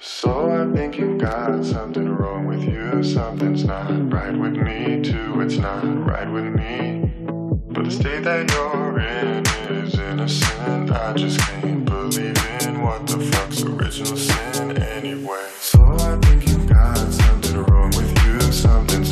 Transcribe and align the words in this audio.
So 0.00 0.52
I 0.52 0.76
think 0.76 0.96
you've 0.96 1.18
got 1.18 1.64
something 1.64 2.08
wrong 2.08 2.46
with 2.46 2.62
you. 2.62 3.02
Something's 3.02 3.64
not 3.64 4.12
right 4.12 4.32
with 4.36 4.52
me, 4.54 5.02
too. 5.02 5.40
It's 5.40 5.56
not 5.56 5.82
right 6.06 6.30
with 6.30 6.44
me. 6.44 7.10
But 7.26 7.84
the 7.84 7.90
state 7.90 8.22
that 8.22 8.48
you're 8.52 9.00
in 9.00 9.44
is 9.76 9.98
innocent. 9.98 10.92
I 10.92 11.12
just 11.14 11.40
can't 11.40 11.84
believe 11.84 12.38
in 12.62 12.80
what 12.80 13.08
the 13.08 13.18
fuck's 13.18 13.62
original 13.62 14.16
sin 14.16 14.78
anyway. 14.78 15.48
So 15.58 15.82
I 15.82 16.16
think 16.18 16.46
you've 16.48 16.68
got 16.68 16.96
something 16.96 17.64
wrong 17.64 17.90
with 17.96 18.24
you. 18.24 18.40
Something's 18.52 19.10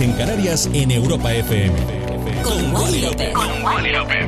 en 0.00 0.12
Canarias, 0.12 0.68
en 0.72 0.90
Europa 0.90 1.32
FM. 1.32 1.74
Con 2.42 2.74
Wally 2.74 3.92
López. 3.92 4.26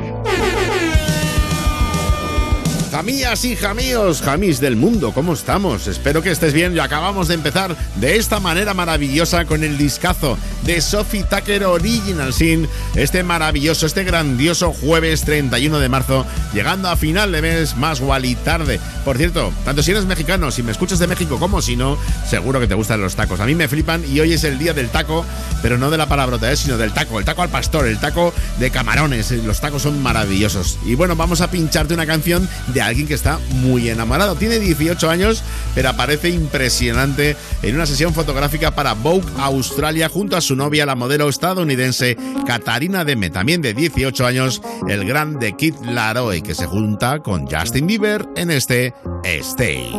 Jamías 2.91 3.43
y 3.43 3.55
jamíos, 3.55 4.21
jamís 4.21 4.59
del 4.59 4.75
mundo, 4.75 5.11
¿cómo 5.13 5.33
estamos? 5.33 5.87
Espero 5.87 6.21
que 6.21 6.31
estés 6.31 6.53
bien 6.53 6.75
y 6.75 6.79
acabamos 6.79 7.27
de 7.27 7.33
empezar 7.33 7.75
de 7.95 8.15
esta 8.15 8.39
manera 8.39 8.73
maravillosa 8.73 9.45
con 9.45 9.63
el 9.63 9.77
discazo 9.77 10.37
de 10.63 10.79
Sophie 10.79 11.23
Tucker 11.23 11.65
Original 11.65 12.33
Sin, 12.33 12.67
este 12.95 13.23
maravilloso, 13.23 13.85
este 13.85 14.03
grandioso 14.03 14.73
jueves 14.73 15.23
31 15.23 15.79
de 15.79 15.89
marzo, 15.89 16.25
llegando 16.53 16.89
a 16.89 16.95
final 16.95 17.31
de 17.31 17.41
mes 17.41 17.75
más 17.75 18.01
y 18.23 18.35
tarde. 18.35 18.79
Por 19.07 19.17
cierto, 19.17 19.53
tanto 19.63 19.81
si 19.81 19.91
eres 19.91 20.05
mexicano, 20.05 20.51
si 20.51 20.63
me 20.63 20.73
escuchas 20.73 20.99
de 20.99 21.07
México 21.07 21.39
como 21.39 21.61
si 21.61 21.77
no, 21.77 21.97
seguro 22.29 22.59
que 22.59 22.67
te 22.67 22.73
gustan 22.73 22.99
los 22.99 23.15
tacos. 23.15 23.39
A 23.39 23.45
mí 23.45 23.55
me 23.55 23.69
flipan 23.69 24.03
y 24.05 24.19
hoy 24.19 24.33
es 24.33 24.43
el 24.43 24.59
día 24.59 24.73
del 24.73 24.89
taco, 24.89 25.25
pero 25.61 25.77
no 25.77 25.89
de 25.89 25.97
la 25.97 26.09
palabrota, 26.09 26.51
¿eh? 26.51 26.57
sino 26.57 26.77
del 26.77 26.91
taco, 26.91 27.17
el 27.17 27.23
taco 27.23 27.41
al 27.41 27.47
pastor, 27.47 27.87
el 27.87 28.01
taco 28.01 28.33
de 28.59 28.69
camarones. 28.69 29.31
Los 29.31 29.61
tacos 29.61 29.83
son 29.83 30.03
maravillosos. 30.03 30.77
Y 30.85 30.95
bueno, 30.95 31.15
vamos 31.15 31.39
a 31.39 31.49
pincharte 31.49 31.93
una 31.93 32.05
canción 32.05 32.49
de 32.73 32.81
alguien 32.81 33.07
que 33.07 33.13
está 33.13 33.39
muy 33.49 33.87
enamorado. 33.87 34.35
Tiene 34.35 34.59
18 34.59 35.09
años, 35.09 35.41
pero 35.77 35.89
aparece 35.89 36.29
impresionante 36.29 37.37
en 37.61 37.75
una 37.75 37.85
sesión 37.85 38.11
fotográfica 38.11 38.71
para 38.71 38.93
Vogue 38.93 39.31
Australia 39.37 40.09
junto 40.09 40.35
a 40.35 40.41
su 40.41 40.55
novia, 40.55 40.87
la 40.87 40.95
modelo 40.95 41.29
estadounidense 41.29 42.17
Katarina 42.47 43.05
Deme, 43.05 43.29
también 43.29 43.61
de 43.61 43.75
18 43.75 44.25
años, 44.25 44.59
el 44.87 45.05
gran 45.05 45.37
de 45.37 45.55
Kid 45.55 45.75
Laroi, 45.83 46.41
que 46.41 46.55
se 46.55 46.65
junta 46.65 47.19
con 47.19 47.45
Justin 47.45 47.85
Bieber 47.85 48.27
en 48.35 48.49
este 48.49 48.95
Stay. 49.23 49.91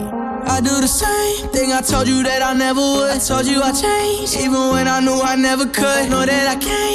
Even 4.35 4.73
when 4.73 4.89
I 4.89 5.01
knew 5.01 5.23
I 5.23 5.37
never 5.37 5.67
could. 5.67 6.09
Know 6.09 6.27
that 6.27 6.49
I 6.49 6.57
can't 6.57 6.89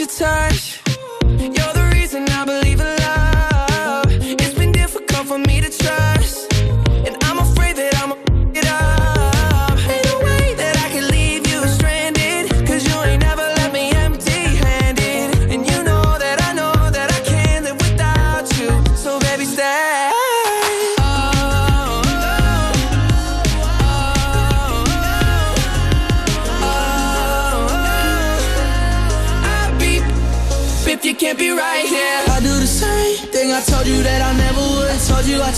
your 0.00 0.08
touch. 0.08 0.71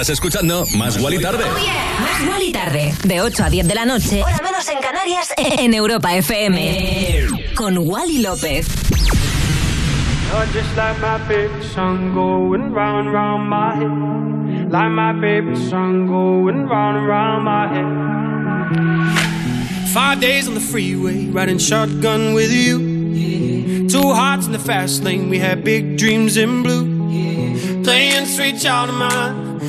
Estás 0.00 0.10
escuchando 0.10 0.64
Más 0.76 0.96
Guali 0.96 1.18
Tarde. 1.18 1.44
Más 2.00 2.20
igual 2.22 2.40
y 2.44 2.52
tarde. 2.52 2.94
De 3.02 3.20
8 3.20 3.42
a 3.42 3.50
10 3.50 3.66
de 3.66 3.74
la 3.74 3.84
noche. 3.84 4.22
Hora 4.22 4.38
menos 4.44 4.68
en 4.68 4.78
Canarias. 4.78 5.34
En 5.58 5.74
Europa 5.74 6.14
FM. 6.14 7.26
Con 7.56 7.78
Wally 7.78 8.18
López. 8.18 8.68
You're 10.30 10.46
just 10.52 10.76
like 10.76 11.00
my 11.00 11.18
favorite 11.26 11.64
song 11.74 12.14
going 12.14 12.72
round 12.72 13.08
and 13.08 13.12
round 13.12 13.50
my 13.50 13.74
head. 13.74 13.90
Like 14.70 14.90
my 14.92 15.14
favorite 15.20 15.58
song 15.68 16.06
going 16.06 16.68
round 16.68 16.98
and 16.98 17.08
round 17.08 17.44
my 17.44 17.66
head. 17.66 17.88
Five 19.88 20.20
days 20.20 20.46
on 20.46 20.54
the 20.54 20.60
freeway, 20.60 21.26
riding 21.26 21.58
shotgun 21.58 22.34
with 22.34 22.52
you. 22.52 23.88
Two 23.88 24.12
hearts 24.14 24.46
in 24.46 24.52
the 24.52 24.60
fast 24.60 25.02
lane, 25.02 25.28
we 25.28 25.40
had 25.40 25.64
big 25.64 25.96
dreams 25.98 26.36
in 26.36 26.62
blue. 26.62 26.86
Playing 27.82 28.26
sweet 28.26 28.60
child 28.60 28.90
of 28.90 28.94
mine, 28.96 29.47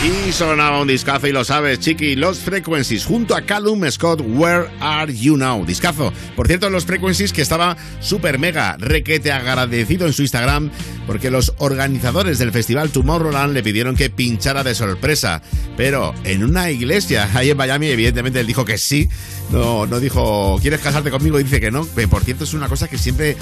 Y 0.00 0.30
sonaba 0.30 0.80
un 0.80 0.86
discazo 0.86 1.26
y 1.26 1.32
lo 1.32 1.42
sabes, 1.42 1.80
Chiqui, 1.80 2.14
Los 2.14 2.38
Frequencies, 2.38 3.04
junto 3.04 3.34
a 3.34 3.42
Callum 3.42 3.90
Scott, 3.90 4.22
Where 4.24 4.68
Are 4.78 5.12
You 5.12 5.36
Now? 5.36 5.66
Discazo. 5.66 6.12
Por 6.36 6.46
cierto, 6.46 6.70
Los 6.70 6.84
Frequencies 6.84 7.32
que 7.32 7.42
estaba 7.42 7.76
súper 8.00 8.38
mega 8.38 8.76
requete 8.78 9.32
agradecido 9.32 10.06
en 10.06 10.12
su 10.12 10.22
Instagram 10.22 10.70
porque 11.08 11.32
los 11.32 11.52
organizadores 11.58 12.38
del 12.38 12.52
festival 12.52 12.90
Tomorrowland 12.90 13.52
le 13.52 13.64
pidieron 13.64 13.96
que 13.96 14.08
pinchara 14.08 14.62
de 14.62 14.76
sorpresa. 14.76 15.42
Pero 15.76 16.14
en 16.22 16.44
una 16.44 16.70
iglesia 16.70 17.28
ahí 17.34 17.50
en 17.50 17.56
Miami, 17.56 17.88
evidentemente 17.88 18.38
él 18.38 18.46
dijo 18.46 18.64
que 18.64 18.78
sí. 18.78 19.08
No, 19.50 19.86
no 19.86 19.98
dijo, 19.98 20.58
¿quieres 20.60 20.80
casarte 20.80 21.10
conmigo? 21.10 21.40
Y 21.40 21.42
dice 21.42 21.60
que 21.60 21.72
no. 21.72 21.84
Por 21.84 22.22
cierto 22.22 22.44
es 22.44 22.54
una 22.54 22.68
cosa 22.68 22.86
que 22.86 22.98
siempre 22.98 23.36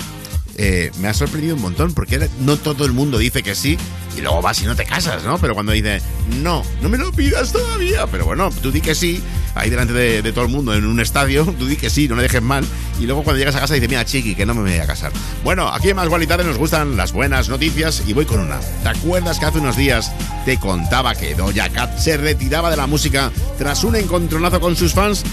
eh, 0.56 0.90
me 1.00 1.08
ha 1.08 1.14
sorprendido 1.14 1.54
un 1.54 1.62
montón 1.62 1.92
porque 1.92 2.28
no 2.40 2.56
todo 2.56 2.84
el 2.86 2.92
mundo 2.92 3.18
dice 3.18 3.42
que 3.42 3.54
sí 3.54 3.76
y 4.16 4.22
luego 4.22 4.40
vas 4.40 4.62
y 4.62 4.64
no 4.64 4.74
te 4.74 4.86
casas, 4.86 5.24
¿no? 5.24 5.36
Pero 5.38 5.54
cuando 5.54 5.72
dice, 5.72 6.00
no, 6.42 6.62
no 6.80 6.88
me 6.88 6.96
lo 6.96 7.12
pidas 7.12 7.52
todavía, 7.52 8.06
pero 8.06 8.24
bueno, 8.24 8.50
tú 8.62 8.72
di 8.72 8.80
que 8.80 8.94
sí, 8.94 9.22
ahí 9.54 9.68
delante 9.68 9.92
de, 9.92 10.32
todo 10.32 10.46
el 10.46 10.50
mundo 10.50 10.72
en 10.74 10.86
un 10.86 11.00
estadio, 11.00 11.44
tú 11.58 11.66
di 11.66 11.76
que 11.76 11.90
sí, 11.90 12.08
no 12.08 12.16
le 12.16 12.22
dejes 12.22 12.40
mal 12.40 12.64
y 12.98 13.04
luego 13.04 13.22
cuando 13.22 13.38
llegas 13.38 13.56
a 13.56 13.60
casa 13.60 13.74
dice, 13.74 13.88
mira, 13.88 14.04
chiqui, 14.06 14.34
que 14.34 14.46
no 14.46 14.54
me 14.54 14.62
voy 14.62 14.78
a 14.78 14.86
casar. 14.86 15.12
Bueno, 15.44 15.68
aquí 15.68 15.90
en 15.90 15.96
Más 15.96 16.08
Gual 16.08 16.22
y 16.22 16.26
Tarde 16.26 16.44
nos 16.44 16.56
gustan 16.56 16.96
las 16.96 17.12
buenas 17.12 17.50
noticias 17.50 18.02
y 18.06 18.14
voy 18.14 18.24
con 18.24 18.40
una. 18.40 18.58
¿Te 18.82 18.88
acuerdas 18.88 19.38
que 19.38 19.44
hace 19.44 19.58
unos 19.58 19.76
días 19.76 20.10
te 20.46 20.58
contaba 20.58 21.14
que 21.14 21.34
Doja 21.34 21.68
Cat 21.68 21.98
se 21.98 22.16
retiraba 22.16 22.70
de 22.70 22.78
la 22.78 22.86
música 22.86 23.30
tras 23.58 23.84
un 23.84 23.96
encontronazo 23.96 24.60
con 24.60 24.74
sus 24.76 24.94
fans? 24.94 25.24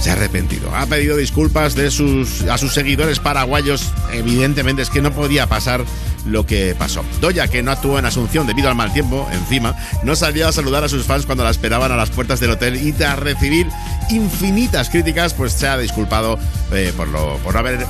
Se 0.00 0.10
ha 0.10 0.14
arrepentido. 0.14 0.74
Ha 0.74 0.86
pedido 0.86 1.16
disculpas 1.16 1.74
de 1.74 1.90
sus, 1.90 2.42
a 2.42 2.58
sus 2.58 2.72
seguidores 2.74 3.18
paraguayos. 3.20 3.90
Evidentemente 4.12 4.82
es 4.82 4.90
que 4.90 5.02
no 5.02 5.12
podía 5.12 5.46
pasar 5.46 5.84
lo 6.26 6.46
que 6.46 6.74
pasó. 6.78 7.04
Doya, 7.20 7.48
que 7.48 7.62
no 7.62 7.70
actuó 7.70 7.98
en 7.98 8.06
Asunción 8.06 8.46
debido 8.46 8.68
al 8.68 8.74
mal 8.74 8.92
tiempo, 8.92 9.28
encima, 9.32 9.76
no 10.02 10.16
salió 10.16 10.48
a 10.48 10.52
saludar 10.52 10.84
a 10.84 10.88
sus 10.88 11.04
fans 11.04 11.26
cuando 11.26 11.44
la 11.44 11.50
esperaban 11.50 11.92
a 11.92 11.96
las 11.96 12.10
puertas 12.10 12.40
del 12.40 12.50
hotel 12.50 12.76
y 12.76 12.92
tras 12.92 13.18
recibir 13.18 13.66
infinitas 14.10 14.90
críticas, 14.90 15.34
pues 15.34 15.52
se 15.52 15.68
ha 15.68 15.78
disculpado 15.78 16.38
eh, 16.72 16.92
por, 16.96 17.08
lo, 17.08 17.36
por 17.38 17.54
no 17.54 17.60
haber 17.60 17.86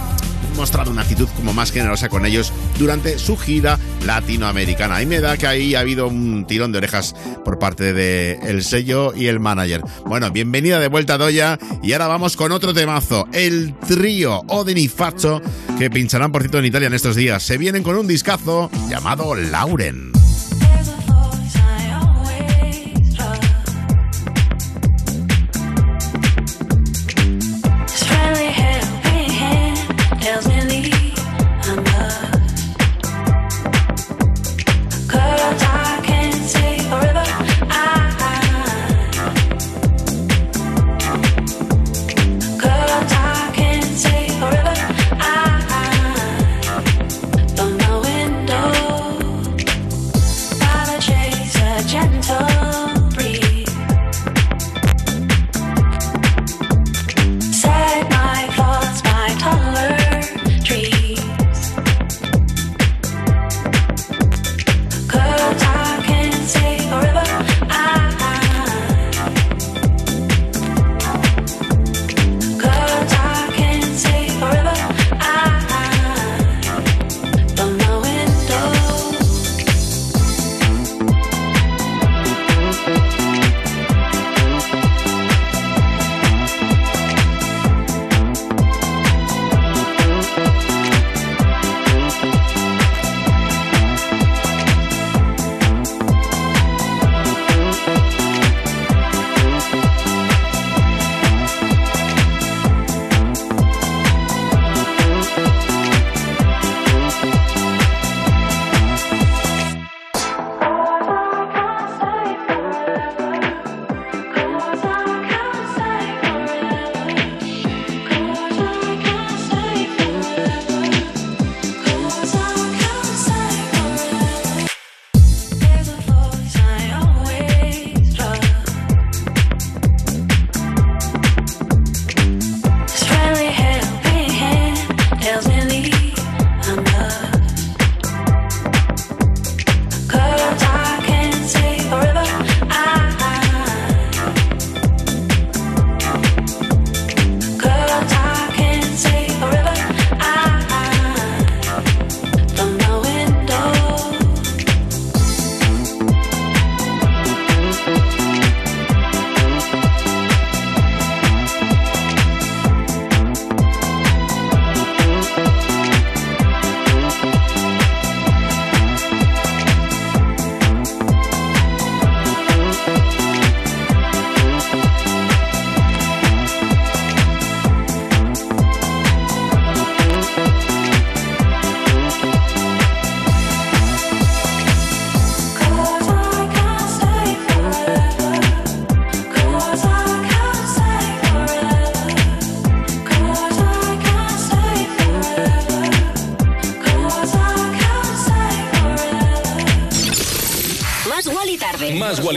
mostrado 0.54 0.90
una 0.90 1.02
actitud 1.02 1.28
como 1.36 1.52
más 1.52 1.72
generosa 1.72 2.08
con 2.08 2.26
ellos 2.26 2.52
durante 2.78 3.18
su 3.18 3.36
gira 3.36 3.78
latinoamericana. 4.04 5.02
Y 5.02 5.06
me 5.06 5.20
da 5.20 5.36
que 5.36 5.46
ahí 5.46 5.74
ha 5.74 5.80
habido 5.80 6.08
un 6.08 6.46
tirón 6.46 6.72
de 6.72 6.78
orejas 6.78 7.14
por 7.44 7.58
parte 7.58 7.92
del 7.92 8.38
el 8.42 8.64
sello 8.64 9.14
y 9.14 9.26
el 9.26 9.40
manager. 9.40 9.82
Bueno, 10.06 10.30
bienvenida 10.30 10.78
de 10.78 10.88
vuelta 10.88 11.18
Doya 11.18 11.58
y 11.82 11.92
ahora 11.92 12.08
vamos 12.08 12.36
con 12.36 12.52
otro 12.52 12.72
temazo, 12.72 13.28
el 13.32 13.74
trío 13.86 14.42
Odin 14.48 14.78
y 14.78 14.88
Faccio 14.88 15.42
que 15.78 15.90
pincharán 15.90 16.32
por 16.32 16.42
cierto 16.42 16.58
en 16.58 16.66
Italia 16.66 16.86
en 16.86 16.94
estos 16.94 17.16
días. 17.16 17.42
Se 17.42 17.58
vienen 17.58 17.82
con 17.82 17.96
un 17.96 18.06
discazo 18.06 18.70
llamado 18.88 19.34
Lauren. 19.34 20.23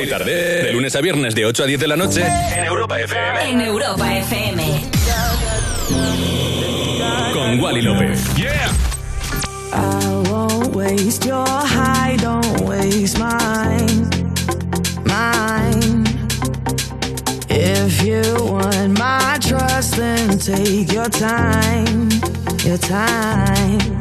Tarde. 0.06 0.64
De 0.64 0.72
lunes 0.72 0.96
a 0.96 1.02
viernes 1.02 1.34
de 1.34 1.46
8 1.46 1.64
a 1.64 1.66
10 1.66 1.80
de 1.80 1.88
la 1.88 1.96
noche 1.96 2.24
en 2.56 2.66
Europa 2.66 3.00
FM. 3.00 3.50
En 3.50 3.62
Europa 3.62 4.18
FM. 4.18 4.82
Con 7.34 7.60
Wally 7.60 7.82
López. 7.82 8.20
Yeah. 8.36 8.70
I 9.74 10.30
won't 10.30 10.76
waste 10.76 11.26
your 11.26 11.48
high, 11.48 12.18
don't 12.18 12.62
waste 12.62 13.18
mine. 13.18 14.08
Mine. 15.06 16.04
If 17.50 18.04
you 18.04 18.22
want 18.44 18.98
my 18.98 19.38
trust, 19.42 19.96
then 19.98 20.38
take 20.38 20.92
your 20.94 21.10
time. 21.10 22.10
Your 22.64 22.78
time. 22.78 23.97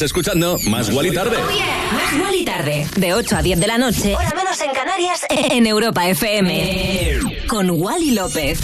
Estás 0.00 0.12
escuchando 0.16 0.58
Más 0.66 0.88
y 0.88 1.10
Tarde. 1.12 1.36
Más 1.92 2.22
Wally 2.22 2.42
Tarde. 2.42 2.86
De 2.96 3.12
8 3.12 3.36
a 3.36 3.42
10 3.42 3.60
de 3.60 3.66
la 3.66 3.76
noche. 3.76 4.14
Hora 4.16 4.32
menos 4.34 4.58
en 4.62 4.70
Canarias. 4.72 5.26
En 5.50 5.66
Europa 5.66 6.08
FM. 6.08 7.18
Con 7.46 7.68
Wally 7.68 8.12
López. 8.12 8.60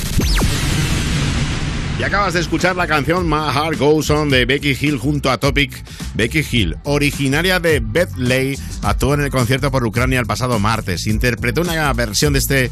Y 1.98 2.02
acabas 2.02 2.32
de 2.32 2.40
escuchar 2.40 2.74
la 2.74 2.86
canción 2.86 3.28
My 3.28 3.52
Heart 3.52 3.78
Goes 3.78 4.08
On 4.08 4.30
de 4.30 4.46
Becky 4.46 4.78
Hill 4.80 4.96
junto 4.96 5.30
a 5.30 5.36
Topic. 5.36 5.84
Becky 6.14 6.42
Hill, 6.50 6.78
originaria 6.84 7.60
de 7.60 7.80
Bethlehem, 7.80 8.56
actuó 8.82 9.12
en 9.12 9.20
el 9.20 9.30
concierto 9.30 9.70
por 9.70 9.84
Ucrania 9.84 10.20
el 10.20 10.26
pasado 10.26 10.58
martes. 10.58 11.06
Interpretó 11.06 11.60
una 11.60 11.92
versión 11.92 12.32
de 12.32 12.38
este 12.38 12.70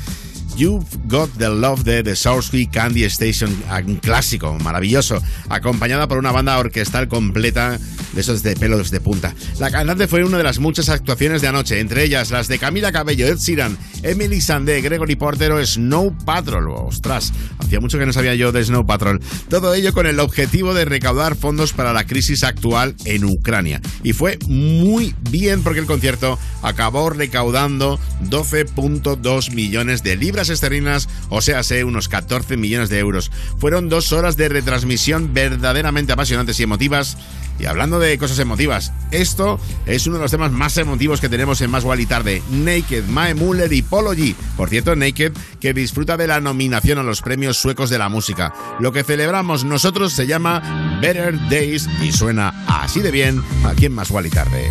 You've 0.57 0.87
Got 1.09 1.31
the 1.37 1.49
Love 1.49 1.83
de 1.83 2.05
The 2.05 2.15
Source 2.15 2.69
Candy 2.71 3.03
Station, 3.05 3.51
un 3.87 3.97
clásico, 3.97 4.57
maravilloso, 4.61 5.21
acompañada 5.49 6.07
por 6.07 6.19
una 6.19 6.31
banda 6.31 6.57
orquestal 6.59 7.09
completa 7.09 7.79
de 8.13 8.21
esos 8.21 8.45
de 8.45 8.55
pelos 8.55 8.93
de 8.93 9.01
punta. 9.01 9.35
La 9.59 9.73
cantante 9.73 10.07
fue 10.07 10.23
una 10.23 10.39
de 10.39 10.45
las 10.45 10.61
muchas 10.61 10.89
actuaciones 10.89 11.43
de 11.43 11.49
anoche, 11.49 11.81
entre 11.81 12.05
ellas 12.05 12.31
las 12.31 12.47
de 12.47 12.61
Camila 12.61 12.93
Cabello, 12.93 13.27
Ed 13.27 13.39
Sheeran, 13.39 13.77
Emily 14.05 14.41
Sandé, 14.41 14.81
Gregory 14.81 15.17
Porter 15.17 15.51
o 15.51 15.67
Snow 15.67 16.17
Patrol. 16.25 16.69
Ostras, 16.69 17.33
hacía 17.59 17.81
mucho 17.81 17.99
que 17.99 18.07
no 18.07 18.13
sabía 18.13 18.37
yo 18.37 18.53
de 18.53 18.65
Snow 18.65 18.87
Patrol. 18.87 19.21
Todo 19.49 19.75
ello 19.75 19.93
con 19.93 20.07
el 20.07 20.21
objetivo 20.21 20.73
de 20.73 20.85
recaudar 20.85 21.35
fondos 21.35 21.73
para 21.73 21.93
la 21.93 22.07
crisis 22.07 22.45
actual 22.45 22.95
en 23.05 23.25
Ucrania. 23.25 23.81
Y 24.05 24.13
fue 24.13 24.39
muy 24.47 25.15
bien 25.31 25.63
porque 25.63 25.81
el 25.81 25.87
concierto 25.87 26.39
acabó 26.63 27.11
recaudando 27.11 27.99
12.2 28.31 29.53
millones 29.53 30.05
de 30.05 30.17
libras 30.17 30.44
esterlinas, 30.49 31.09
o 31.29 31.41
sea, 31.41 31.63
sé, 31.63 31.85
unos 31.85 32.09
14 32.09 32.57
millones 32.57 32.89
de 32.89 32.99
euros. 32.99 33.31
Fueron 33.59 33.89
dos 33.89 34.13
horas 34.13 34.37
de 34.37 34.49
retransmisión 34.49 35.35
verdaderamente 35.35 36.13
apasionantes 36.13 36.59
y 36.61 36.63
emotivas. 36.63 37.17
Y 37.59 37.67
hablando 37.67 38.01
de 38.01 38.19
cosas 38.19 38.41
emotivas, 38.41 38.93
esto 39.13 39.61
es 39.87 40.07
uno 40.07 40.17
de 40.17 40.23
los 40.23 40.31
temas 40.31 40.51
más 40.51 40.77
emotivos 40.77 41.21
que 41.21 41.29
tenemos 41.29 41.61
en 41.61 41.71
Más 41.71 41.85
y 41.99 42.07
Tarde. 42.07 42.43
Naked, 42.51 43.05
Mae 43.05 43.35
Muller 43.35 43.73
y 43.73 43.83
Polo 43.83 44.13
G. 44.13 44.35
Por 44.57 44.69
cierto, 44.71 44.97
Naked, 44.97 45.33
que 45.61 45.73
disfruta 45.73 46.17
de 46.17 46.27
la 46.27 46.41
nominación 46.41 46.99
a 46.99 47.05
los 47.05 47.23
premios 47.23 47.57
suecos 47.57 47.91
de 47.91 47.99
la 47.99 48.09
música. 48.09 48.53
Lo 48.81 48.93
que 48.93 49.05
celebramos 49.05 49.65
nosotros 49.65 50.13
se 50.13 50.27
llama 50.27 50.99
Better 51.01 51.39
Days 51.49 51.89
y 52.03 52.11
suena 52.11 52.65
así 52.67 53.01
de 53.01 53.13
bien 53.13 53.41
aquí 53.65 53.87
en 53.87 53.93
Más 53.93 54.11
y 54.11 54.31
Tarde. 54.31 54.71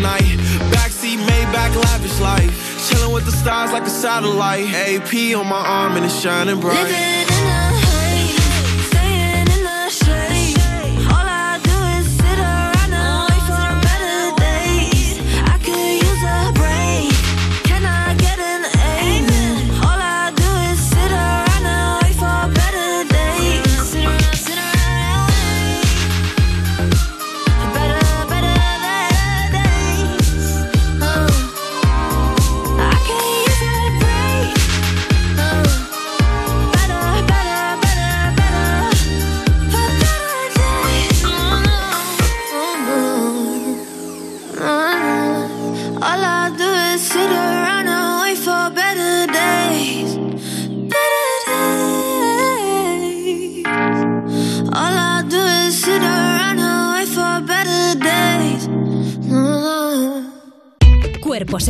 tonight. 0.00 0.38
Backseat, 0.72 1.18
Maybach, 1.18 1.76
lavish 1.84 2.18
life. 2.20 2.88
Chilling 2.88 3.12
with 3.12 3.26
the 3.26 3.32
stars 3.32 3.70
like 3.72 3.82
a 3.82 3.90
satellite. 3.90 4.66
AP 4.72 5.36
on 5.36 5.46
my 5.46 5.56
arm 5.56 5.96
and 5.96 6.06
it's 6.06 6.18
shining 6.18 6.58
bright. 6.58 7.49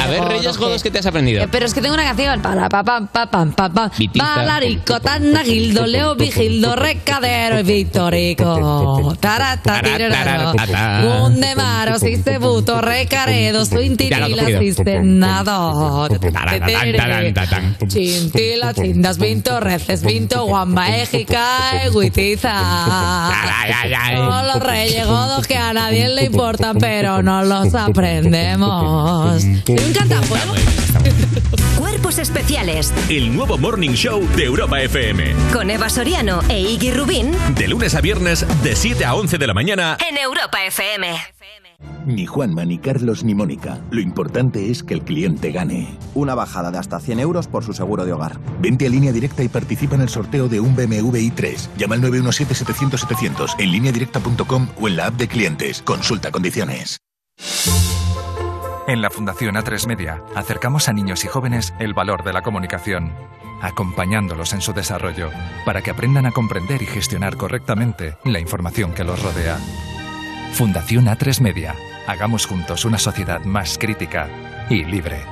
A 0.00 0.06
ver, 0.06 0.24
Reyes 0.24 0.58
Godos, 0.58 0.82
¿qué 0.82 0.90
te 0.90 0.98
has 0.98 1.06
aprendido? 1.06 1.42
Eh, 1.42 1.48
Pero 1.50 1.64
es 1.66 1.72
que 1.72 1.80
tengo 1.80 1.94
una 1.94 2.04
canción. 2.04 2.42
Para 2.42 2.68
pa 2.68 2.82
pam 2.84 3.06
pa 3.06 3.26
pam 3.26 3.52
pa 3.52 3.68
pam. 3.70 3.90
Balarico, 4.14 5.00
Tanagildo, 5.00 5.86
Leo 5.86 6.14
Vigildo, 6.14 6.76
Recadero 6.76 7.60
y 7.60 7.62
Victorico. 7.62 9.12
Un 11.26 11.40
de 11.40 11.54
maros, 11.56 12.02
buto, 12.40 12.80
recaredo, 12.80 13.64
cogido. 13.68 14.60
cistenado. 14.60 16.08
Taratatatatán. 16.08 17.76
Chintila, 17.86 18.74
chindas, 18.74 19.18
vinto, 19.18 19.60
reces, 19.60 20.02
vinto, 20.02 20.44
guamba, 20.44 20.96
égica, 20.96 21.82
eguitiza. 21.84 23.30
Son 24.16 24.46
los 24.46 24.60
reyes 24.60 25.06
godos 25.06 25.46
que 25.46 25.56
a 25.56 25.72
nadie 25.72 26.08
le 26.08 26.24
importan, 26.24 26.76
pero 26.78 27.22
no 27.22 27.42
los 27.44 27.74
aprendemos. 27.74 29.42
Un 29.68 29.92
cantafuego. 29.92 30.54
Cuerpos 31.78 32.18
especiales 32.18 32.92
El 33.08 33.34
nuevo 33.34 33.58
Morning 33.58 33.90
Show 33.90 34.26
de 34.36 34.44
Europa 34.44 34.80
FM. 34.80 35.34
con 35.52 35.70
Eva 35.70 35.88
Soriano 35.88 36.40
e 36.48 36.60
Iggy 36.60 36.90
Rubín 36.92 37.32
De 37.56 37.68
lunes 37.68 37.94
a 37.94 38.00
viernes, 38.00 38.46
de 38.62 38.74
7 38.76 39.04
a 39.04 39.14
11 39.14 39.38
de 39.38 39.46
la 39.46 39.54
mañana. 39.54 39.96
en 40.08 40.18
Europa 40.18 40.64
FM. 40.64 41.08
Ni 42.06 42.26
Juanma, 42.26 42.64
ni 42.64 42.78
Carlos, 42.78 43.22
ni 43.22 43.34
Mónica. 43.34 43.78
Lo 43.92 44.00
importante 44.00 44.70
es 44.70 44.82
que 44.82 44.94
el 44.94 45.02
cliente 45.02 45.52
gane. 45.52 45.96
Una 46.14 46.34
bajada 46.34 46.72
de 46.72 46.78
hasta 46.78 46.98
100 46.98 47.20
euros 47.20 47.46
por 47.46 47.64
su 47.64 47.72
seguro 47.74 48.04
de 48.04 48.12
hogar. 48.12 48.40
Vente 48.60 48.86
a 48.86 48.88
línea 48.88 49.12
directa 49.12 49.44
y 49.44 49.48
participa 49.48 49.94
en 49.94 50.00
el 50.00 50.08
sorteo 50.08 50.48
de 50.48 50.58
un 50.58 50.74
BMW 50.74 51.16
i3. 51.30 51.68
Llama 51.76 51.94
al 51.94 52.02
917-700-700 52.02 53.54
en 53.58 53.70
lineadirecta.com 53.70 54.68
o 54.80 54.88
en 54.88 54.96
la 54.96 55.06
app 55.06 55.14
de 55.14 55.28
clientes. 55.28 55.82
Consulta 55.82 56.32
condiciones. 56.32 56.96
En 58.92 59.00
la 59.00 59.08
Fundación 59.08 59.54
A3 59.54 59.86
Media 59.86 60.22
acercamos 60.34 60.86
a 60.86 60.92
niños 60.92 61.24
y 61.24 61.26
jóvenes 61.26 61.72
el 61.78 61.94
valor 61.94 62.24
de 62.24 62.34
la 62.34 62.42
comunicación, 62.42 63.10
acompañándolos 63.62 64.52
en 64.52 64.60
su 64.60 64.74
desarrollo 64.74 65.30
para 65.64 65.80
que 65.80 65.90
aprendan 65.90 66.26
a 66.26 66.30
comprender 66.30 66.82
y 66.82 66.84
gestionar 66.84 67.38
correctamente 67.38 68.18
la 68.26 68.38
información 68.38 68.92
que 68.92 69.02
los 69.02 69.22
rodea. 69.22 69.56
Fundación 70.52 71.06
A3 71.06 71.40
Media. 71.40 71.74
Hagamos 72.06 72.44
juntos 72.44 72.84
una 72.84 72.98
sociedad 72.98 73.42
más 73.46 73.78
crítica 73.78 74.28
y 74.68 74.84
libre. 74.84 75.22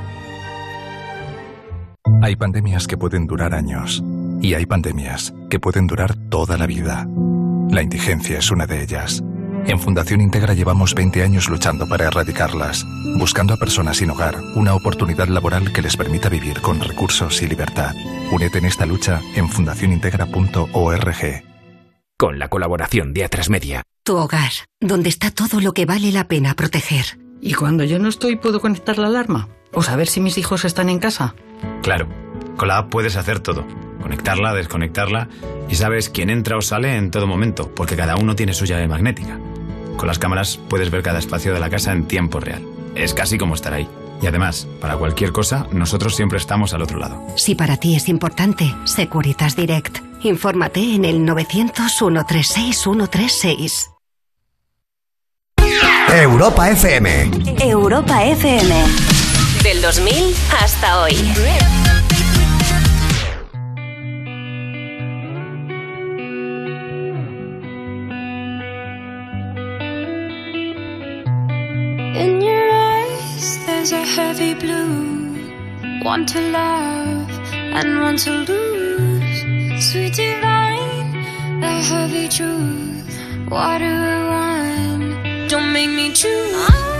Hay 2.23 2.37
pandemias 2.37 2.87
que 2.87 2.97
pueden 2.97 3.27
durar 3.27 3.53
años 3.53 4.03
y 4.41 4.55
hay 4.55 4.65
pandemias 4.65 5.35
que 5.51 5.61
pueden 5.61 5.87
durar 5.87 6.15
toda 6.31 6.57
la 6.57 6.67
vida. 6.67 7.07
La 7.69 7.83
indigencia 7.83 8.39
es 8.39 8.51
una 8.51 8.67
de 8.67 8.83
ellas. 8.83 9.23
En 9.67 9.79
Fundación 9.79 10.21
Integra 10.21 10.55
llevamos 10.55 10.95
20 10.95 11.23
años 11.23 11.49
luchando 11.49 11.87
para 11.87 12.07
erradicarlas, 12.07 12.85
buscando 13.17 13.55
a 13.55 13.57
personas 13.57 13.99
sin 13.99 14.11
hogar 14.11 14.41
una 14.55 14.75
oportunidad 14.75 15.29
laboral 15.29 15.73
que 15.73 15.83
les 15.83 15.97
permita 15.97 16.29
vivir 16.29 16.61
con 16.61 16.81
recursos 16.81 17.41
y 17.43 17.47
libertad. 17.47 17.95
Únete 18.33 18.59
en 18.59 18.65
esta 18.65 18.87
lucha 18.87 19.21
en 19.37 19.49
fundacionintegra.org. 19.49 21.45
Con 22.19 22.39
la 22.39 22.49
colaboración 22.49 23.15
de 23.15 23.29
A3 23.29 23.49
Media. 23.49 23.83
Tu 24.03 24.17
hogar, 24.17 24.51
donde 24.81 25.09
está 25.09 25.31
todo 25.31 25.61
lo 25.61 25.73
que 25.73 25.87
vale 25.87 26.11
la 26.11 26.27
pena 26.27 26.55
proteger. 26.55 27.19
¿Y 27.41 27.55
cuando 27.55 27.85
yo 27.85 27.99
no 27.99 28.09
estoy 28.09 28.37
puedo 28.37 28.61
conectar 28.61 28.99
la 28.99 29.07
alarma? 29.07 29.49
¿O 29.73 29.83
saber 29.83 30.09
si 30.09 30.21
mis 30.21 30.37
hijos 30.37 30.65
están 30.65 30.89
en 30.89 30.99
casa? 30.99 31.35
Claro, 31.83 32.09
con 32.57 32.69
la 32.69 32.79
app 32.79 32.91
puedes 32.91 33.17
hacer 33.17 33.41
todo. 33.41 33.67
Conectarla, 34.03 34.55
desconectarla 34.55 35.29
y 35.69 35.77
sabes 35.77 36.11
quién 36.11 36.31
entra 36.31 36.57
o 36.57 36.63
sale 36.63 36.97
en 36.97 37.11
todo 37.11 37.27
momento, 37.27 37.73
porque 37.75 37.97
cada 37.97 38.17
uno 38.17 38.35
tiene 38.35 38.53
su 38.53 38.65
llave 38.65 38.89
magnética. 38.89 39.39
Con 39.97 40.09
las 40.09 40.19
cámaras 40.19 40.59
puedes 40.69 40.91
ver 40.91 41.03
cada 41.03 41.19
espacio 41.19 41.53
de 41.53 41.61
la 41.61 41.71
casa 41.71 41.93
en 41.93 42.07
tiempo 42.07 42.41
real. 42.41 42.65
Es 42.95 43.15
casi 43.15 43.39
como 43.39 43.55
estar 43.55 43.73
ahí. 43.73 43.89
Y 44.23 44.27
además, 44.27 44.67
para 44.81 44.97
cualquier 44.97 45.33
cosa, 45.33 45.67
nosotros 45.73 46.15
siempre 46.15 46.39
estamos 46.39 46.75
al 46.75 46.83
otro 46.83 46.99
lado. 46.99 47.25
Si 47.37 47.55
para 47.55 47.79
ti 47.79 47.97
es 47.97 48.09
importante, 48.09 48.75
Securitas 48.85 49.57
Direct. 49.57 49.99
Infórmate 50.23 50.95
en 50.95 51.07
el 51.07 51.21
900-136-136. 51.21 53.89
Europa 56.13 56.71
FM. 56.71 57.31
Europa 57.61 58.25
FM. 58.25 58.75
Del 59.63 59.81
2000 59.81 60.35
hasta 60.61 61.03
hoy. 61.03 61.15
There's 73.81 73.93
a 73.93 74.05
heavy 74.05 74.53
blue. 74.53 76.03
One 76.03 76.27
to 76.27 76.41
love 76.51 77.31
and 77.51 77.99
one 77.99 78.19
to 78.19 78.31
lose. 78.31 79.39
Sweet 79.91 80.13
divine, 80.13 81.13
the 81.63 81.73
heavy 81.89 82.29
truth. 82.29 83.09
Water 83.49 83.87
or 83.87 84.21
wine, 84.29 85.49
don't 85.49 85.73
make 85.73 85.89
me 85.89 86.13
choose. 86.13 87.00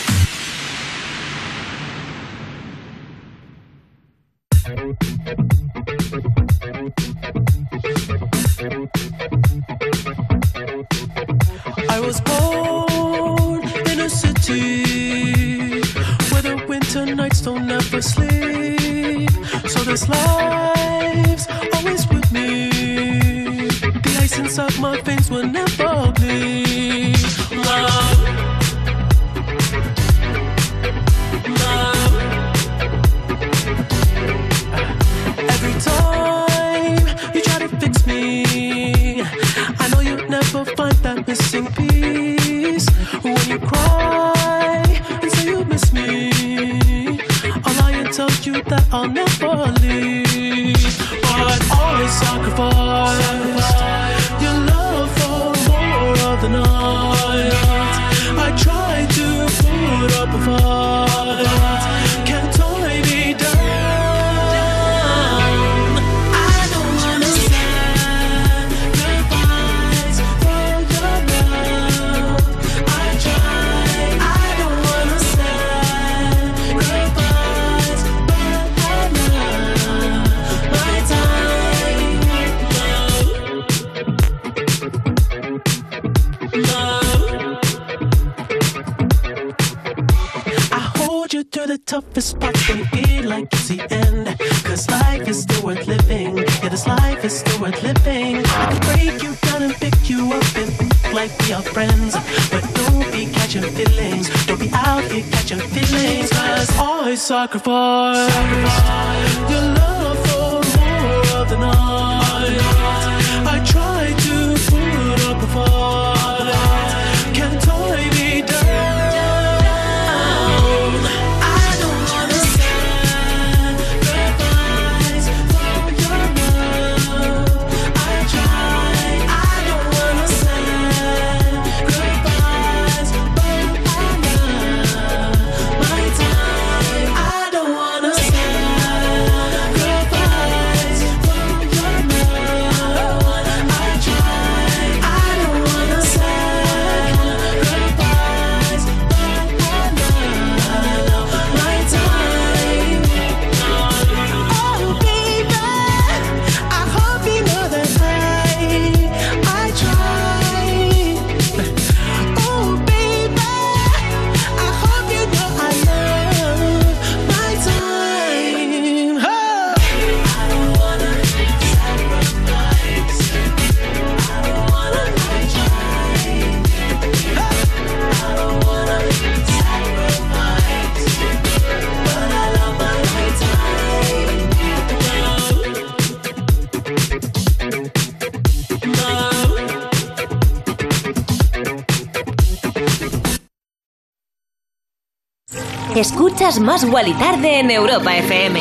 escuchas 196.51 196.67
más 196.67 196.85
Gualitarde 196.85 197.59
en 197.59 197.71
Europa 197.71 198.17
FM. 198.17 198.59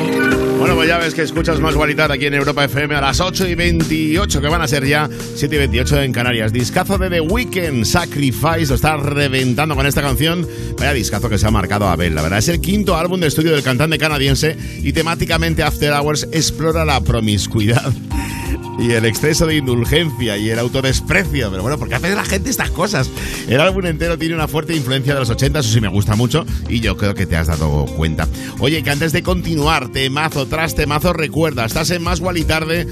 Bueno, 0.61 0.77
pues 0.77 0.87
ya 0.87 0.99
ves 0.99 1.13
que 1.13 1.23
escuchas 1.23 1.59
más 1.59 1.75
Gualitarde 1.75 2.15
aquí 2.15 2.27
en 2.27 2.35
Europa 2.35 2.65
FM 2.65 2.95
a 2.95 3.01
las 3.01 3.19
8 3.19 3.49
y 3.49 3.57
28, 3.57 4.41
que 4.41 4.47
van 4.47 4.63
a 4.63 4.69
ser 4.69 4.87
ya 4.87 5.11
7 5.35 5.57
y 5.57 5.59
28 5.59 6.03
en 6.03 6.13
Canarias. 6.13 6.53
Discazo 6.53 6.99
de 6.99 7.11
The 7.11 7.21
Weeknd, 7.21 7.85
Sacrifice, 7.85 8.67
lo 8.69 8.77
está 8.77 8.97
reventando 8.97 9.75
con 9.75 9.87
esta 9.87 10.03
canción. 10.03 10.47
Vaya 10.79 10.93
discazo 10.93 11.29
que 11.29 11.37
se 11.37 11.49
ha 11.49 11.51
marcado 11.51 11.89
Abel, 11.89 12.15
la 12.15 12.23
verdad. 12.23 12.39
Es 12.39 12.49
el 12.49 12.61
quinto 12.61 12.97
álbum 12.97 13.19
de 13.19 13.27
estudio 13.27 13.51
del 13.51 13.65
cantante 13.65 13.99
canadiense 13.99 14.57
y 14.85 14.93
temáticamente 14.93 15.65
After 15.65 15.93
Hours 15.93 16.29
explora 16.31 16.85
la 16.85 17.01
promiscuidad 17.01 17.93
y 18.81 18.93
el 18.93 19.05
exceso 19.05 19.47
de 19.47 19.57
indulgencia 19.57 20.37
y 20.39 20.51
el 20.51 20.59
autodesprecio. 20.59 21.51
Pero 21.51 21.63
bueno, 21.63 21.79
¿por 21.79 21.89
qué 21.89 21.97
hace 21.97 22.15
la 22.15 22.25
gente 22.25 22.51
estas 22.51 22.71
cosas? 22.71 23.11
El 23.49 23.61
álbum 23.61 23.87
entero 23.87 24.19
tiene 24.19 24.35
una 24.35 24.49
fuerte 24.49 24.75
influencia 24.75 25.15
de 25.15 25.21
los 25.21 25.31
80, 25.31 25.59
eso 25.59 25.71
sí 25.71 25.81
me 25.81 25.89
gusta 25.89 26.17
mucho 26.17 26.47
y 26.69 26.81
yo 26.81 26.97
creo 26.97 27.15
que 27.15 27.27
te 27.27 27.37
has 27.37 27.49
dado 27.49 27.85
cuenta. 27.97 28.27
Oye, 28.59 28.83
que 28.83 28.91
antes 28.91 29.13
de 29.13 29.23
continuar, 29.23 29.91
temazo 29.91 30.47
tras 30.47 30.75
temazo, 30.75 31.13
recuerda, 31.13 31.65
estás 31.65 31.91
en 31.91 32.03
Más 32.03 32.23
y 32.35 32.45
Tarde 32.45 32.87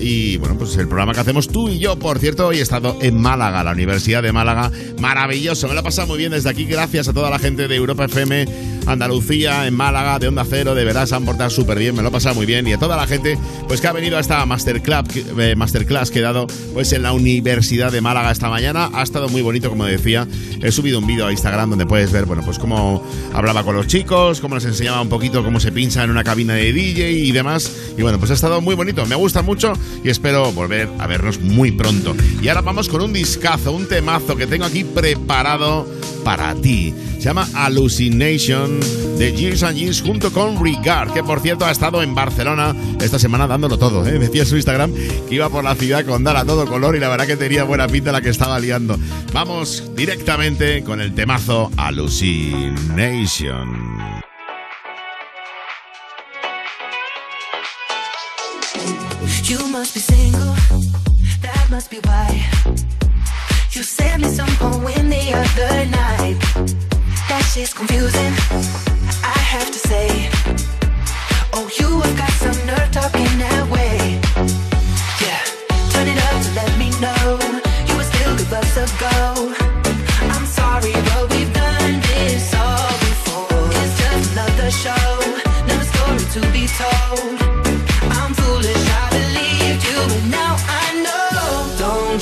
y 0.00 0.36
bueno, 0.38 0.56
pues 0.56 0.76
el 0.76 0.86
programa 0.86 1.12
que 1.12 1.20
hacemos 1.20 1.48
tú 1.48 1.68
y 1.68 1.78
yo, 1.78 1.98
por 1.98 2.18
cierto, 2.18 2.46
hoy 2.46 2.58
he 2.58 2.62
estado 2.62 2.96
en 3.00 3.20
Málaga, 3.20 3.64
la 3.64 3.72
Universidad 3.72 4.22
de 4.22 4.32
Málaga. 4.32 4.70
Maravilloso, 5.00 5.68
me 5.68 5.74
lo 5.74 5.80
he 5.80 5.82
pasado 5.82 6.08
muy 6.08 6.18
bien 6.18 6.32
desde 6.32 6.50
aquí, 6.50 6.64
gracias 6.64 7.08
a 7.08 7.12
toda 7.12 7.30
la 7.30 7.38
gente 7.38 7.68
de 7.68 7.76
Europa 7.76 8.04
FM, 8.04 8.73
Andalucía, 8.86 9.66
en 9.66 9.74
Málaga, 9.74 10.18
de 10.18 10.28
Onda 10.28 10.44
Cero, 10.48 10.74
de 10.74 10.84
verdad 10.84 11.06
se 11.06 11.14
han 11.14 11.24
portado 11.24 11.50
súper 11.50 11.78
bien, 11.78 11.94
me 11.94 12.02
lo 12.02 12.08
he 12.08 12.12
pasado 12.12 12.34
muy 12.34 12.46
bien 12.46 12.66
y 12.66 12.72
a 12.72 12.78
toda 12.78 12.96
la 12.96 13.06
gente 13.06 13.38
pues 13.68 13.80
que 13.80 13.86
ha 13.86 13.92
venido 13.92 14.16
a 14.16 14.20
esta 14.20 14.44
masterclass, 14.46 15.04
eh, 15.38 15.54
masterclass 15.56 16.10
que 16.10 16.20
he 16.20 16.22
dado 16.22 16.46
pues 16.72 16.92
en 16.92 17.02
la 17.02 17.12
Universidad 17.12 17.92
de 17.92 18.00
Málaga 18.00 18.30
esta 18.30 18.48
mañana. 18.48 18.90
Ha 18.92 19.02
estado 19.02 19.28
muy 19.28 19.42
bonito, 19.42 19.70
como 19.70 19.84
decía. 19.84 20.26
He 20.62 20.72
subido 20.72 20.98
un 20.98 21.06
vídeo 21.06 21.26
a 21.26 21.32
Instagram 21.32 21.70
donde 21.70 21.86
puedes 21.86 22.12
ver, 22.12 22.26
bueno, 22.26 22.42
pues 22.44 22.58
cómo 22.58 23.02
hablaba 23.32 23.64
con 23.64 23.76
los 23.76 23.86
chicos, 23.86 24.40
cómo 24.40 24.54
les 24.56 24.64
enseñaba 24.64 25.00
un 25.00 25.08
poquito 25.08 25.42
cómo 25.44 25.60
se 25.60 25.72
pincha 25.72 26.04
en 26.04 26.10
una 26.10 26.24
cabina 26.24 26.54
de 26.54 26.72
DJ 26.72 27.12
y 27.12 27.32
demás. 27.32 27.70
Y 27.96 28.02
bueno, 28.02 28.18
pues 28.18 28.30
ha 28.30 28.34
estado 28.34 28.60
muy 28.60 28.74
bonito, 28.74 29.06
me 29.06 29.14
gusta 29.14 29.42
mucho 29.42 29.72
y 30.02 30.10
espero 30.10 30.52
volver 30.52 30.88
a 30.98 31.06
vernos 31.06 31.40
muy 31.40 31.72
pronto. 31.72 32.14
Y 32.42 32.48
ahora 32.48 32.62
vamos 32.62 32.88
con 32.88 33.02
un 33.02 33.12
discazo, 33.12 33.72
un 33.72 33.86
temazo 33.86 34.36
que 34.36 34.46
tengo 34.46 34.64
aquí 34.64 34.84
preparado 34.84 35.86
para 36.24 36.54
ti. 36.54 36.94
Se 37.24 37.30
llama 37.30 37.48
Hallucination 37.54 38.80
de 39.16 39.32
Jeans 39.34 39.62
and 39.62 39.78
Jeans 39.78 40.02
junto 40.02 40.30
con 40.30 40.62
Regard, 40.62 41.10
que 41.14 41.22
por 41.22 41.40
cierto 41.40 41.64
ha 41.64 41.70
estado 41.70 42.02
en 42.02 42.14
Barcelona 42.14 42.76
esta 43.00 43.18
semana 43.18 43.46
dándolo 43.46 43.78
todo. 43.78 44.06
¿eh? 44.06 44.18
Decía 44.18 44.42
en 44.42 44.46
su 44.46 44.56
Instagram 44.56 44.92
que 44.92 45.34
iba 45.34 45.48
por 45.48 45.64
la 45.64 45.74
ciudad 45.74 46.04
con 46.04 46.22
dar 46.22 46.36
a 46.36 46.44
todo 46.44 46.66
color 46.66 46.96
y 46.96 47.00
la 47.00 47.08
verdad 47.08 47.26
que 47.26 47.38
tenía 47.38 47.64
buena 47.64 47.88
pinta 47.88 48.12
la 48.12 48.20
que 48.20 48.28
estaba 48.28 48.60
liando. 48.60 48.98
Vamos 49.32 49.84
directamente 49.96 50.84
con 50.84 51.00
el 51.00 51.14
temazo 51.14 51.70
Hallucination. 51.78 53.72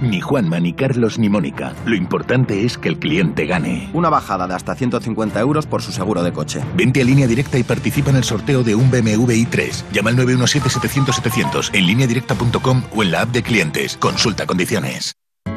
Ni 0.00 0.20
Juanma, 0.20 0.58
ni 0.60 0.72
Carlos, 0.72 1.18
ni 1.18 1.28
Mónica. 1.28 1.74
Lo 1.84 1.94
importante 1.94 2.64
es 2.64 2.78
que 2.78 2.88
el 2.88 2.98
cliente 2.98 3.46
gane. 3.46 3.90
Una 3.92 4.08
bajada 4.08 4.46
de 4.46 4.54
hasta 4.54 4.74
150 4.74 5.38
euros 5.40 5.66
por 5.66 5.82
su 5.82 5.92
seguro 5.92 6.22
de 6.22 6.32
coche. 6.32 6.62
Vente 6.74 7.02
a 7.02 7.04
línea 7.04 7.26
directa 7.26 7.58
y 7.58 7.62
participa 7.62 8.10
en 8.10 8.16
el 8.16 8.24
sorteo 8.24 8.62
de 8.62 8.74
un 8.74 8.90
BMW 8.90 9.32
i3. 9.32 9.84
Llama 9.92 10.10
al 10.10 10.16
917-700-700 10.16 11.70
en 11.74 11.86
lineadirecta.com 11.86 12.82
o 12.94 13.02
en 13.02 13.10
la 13.10 13.22
app 13.22 13.30
de 13.30 13.42
clientes. 13.42 13.96
Consulta 13.98 14.46
condiciones. 14.46 15.14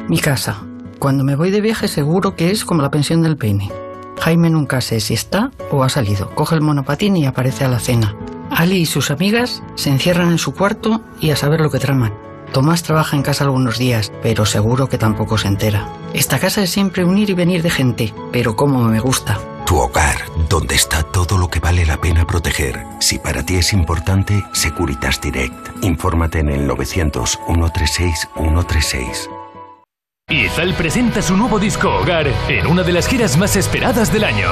Mi 0.08 0.18
casa. 0.18 0.62
Cuando 0.98 1.24
me 1.24 1.36
voy 1.36 1.50
de 1.50 1.60
viaje 1.60 1.88
seguro 1.88 2.36
que 2.36 2.50
es 2.50 2.64
como 2.64 2.82
la 2.82 2.90
pensión 2.90 3.22
del 3.22 3.36
peine. 3.36 3.70
Jaime 4.20 4.50
nunca 4.50 4.80
sé 4.80 5.00
si 5.00 5.14
está 5.14 5.50
o 5.70 5.82
ha 5.82 5.88
salido. 5.88 6.30
Coge 6.34 6.54
el 6.54 6.60
monopatín 6.60 7.16
y 7.16 7.26
aparece 7.26 7.64
a 7.64 7.68
la 7.68 7.78
cena. 7.78 8.14
Ali 8.50 8.76
y 8.76 8.86
sus 8.86 9.10
amigas 9.10 9.62
se 9.74 9.90
encierran 9.90 10.30
en 10.30 10.38
su 10.38 10.54
cuarto 10.54 11.02
y 11.20 11.30
a 11.30 11.36
saber 11.36 11.60
lo 11.60 11.70
que 11.70 11.78
traman. 11.78 12.23
Tomás 12.54 12.84
trabaja 12.84 13.16
en 13.16 13.24
casa 13.24 13.42
algunos 13.42 13.78
días, 13.78 14.12
pero 14.22 14.46
seguro 14.46 14.88
que 14.88 14.96
tampoco 14.96 15.36
se 15.38 15.48
entera. 15.48 15.88
Esta 16.12 16.38
casa 16.38 16.62
es 16.62 16.70
siempre 16.70 17.04
unir 17.04 17.28
y 17.30 17.34
venir 17.34 17.62
de 17.64 17.70
gente, 17.70 18.14
pero 18.30 18.54
como 18.54 18.84
me 18.84 19.00
gusta. 19.00 19.40
Tu 19.66 19.76
hogar, 19.76 20.18
donde 20.48 20.76
está 20.76 21.02
todo 21.02 21.36
lo 21.36 21.48
que 21.48 21.58
vale 21.58 21.84
la 21.84 22.00
pena 22.00 22.24
proteger. 22.24 22.80
Si 23.00 23.18
para 23.18 23.44
ti 23.44 23.56
es 23.56 23.72
importante, 23.72 24.44
Securitas 24.52 25.20
Direct. 25.20 25.82
Infórmate 25.82 26.38
en 26.38 26.48
el 26.48 26.64
900 26.64 27.40
136 27.44 28.28
136. 28.36 29.30
Izal 30.30 30.74
presenta 30.74 31.22
su 31.22 31.36
nuevo 31.36 31.58
disco 31.58 31.88
Hogar 31.88 32.28
en 32.48 32.68
una 32.68 32.84
de 32.84 32.92
las 32.92 33.08
giras 33.08 33.36
más 33.36 33.56
esperadas 33.56 34.12
del 34.12 34.22
año. 34.22 34.46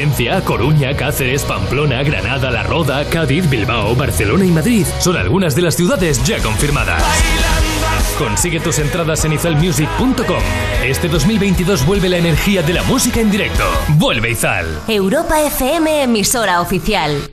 Valencia, 0.00 0.42
Coruña, 0.46 0.96
Cáceres, 0.96 1.44
Pamplona, 1.44 2.02
Granada, 2.02 2.50
La 2.50 2.62
Roda, 2.62 3.04
Cádiz, 3.04 3.50
Bilbao, 3.50 3.94
Barcelona 3.94 4.46
y 4.46 4.50
Madrid 4.50 4.86
son 4.98 5.18
algunas 5.18 5.54
de 5.54 5.60
las 5.60 5.76
ciudades 5.76 6.24
ya 6.24 6.38
confirmadas. 6.38 7.02
Consigue 8.16 8.60
tus 8.60 8.78
entradas 8.78 9.26
en 9.26 9.34
izalmusic.com. 9.34 10.42
Este 10.82 11.08
2022 11.08 11.84
vuelve 11.84 12.08
la 12.08 12.16
energía 12.16 12.62
de 12.62 12.72
la 12.72 12.82
música 12.84 13.20
en 13.20 13.30
directo. 13.30 13.64
Vuelve 13.98 14.30
Izal. 14.30 14.66
Europa 14.88 15.38
FM, 15.42 16.04
emisora 16.04 16.62
oficial. 16.62 17.32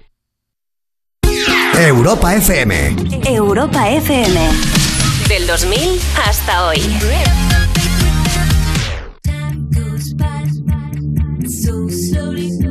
Europa 1.79 2.35
FM. 2.35 2.97
Europa 3.27 3.89
FM. 3.91 4.41
Del 5.29 5.47
2000 5.47 6.01
hasta 6.27 6.67
hoy. 6.67 6.81
So 11.67 11.89
slowly, 11.89 12.66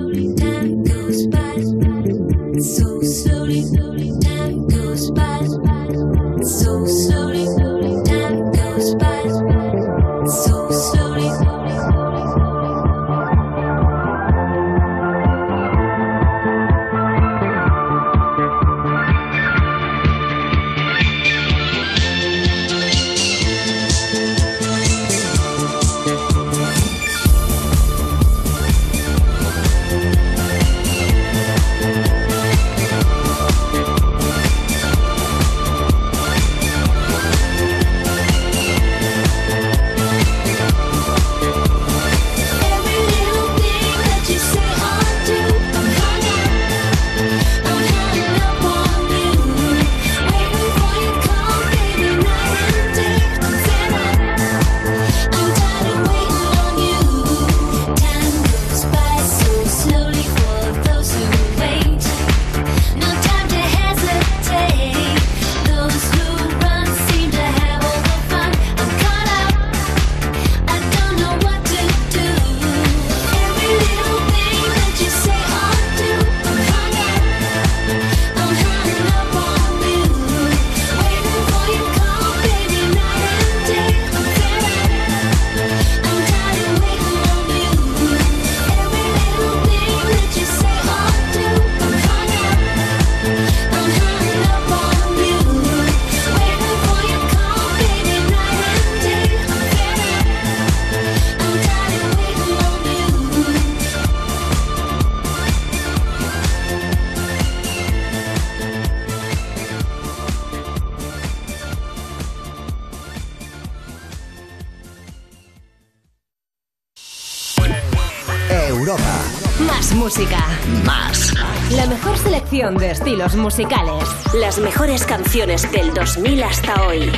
estilos 122.97 123.36
musicales. 123.36 124.05
Las 124.40 124.59
mejores 124.59 125.05
canciones 125.05 125.70
del 125.70 125.92
2000 125.92 126.42
hasta 126.42 126.82
hoy. 126.86 127.12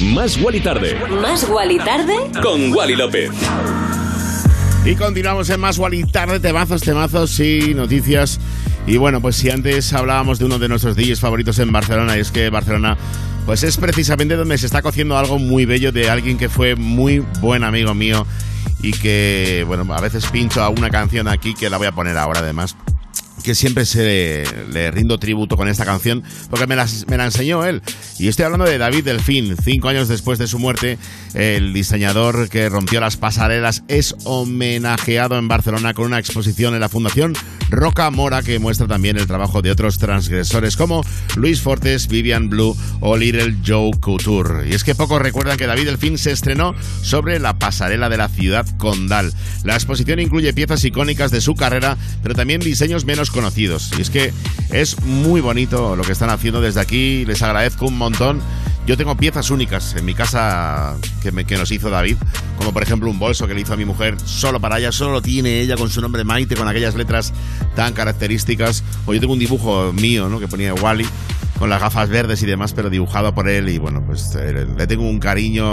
Más 0.00 0.36
Wally 0.42 0.60
Tarde. 0.60 0.96
Más 1.22 1.48
Wally 1.48 1.78
tarde. 1.78 2.14
Con 2.42 2.72
Wally 2.74 2.96
López. 2.96 3.30
Y 4.84 4.96
continuamos 4.96 5.48
en 5.50 5.60
más 5.60 5.78
Wally 5.78 6.02
tarde, 6.02 6.40
temazos, 6.40 6.82
temazos 6.82 7.38
y 7.38 7.74
noticias. 7.74 8.40
Y 8.88 8.96
bueno, 8.96 9.20
pues 9.20 9.36
si 9.36 9.50
antes 9.50 9.92
hablábamos 9.92 10.40
de 10.40 10.46
uno 10.46 10.58
de 10.58 10.68
nuestros 10.68 10.96
DJs 10.96 11.20
favoritos 11.20 11.60
en 11.60 11.70
Barcelona, 11.70 12.16
y 12.16 12.20
es 12.20 12.32
que 12.32 12.50
Barcelona 12.50 12.96
pues 13.46 13.62
es 13.62 13.76
precisamente 13.76 14.34
donde 14.34 14.58
se 14.58 14.66
está 14.66 14.82
cociendo 14.82 15.16
algo 15.16 15.38
muy 15.38 15.66
bello 15.66 15.92
de 15.92 16.10
alguien 16.10 16.36
que 16.36 16.48
fue 16.48 16.74
muy 16.74 17.20
buen 17.40 17.62
amigo 17.62 17.94
mío 17.94 18.26
y 18.80 18.92
que, 18.92 19.64
bueno, 19.66 19.92
a 19.94 20.00
veces 20.00 20.26
pincho 20.26 20.62
a 20.62 20.68
una 20.68 20.90
canción 20.90 21.28
aquí 21.28 21.54
que 21.54 21.70
la 21.70 21.78
voy 21.78 21.86
a 21.86 21.92
poner 21.92 22.16
ahora 22.16 22.40
además 22.40 22.76
que 23.46 23.54
siempre 23.54 23.84
se 23.84 24.44
le 24.72 24.90
rindo 24.90 25.18
tributo 25.18 25.56
con 25.56 25.68
esta 25.68 25.84
canción 25.84 26.24
porque 26.50 26.66
me 26.66 26.74
la, 26.74 26.84
me 27.06 27.16
la 27.16 27.26
enseñó 27.26 27.64
él. 27.64 27.80
Y 28.18 28.26
estoy 28.26 28.44
hablando 28.44 28.64
de 28.64 28.76
David 28.76 29.04
Delfín. 29.04 29.56
Cinco 29.62 29.86
años 29.86 30.08
después 30.08 30.40
de 30.40 30.48
su 30.48 30.58
muerte, 30.58 30.98
el 31.32 31.72
diseñador 31.72 32.48
que 32.48 32.68
rompió 32.68 32.98
las 32.98 33.16
pasarelas 33.16 33.84
es 33.86 34.16
homenajeado 34.24 35.38
en 35.38 35.46
Barcelona 35.46 35.94
con 35.94 36.06
una 36.06 36.18
exposición 36.18 36.74
en 36.74 36.80
la 36.80 36.88
Fundación 36.88 37.34
Roca 37.70 38.10
Mora 38.10 38.42
que 38.42 38.58
muestra 38.58 38.86
también 38.86 39.16
el 39.16 39.26
trabajo 39.26 39.62
de 39.62 39.70
otros 39.70 39.98
transgresores 39.98 40.76
como 40.76 41.04
Luis 41.36 41.60
Fortes, 41.60 42.08
Vivian 42.08 42.48
Blue 42.48 42.76
o 43.00 43.16
Little 43.16 43.56
Joe 43.66 43.90
Couture. 44.00 44.68
Y 44.68 44.74
es 44.74 44.84
que 44.84 44.94
pocos 44.94 45.20
recuerdan 45.20 45.56
que 45.58 45.66
David 45.66 45.86
Delfín 45.86 46.18
se 46.18 46.32
estrenó 46.32 46.74
sobre 47.02 47.38
la 47.38 47.58
pasarela 47.58 48.08
de 48.08 48.16
la 48.16 48.28
ciudad 48.28 48.66
condal. 48.78 49.32
La 49.64 49.74
exposición 49.74 50.20
incluye 50.20 50.52
piezas 50.52 50.84
icónicas 50.84 51.30
de 51.30 51.40
su 51.40 51.54
carrera, 51.54 51.96
pero 52.22 52.34
también 52.34 52.60
diseños 52.60 53.04
menos 53.04 53.30
conocidos. 53.30 53.90
Y 53.98 54.02
es 54.02 54.10
que 54.10 54.32
es 54.70 55.00
muy 55.02 55.40
bonito 55.40 55.96
lo 55.96 56.04
que 56.04 56.12
están 56.12 56.30
haciendo 56.30 56.60
desde 56.60 56.80
aquí. 56.80 57.24
Les 57.26 57.42
agradezco 57.42 57.86
un 57.86 57.98
montón. 57.98 58.40
Yo 58.86 58.96
tengo 58.96 59.16
piezas 59.16 59.50
únicas 59.50 59.96
en 59.96 60.04
mi 60.04 60.14
casa 60.14 60.96
que, 61.20 61.56
nos 61.56 61.72
hizo 61.72 61.90
David, 61.90 62.18
como 62.56 62.72
por 62.72 62.84
ejemplo 62.84 63.10
un 63.10 63.18
bolso 63.18 63.48
que 63.48 63.54
le 63.54 63.62
hizo 63.62 63.72
a 63.72 63.76
mi 63.76 63.84
mujer 63.84 64.16
solo 64.24 64.60
para 64.60 64.78
ella, 64.78 64.92
solo 64.92 65.10
lo 65.10 65.22
tiene 65.22 65.60
ella 65.60 65.76
con 65.76 65.90
su 65.90 66.00
nombre 66.00 66.22
Maite, 66.22 66.54
con 66.54 66.68
aquellas 66.68 66.94
letras 66.94 67.32
tan 67.74 67.94
características. 67.94 68.84
O 69.04 69.12
yo 69.12 69.18
tengo 69.18 69.32
un 69.32 69.40
dibujo 69.40 69.92
mío, 69.92 70.28
¿no? 70.28 70.38
Que 70.38 70.46
ponía 70.46 70.72
Wally 70.72 71.04
con 71.58 71.70
las 71.70 71.80
gafas 71.80 72.08
verdes 72.08 72.42
y 72.42 72.46
demás, 72.46 72.72
pero 72.72 72.90
dibujado 72.90 73.34
por 73.34 73.48
él 73.48 73.68
y 73.68 73.78
bueno, 73.78 74.02
pues 74.04 74.36
eh, 74.36 74.66
le 74.76 74.86
tengo 74.86 75.08
un 75.08 75.18
cariño, 75.18 75.66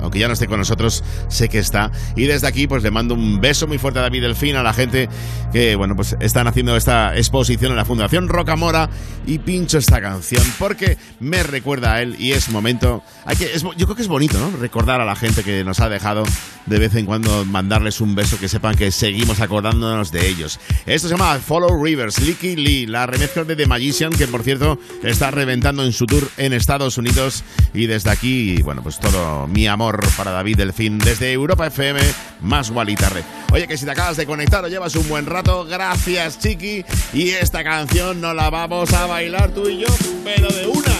aunque 0.00 0.18
ya 0.18 0.26
no 0.26 0.34
esté 0.34 0.46
con 0.46 0.58
nosotros, 0.58 1.04
sé 1.28 1.48
que 1.48 1.58
está. 1.58 1.90
Y 2.16 2.24
desde 2.24 2.46
aquí 2.46 2.66
pues 2.66 2.82
le 2.82 2.90
mando 2.90 3.14
un 3.14 3.40
beso 3.40 3.66
muy 3.66 3.78
fuerte 3.78 3.98
a 3.98 4.02
David 4.02 4.22
Delfín, 4.22 4.56
a 4.56 4.62
la 4.62 4.72
gente 4.72 5.08
que 5.52 5.76
bueno, 5.76 5.96
pues 5.96 6.16
están 6.20 6.46
haciendo 6.46 6.76
esta 6.76 7.16
exposición 7.16 7.72
en 7.72 7.76
la 7.76 7.84
Fundación 7.84 8.28
Rocamora 8.28 8.88
y 9.26 9.38
pincho 9.38 9.78
esta 9.78 10.00
canción 10.00 10.42
porque 10.58 10.98
me 11.20 11.42
recuerda 11.42 11.94
a 11.94 12.02
él 12.02 12.16
y 12.18 12.32
es 12.32 12.48
momento, 12.50 13.02
hay 13.24 13.36
que, 13.36 13.50
yo 13.76 13.86
creo 13.86 13.96
que 13.96 14.02
es 14.02 14.08
bonito, 14.08 14.38
¿no? 14.38 14.56
Recordar 14.56 15.00
a 15.00 15.04
la 15.04 15.16
gente 15.16 15.42
que 15.42 15.64
nos 15.64 15.80
ha 15.80 15.88
dejado 15.88 16.24
de 16.66 16.78
vez 16.78 16.94
en 16.94 17.06
cuando 17.06 17.44
mandarles 17.44 18.00
un 18.00 18.14
beso 18.14 18.38
que 18.38 18.48
sepan 18.48 18.76
que 18.76 18.90
seguimos 18.90 19.40
acordándonos 19.40 20.12
de 20.12 20.28
ellos. 20.28 20.60
Esto 20.86 21.08
se 21.08 21.14
llama 21.14 21.38
Follow 21.38 21.82
Rivers, 21.82 22.20
Licky 22.20 22.56
Lee, 22.56 22.86
la 22.86 23.06
remezcla 23.06 23.44
de 23.44 23.56
The 23.56 23.66
Magician, 23.66 24.12
que 24.12 24.26
por 24.26 24.42
cierto 24.42 24.78
está 25.10 25.30
reventando 25.30 25.84
en 25.84 25.92
su 25.92 26.06
tour 26.06 26.28
en 26.36 26.52
Estados 26.52 26.98
Unidos. 26.98 27.44
Y 27.74 27.86
desde 27.86 28.10
aquí, 28.10 28.62
bueno, 28.62 28.82
pues 28.82 28.98
todo 28.98 29.46
mi 29.46 29.66
amor 29.66 30.00
para 30.16 30.30
David 30.30 30.56
Delfín 30.56 30.98
desde 30.98 31.32
Europa 31.32 31.66
FM, 31.66 32.00
más 32.40 32.72
tarde. 32.98 33.24
Oye, 33.52 33.66
que 33.66 33.76
si 33.76 33.84
te 33.84 33.90
acabas 33.90 34.16
de 34.16 34.26
conectar 34.26 34.64
o 34.64 34.68
llevas 34.68 34.94
un 34.96 35.08
buen 35.08 35.26
rato, 35.26 35.64
gracias, 35.64 36.38
Chiqui. 36.38 36.84
Y 37.12 37.30
esta 37.30 37.64
canción 37.64 38.20
no 38.20 38.34
la 38.34 38.50
vamos 38.50 38.92
a 38.92 39.06
bailar 39.06 39.50
tú 39.50 39.68
y 39.68 39.78
yo, 39.78 39.88
pero 40.24 40.48
de 40.48 40.66
una. 40.66 40.99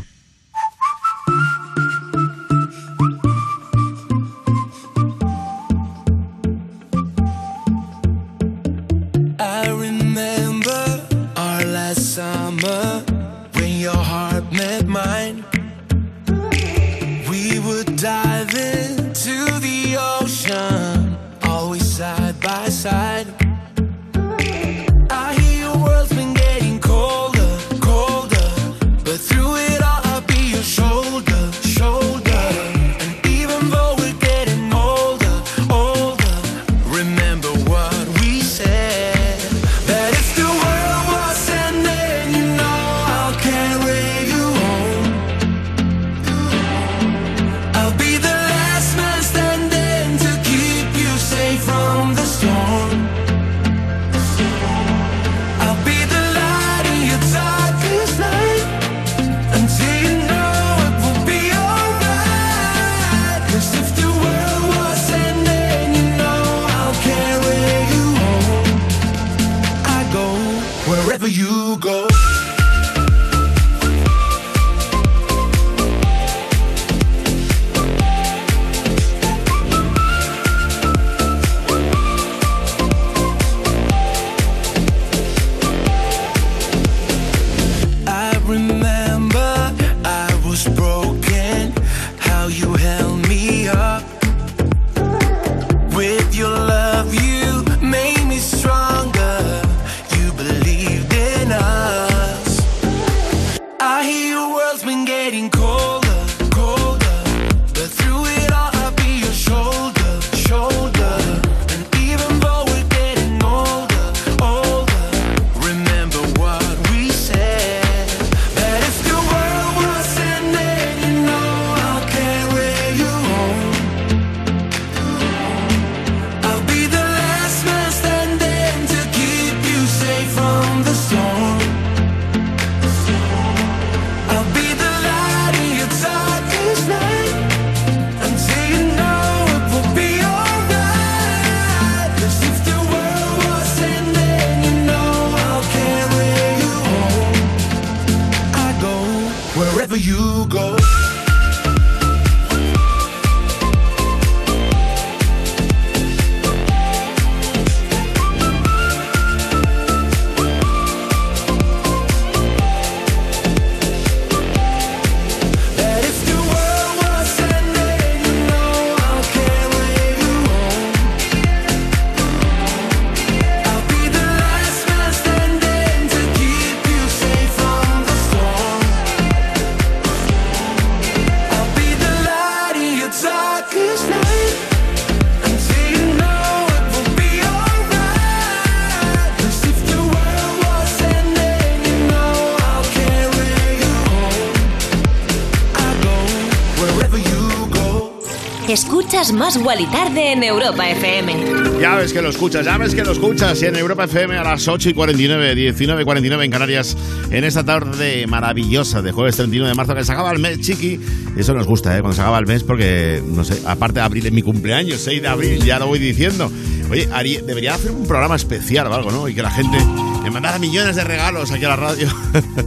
Escuchas 199.21 199.39
más 199.39 199.57
Wally 199.57 199.85
Tarde 199.85 200.31
en 200.31 200.41
Europa 200.41 200.89
FM. 200.89 201.79
Ya 201.79 201.93
ves 201.95 202.11
que 202.11 202.23
lo 202.23 202.29
escuchas, 202.29 202.65
ya 202.65 202.79
ves 202.79 202.95
que 202.95 203.03
lo 203.03 203.11
escuchas. 203.11 203.61
Y 203.61 203.67
en 203.67 203.75
Europa 203.75 204.05
FM 204.05 204.35
a 204.35 204.43
las 204.43 204.67
8 204.67 204.89
y 204.89 204.93
49, 204.95 205.53
19 205.53 206.01
y 206.01 206.05
49 206.05 206.45
en 206.45 206.49
Canarias, 206.49 206.97
en 207.29 207.43
esta 207.43 207.63
tarde 207.63 208.25
maravillosa 208.25 209.03
de 209.03 209.11
jueves 209.11 209.35
31 209.35 209.67
de 209.67 209.75
marzo, 209.75 209.93
que 209.93 210.03
se 210.03 210.11
acaba 210.11 210.31
el 210.31 210.39
mes, 210.39 210.61
chiqui. 210.61 210.99
Eso 211.37 211.53
nos 211.53 211.67
gusta, 211.67 211.95
¿eh? 211.95 212.01
Cuando 212.01 212.15
se 212.15 212.21
acaba 212.21 212.39
el 212.39 212.47
mes, 212.47 212.63
porque, 212.63 213.21
no 213.23 213.43
sé, 213.43 213.61
aparte 213.63 213.99
de 213.99 214.05
abril 214.05 214.25
es 214.25 214.33
mi 214.33 214.41
cumpleaños, 214.41 215.01
6 215.01 215.21
de 215.21 215.27
abril, 215.27 215.63
ya 215.63 215.77
lo 215.77 215.85
voy 215.85 215.99
diciendo. 215.99 216.51
Oye, 216.89 217.07
debería 217.45 217.75
hacer 217.75 217.91
un 217.91 218.07
programa 218.07 218.37
especial 218.37 218.87
o 218.87 218.95
algo, 218.95 219.11
¿no? 219.11 219.29
Y 219.29 219.35
que 219.35 219.43
la 219.43 219.51
gente 219.51 219.77
me 220.23 220.31
mandara 220.31 220.57
millones 220.57 220.95
de 220.95 221.03
regalos 221.03 221.51
aquí 221.51 221.63
a 221.65 221.69
la 221.69 221.75
radio. 221.75 222.07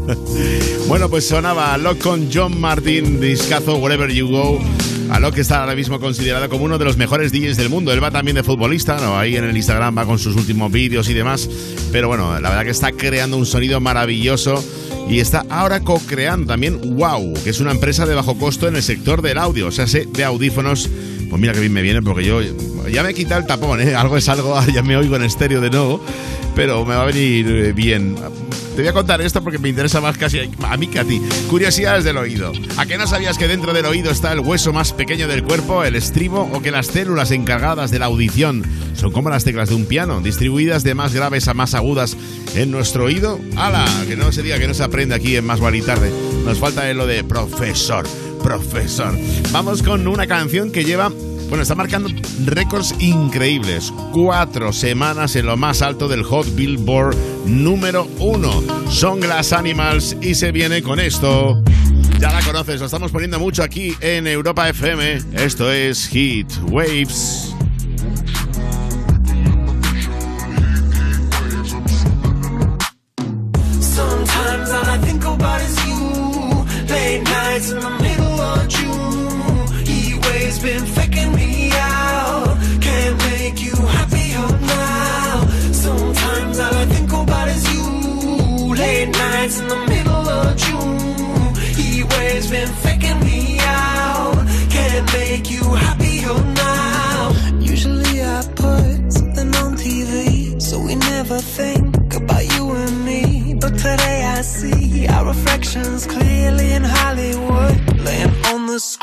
bueno, 0.86 1.08
pues 1.08 1.26
sonaba 1.26 1.76
Lock 1.78 1.98
con 1.98 2.28
John 2.32 2.60
Martin, 2.60 3.20
discazo 3.20 3.74
Wherever 3.78 4.08
You 4.12 4.28
Go. 4.28 4.60
A 5.14 5.20
lo 5.20 5.30
que 5.30 5.42
está 5.42 5.60
ahora 5.60 5.76
mismo 5.76 6.00
considerado 6.00 6.48
como 6.48 6.64
uno 6.64 6.76
de 6.76 6.84
los 6.84 6.96
mejores 6.96 7.30
DJs 7.30 7.56
del 7.56 7.68
mundo. 7.68 7.92
Él 7.92 8.02
va 8.02 8.10
también 8.10 8.34
de 8.34 8.42
futbolista, 8.42 8.96
¿no? 8.96 9.16
Ahí 9.16 9.36
en 9.36 9.44
el 9.44 9.56
Instagram 9.56 9.96
va 9.96 10.06
con 10.06 10.18
sus 10.18 10.34
últimos 10.34 10.72
vídeos 10.72 11.08
y 11.08 11.14
demás. 11.14 11.48
Pero 11.92 12.08
bueno, 12.08 12.32
la 12.40 12.48
verdad 12.48 12.64
que 12.64 12.72
está 12.72 12.90
creando 12.90 13.36
un 13.36 13.46
sonido 13.46 13.80
maravilloso 13.80 14.62
y 15.08 15.20
está 15.20 15.46
ahora 15.50 15.78
co-creando 15.78 16.48
también 16.48 16.96
Wow, 16.96 17.32
que 17.44 17.50
es 17.50 17.60
una 17.60 17.70
empresa 17.70 18.06
de 18.06 18.16
bajo 18.16 18.36
costo 18.36 18.66
en 18.66 18.74
el 18.74 18.82
sector 18.82 19.22
del 19.22 19.38
audio, 19.38 19.68
o 19.68 19.70
sea, 19.70 19.86
de 19.86 20.24
audífonos. 20.24 20.90
Pues 21.30 21.40
mira 21.40 21.52
que 21.52 21.60
bien 21.60 21.72
me 21.72 21.82
viene 21.82 22.02
porque 22.02 22.24
yo 22.24 22.40
ya 22.90 23.04
me 23.04 23.10
he 23.10 23.14
quitado 23.14 23.40
el 23.40 23.46
tapón, 23.46 23.80
¿eh? 23.80 23.94
Algo 23.94 24.16
es 24.16 24.28
algo, 24.28 24.60
ya 24.74 24.82
me 24.82 24.96
oigo 24.96 25.14
en 25.14 25.22
estéreo 25.22 25.60
de 25.60 25.70
nuevo, 25.70 26.04
pero 26.56 26.84
me 26.84 26.96
va 26.96 27.02
a 27.02 27.06
venir 27.06 27.46
eh, 27.46 27.72
bien. 27.72 28.16
Te 28.74 28.82
voy 28.82 28.88
a 28.88 28.92
contar 28.92 29.20
esto 29.20 29.40
porque 29.40 29.60
me 29.60 29.68
interesa 29.68 30.00
más 30.00 30.18
casi 30.18 30.40
a 30.40 30.76
mí 30.76 30.88
que 30.88 30.98
a 30.98 31.04
ti. 31.04 31.22
Curiosidades 31.48 32.02
del 32.02 32.16
oído. 32.16 32.50
¿A 32.76 32.86
qué 32.86 32.98
no 32.98 33.06
sabías 33.06 33.38
que 33.38 33.46
dentro 33.46 33.72
del 33.72 33.86
oído 33.86 34.10
está 34.10 34.32
el 34.32 34.40
hueso 34.40 34.72
más 34.72 34.92
pequeño 34.92 35.28
del 35.28 35.44
cuerpo, 35.44 35.84
el 35.84 35.94
estribo, 35.94 36.50
o 36.52 36.60
que 36.60 36.72
las 36.72 36.88
células 36.88 37.30
encargadas 37.30 37.92
de 37.92 38.00
la 38.00 38.06
audición 38.06 38.64
son 38.94 39.12
como 39.12 39.30
las 39.30 39.44
teclas 39.44 39.68
de 39.68 39.76
un 39.76 39.86
piano, 39.86 40.20
distribuidas 40.20 40.82
de 40.82 40.96
más 40.96 41.14
graves 41.14 41.46
a 41.46 41.54
más 41.54 41.74
agudas 41.74 42.16
en 42.56 42.72
nuestro 42.72 43.04
oído? 43.04 43.38
¡Hala! 43.56 43.86
Que 44.08 44.16
no 44.16 44.32
se 44.32 44.42
diga 44.42 44.58
que 44.58 44.66
no 44.66 44.74
se 44.74 44.82
aprende 44.82 45.14
aquí 45.14 45.36
en 45.36 45.46
Más 45.46 45.60
Vale 45.60 45.80
Tarde. 45.82 46.10
Nos 46.44 46.58
falta 46.58 46.92
lo 46.94 47.06
de 47.06 47.22
profesor, 47.22 48.08
profesor. 48.42 49.16
Vamos 49.52 49.84
con 49.84 50.08
una 50.08 50.26
canción 50.26 50.72
que 50.72 50.84
lleva 50.84 51.12
bueno, 51.54 51.62
está 51.62 51.76
marcando 51.76 52.08
récords 52.46 52.96
increíbles. 52.98 53.92
Cuatro 54.10 54.72
semanas 54.72 55.36
en 55.36 55.46
lo 55.46 55.56
más 55.56 55.82
alto 55.82 56.08
del 56.08 56.24
Hot 56.24 56.52
Billboard 56.56 57.14
número 57.46 58.08
uno. 58.18 58.60
Son 58.90 59.20
Glass 59.20 59.52
Animals 59.52 60.16
y 60.20 60.34
se 60.34 60.50
viene 60.50 60.82
con 60.82 60.98
esto. 60.98 61.62
Ya 62.18 62.32
la 62.32 62.40
conoces, 62.40 62.80
lo 62.80 62.86
estamos 62.86 63.12
poniendo 63.12 63.38
mucho 63.38 63.62
aquí 63.62 63.94
en 64.00 64.26
Europa 64.26 64.68
FM. 64.68 65.20
Esto 65.34 65.70
es 65.70 66.08
Heat 66.08 66.48
Waves. 66.72 67.54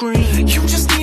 On 0.01 0.13
the 0.13 0.23
screen. 0.23 0.47
You 0.47 0.61
just 0.67 1.00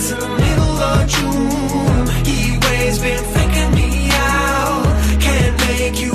nights 0.00 0.12
in 0.12 0.18
the 0.18 0.28
middle 0.28 0.78
of 0.78 1.08
June. 1.08 2.24
He 2.24 2.58
waves 2.58 2.98
been 2.98 3.24
faking 3.34 3.74
me 3.74 4.08
out. 4.12 5.20
Can't 5.20 5.58
make 5.68 6.00
you 6.00 6.12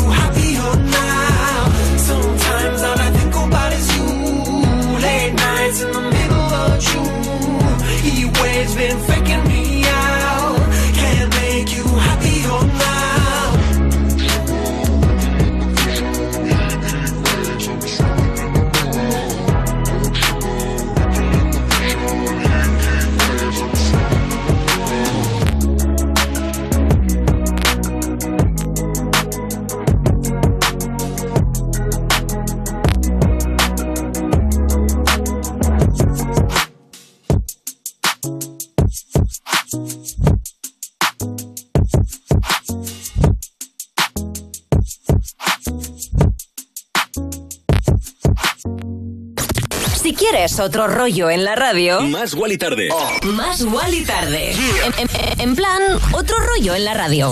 otro 50.60 50.88
rollo 50.88 51.30
en 51.30 51.44
la 51.44 51.56
radio? 51.56 52.02
Más 52.02 52.34
Wally 52.34 52.58
Tarde. 52.58 52.90
Más 53.24 53.62
Wally 53.64 54.04
Tarde. 54.06 54.52
En, 54.54 54.94
en- 55.10 55.40
en 55.42 55.56
plan, 55.56 55.82
otro 56.14 56.38
rollo 56.40 56.76
en 56.76 56.86
la 56.86 56.94
radio. 56.94 57.32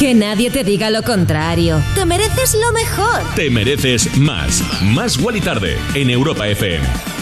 Que 0.00 0.14
nadie 0.14 0.50
te 0.50 0.64
diga 0.64 0.88
lo 0.88 1.02
contrario. 1.02 1.82
Te 1.94 2.06
mereces 2.06 2.54
lo 2.54 2.72
mejor. 2.72 3.22
Te 3.36 3.50
mereces 3.50 4.16
más. 4.16 4.62
Más 4.82 5.18
Wally 5.18 5.42
Tarde 5.42 5.76
en 5.92 6.08
Europa 6.08 6.48
FM. 6.48 7.19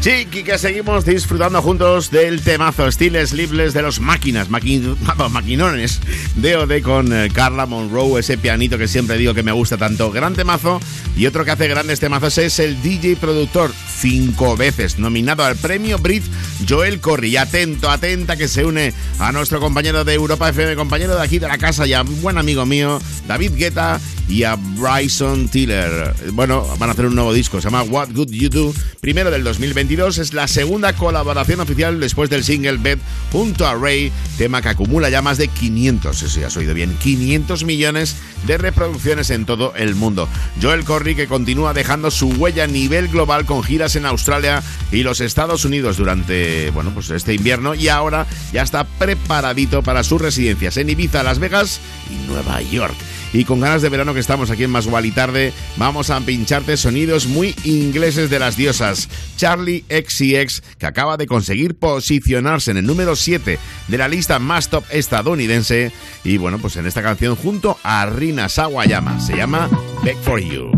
Chiqui, 0.00 0.44
que 0.44 0.56
seguimos 0.58 1.04
disfrutando 1.04 1.60
juntos 1.60 2.12
del 2.12 2.40
temazo 2.42 2.90
Steel 2.90 3.26
Sleepless 3.26 3.74
de 3.74 3.82
los 3.82 3.98
máquinas, 3.98 4.48
maqui- 4.48 4.96
maquinones 5.30 6.00
de 6.36 6.56
OD 6.56 6.82
con 6.82 7.12
eh, 7.12 7.28
Carla 7.32 7.66
Monroe, 7.66 8.20
ese 8.20 8.38
pianito 8.38 8.78
que 8.78 8.86
siempre 8.86 9.18
digo 9.18 9.34
que 9.34 9.42
me 9.42 9.50
gusta 9.50 9.76
tanto. 9.76 10.12
Gran 10.12 10.34
temazo. 10.34 10.80
Y 11.16 11.26
otro 11.26 11.44
que 11.44 11.50
hace 11.50 11.66
grandes 11.66 11.98
temazos 11.98 12.38
es 12.38 12.60
el 12.60 12.80
DJ 12.80 13.16
productor, 13.16 13.72
cinco 14.00 14.56
veces 14.56 15.00
nominado 15.00 15.44
al 15.44 15.56
premio 15.56 15.98
Brit, 15.98 16.22
Joel 16.68 17.00
Corry. 17.00 17.30
Y 17.30 17.36
atento, 17.36 17.90
atenta 17.90 18.36
que 18.36 18.46
se 18.46 18.64
une 18.64 18.94
a 19.18 19.32
nuestro 19.32 19.58
compañero 19.58 20.04
de 20.04 20.14
Europa 20.14 20.48
FM, 20.48 20.76
compañero 20.76 21.16
de 21.16 21.22
aquí 21.24 21.40
de 21.40 21.48
la 21.48 21.58
casa 21.58 21.88
y 21.88 21.92
a 21.94 22.02
buen 22.02 22.38
amigo 22.38 22.64
mío, 22.66 23.00
David 23.26 23.54
Guetta 23.56 24.00
y 24.28 24.44
a 24.44 24.56
Bryson 24.56 25.48
Tiller. 25.48 26.14
Bueno, 26.32 26.66
van 26.78 26.90
a 26.90 26.92
hacer 26.92 27.06
un 27.06 27.14
nuevo 27.14 27.32
disco, 27.32 27.60
se 27.60 27.68
llama 27.68 27.82
What 27.82 28.10
Good 28.12 28.30
You 28.30 28.48
Do. 28.48 28.74
Primero 29.00 29.30
del 29.30 29.42
2022, 29.44 30.18
es 30.18 30.34
la 30.34 30.46
segunda 30.48 30.92
colaboración 30.92 31.60
oficial 31.60 31.98
después 31.98 32.28
del 32.28 32.44
single 32.44 32.76
Bed 32.76 32.98
junto 33.32 33.66
a 33.66 33.74
Ray, 33.74 34.12
tema 34.36 34.60
que 34.60 34.68
acumula 34.68 35.08
ya 35.08 35.22
más 35.22 35.38
de 35.38 35.48
500, 35.48 36.22
eso 36.22 36.40
ya 36.40 36.48
has 36.48 36.56
oído 36.56 36.74
bien, 36.74 36.96
500 36.98 37.64
millones 37.64 38.16
de 38.46 38.58
reproducciones 38.58 39.30
en 39.30 39.46
todo 39.46 39.72
el 39.76 39.94
mundo. 39.94 40.28
Joel 40.60 40.84
Corry 40.84 41.14
que 41.14 41.26
continúa 41.26 41.72
dejando 41.72 42.10
su 42.10 42.28
huella 42.28 42.64
a 42.64 42.68
nivel 42.68 43.08
global 43.08 43.46
con 43.46 43.62
giras 43.62 43.96
en 43.96 44.06
Australia 44.06 44.62
y 44.92 45.02
los 45.02 45.20
Estados 45.20 45.64
Unidos 45.64 45.96
durante, 45.96 46.70
bueno, 46.70 46.90
pues 46.92 47.10
este 47.10 47.34
invierno 47.34 47.74
y 47.74 47.88
ahora 47.88 48.26
ya 48.52 48.62
está 48.62 48.84
preparadito 48.84 49.82
para 49.82 50.04
sus 50.04 50.20
residencias 50.20 50.76
en 50.76 50.90
Ibiza, 50.90 51.22
Las 51.22 51.38
Vegas 51.38 51.80
y 52.10 52.26
Nueva 52.28 52.60
York. 52.62 52.96
Y 53.32 53.44
con 53.44 53.60
ganas 53.60 53.82
de 53.82 53.88
verano 53.88 54.14
que 54.14 54.20
estamos 54.20 54.50
aquí 54.50 54.64
en 54.64 54.70
Más 54.70 54.88
y 55.04 55.10
Tarde, 55.10 55.52
vamos 55.76 56.10
a 56.10 56.20
pincharte 56.20 56.76
sonidos 56.76 57.26
muy 57.26 57.54
ingleses 57.64 58.30
de 58.30 58.38
las 58.38 58.56
diosas. 58.56 59.08
Charlie 59.36 59.84
XCX, 59.88 60.62
que 60.78 60.86
acaba 60.86 61.16
de 61.16 61.26
conseguir 61.26 61.76
posicionarse 61.76 62.70
en 62.70 62.78
el 62.78 62.86
número 62.86 63.16
7 63.16 63.58
de 63.86 63.98
la 63.98 64.08
lista 64.08 64.38
más 64.38 64.68
top 64.68 64.84
estadounidense. 64.90 65.92
Y 66.24 66.38
bueno, 66.38 66.58
pues 66.58 66.76
en 66.76 66.86
esta 66.86 67.02
canción 67.02 67.36
junto 67.36 67.78
a 67.82 68.06
Rina 68.06 68.48
Sawayama, 68.48 69.20
se 69.20 69.36
llama 69.36 69.68
Back 70.02 70.16
for 70.22 70.40
You. 70.40 70.48
You 70.48 70.77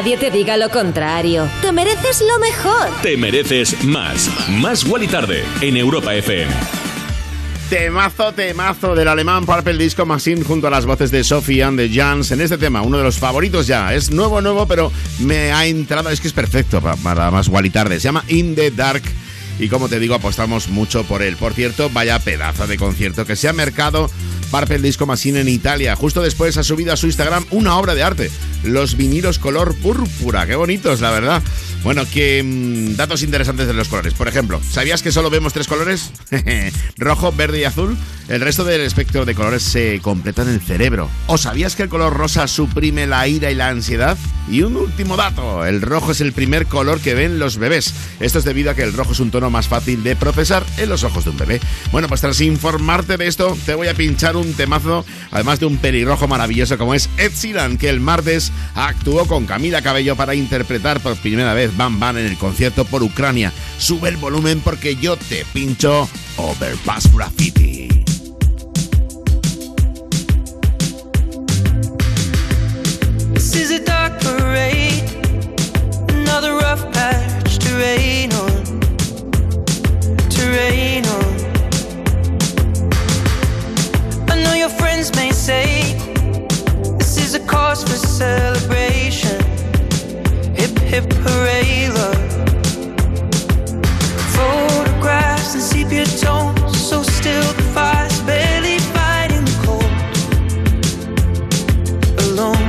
Nadie 0.00 0.16
te 0.16 0.30
diga 0.30 0.56
lo 0.56 0.70
contrario. 0.70 1.46
Te 1.60 1.72
mereces 1.72 2.22
lo 2.22 2.38
mejor. 2.38 2.88
Te 3.02 3.18
mereces 3.18 3.84
más. 3.84 4.30
Más 4.48 4.82
Wally 4.84 5.06
Tarde 5.06 5.44
en 5.60 5.76
Europa 5.76 6.14
FM. 6.14 6.50
Temazo, 7.68 8.32
temazo 8.32 8.94
del 8.94 9.08
alemán 9.08 9.44
Purple 9.44 9.76
Disco 9.76 10.06
Machine 10.06 10.42
junto 10.42 10.68
a 10.68 10.70
las 10.70 10.86
voces 10.86 11.10
de 11.10 11.22
Sophie 11.22 11.62
and 11.62 11.78
the 11.78 11.90
Jans 11.90 12.30
en 12.30 12.40
este 12.40 12.56
tema, 12.56 12.80
uno 12.80 12.96
de 12.96 13.04
los 13.04 13.18
favoritos 13.18 13.66
ya. 13.66 13.92
Es 13.92 14.10
nuevo, 14.10 14.40
nuevo, 14.40 14.66
pero 14.66 14.90
me 15.18 15.52
ha 15.52 15.66
entrado, 15.66 16.08
es 16.08 16.18
que 16.22 16.28
es 16.28 16.34
perfecto 16.34 16.80
para, 16.80 16.96
para 16.96 17.30
más 17.30 17.48
Wally 17.48 17.68
Tarde. 17.68 18.00
Se 18.00 18.04
llama 18.04 18.24
In 18.28 18.54
the 18.54 18.70
Dark 18.70 19.02
y 19.58 19.68
como 19.68 19.90
te 19.90 20.00
digo, 20.00 20.14
apostamos 20.14 20.68
mucho 20.68 21.04
por 21.04 21.20
él. 21.20 21.36
Por 21.36 21.52
cierto, 21.52 21.90
vaya 21.90 22.18
pedazo 22.18 22.66
de 22.66 22.78
concierto 22.78 23.26
que 23.26 23.36
se 23.36 23.48
ha 23.48 23.52
mercado 23.52 24.10
Purple 24.50 24.78
Disco 24.78 25.04
Machine 25.04 25.40
en 25.40 25.48
Italia. 25.48 25.94
Justo 25.94 26.22
después 26.22 26.56
ha 26.56 26.64
subido 26.64 26.94
a 26.94 26.96
su 26.96 27.06
Instagram 27.06 27.44
una 27.50 27.76
obra 27.76 27.94
de 27.94 28.02
arte, 28.02 28.30
los 28.64 28.96
vinilos 28.96 29.38
color 29.38 29.74
púrpura. 29.76 30.46
Qué 30.46 30.56
bonitos, 30.56 31.00
la 31.00 31.10
verdad. 31.10 31.42
Bueno, 31.82 32.04
que 32.12 32.42
mm, 32.42 32.96
datos 32.96 33.22
interesantes 33.22 33.66
de 33.66 33.72
los 33.72 33.88
colores. 33.88 34.14
Por 34.14 34.28
ejemplo, 34.28 34.60
¿sabías 34.70 35.02
que 35.02 35.12
solo 35.12 35.30
vemos 35.30 35.52
tres 35.52 35.66
colores? 35.66 36.12
Rojo, 36.98 37.32
verde 37.32 37.60
y 37.60 37.64
azul. 37.64 37.96
El 38.28 38.40
resto 38.42 38.64
del 38.64 38.82
espectro 38.82 39.24
de 39.24 39.34
colores 39.34 39.62
se 39.62 39.98
completa 40.00 40.42
en 40.42 40.50
el 40.50 40.60
cerebro. 40.60 41.10
¿O 41.26 41.36
sabías 41.36 41.74
que 41.74 41.82
el 41.82 41.88
color 41.88 42.16
rosa 42.16 42.46
suprime 42.46 43.06
la 43.06 43.26
ira 43.26 43.50
y 43.50 43.56
la 43.56 43.68
ansiedad? 43.68 44.16
Y 44.48 44.62
un 44.62 44.76
último 44.76 45.16
dato, 45.16 45.64
el 45.64 45.80
rojo 45.82 46.12
es 46.12 46.20
el 46.20 46.32
primer 46.32 46.66
color 46.66 47.00
que 47.00 47.14
ven 47.14 47.38
los 47.38 47.56
bebés. 47.56 47.92
Esto 48.20 48.38
es 48.38 48.44
debido 48.44 48.70
a 48.70 48.74
que 48.74 48.82
el 48.82 48.92
rojo 48.92 49.12
es 49.12 49.20
un 49.20 49.30
tono 49.30 49.50
más 49.50 49.68
fácil 49.68 50.04
de 50.04 50.14
procesar 50.16 50.64
en 50.76 50.88
los 50.88 51.02
ojos 51.02 51.24
de 51.24 51.30
un 51.30 51.38
bebé. 51.38 51.60
Bueno, 51.90 52.08
pues 52.08 52.20
tras 52.20 52.40
informarte 52.40 53.16
de 53.16 53.26
esto, 53.26 53.56
te 53.66 53.74
voy 53.74 53.88
a 53.88 53.94
pinchar 53.94 54.36
un 54.36 54.52
temazo, 54.54 55.04
además 55.30 55.58
de 55.58 55.66
un 55.66 55.78
pelirrojo 55.78 56.28
maravilloso 56.28 56.78
como 56.78 56.94
es 56.94 57.08
Ed 57.16 57.32
Sheeran, 57.32 57.78
que 57.78 57.88
el 57.88 58.00
martes 58.00 58.49
actuó 58.74 59.26
con 59.26 59.46
Camila 59.46 59.82
Cabello 59.82 60.16
para 60.16 60.34
interpretar 60.34 61.00
por 61.00 61.16
primera 61.16 61.54
vez 61.54 61.76
Bam 61.76 61.98
Bam 62.00 62.18
en 62.18 62.26
el 62.26 62.36
concierto 62.36 62.84
por 62.84 63.02
Ucrania. 63.02 63.52
Sube 63.78 64.08
el 64.08 64.16
volumen 64.16 64.60
porque 64.60 64.96
yo 64.96 65.16
te 65.16 65.44
pincho 65.52 66.08
Overpass 66.36 67.12
Graffiti. 67.12 67.88
This 73.34 73.54
is 73.54 73.70
a 73.70 73.78
dark 73.78 74.20
parade, 74.20 75.02
another 76.08 76.52
rough 76.54 76.92
patch. 76.92 77.30
I 84.28 84.42
know 84.42 84.54
your 84.54 84.68
friends 84.68 85.14
may 85.16 85.32
say 85.32 86.09
is 87.30 87.36
a 87.36 87.46
cause 87.46 87.82
for 87.84 87.96
celebration. 88.06 89.40
Hip 90.60 90.76
hip 90.92 91.06
hooray, 91.24 91.88
love. 91.98 92.30
Photographs 94.36 95.54
and 95.54 95.62
sepia 95.62 96.06
tones, 96.06 96.76
so 96.88 97.02
still 97.02 97.48
the 97.52 97.62
fire's 97.74 98.20
barely 98.22 98.78
fighting 98.96 99.44
the 99.50 99.56
cold. 99.64 99.92
Alone. 102.26 102.68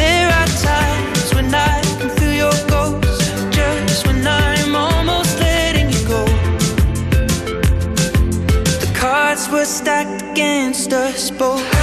There 0.00 0.28
are 0.38 0.50
times 0.72 1.34
when 1.34 1.54
I 1.54 1.80
can 1.98 2.10
feel 2.18 2.34
your 2.44 2.58
ghost, 2.74 3.20
just 3.50 4.06
when 4.06 4.26
I'm 4.26 4.76
almost 4.76 5.40
letting 5.40 5.88
you 5.94 6.02
go. 6.06 6.24
The 8.82 8.90
cards 8.94 9.48
were 9.48 9.64
stacked 9.64 10.22
against 10.32 10.92
us 10.92 11.30
both. 11.30 11.73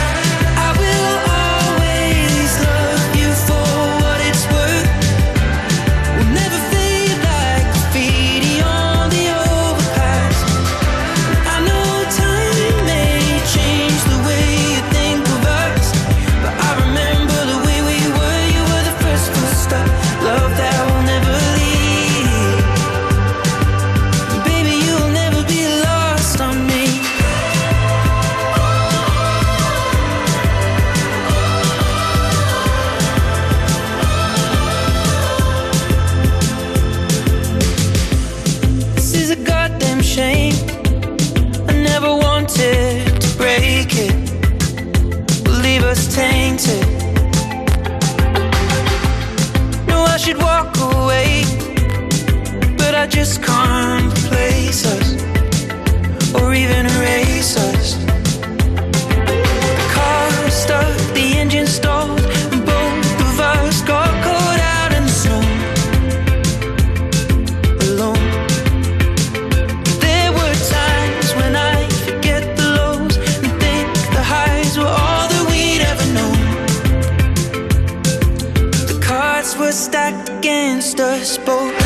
sisters 80.92 81.38
both 81.46 81.81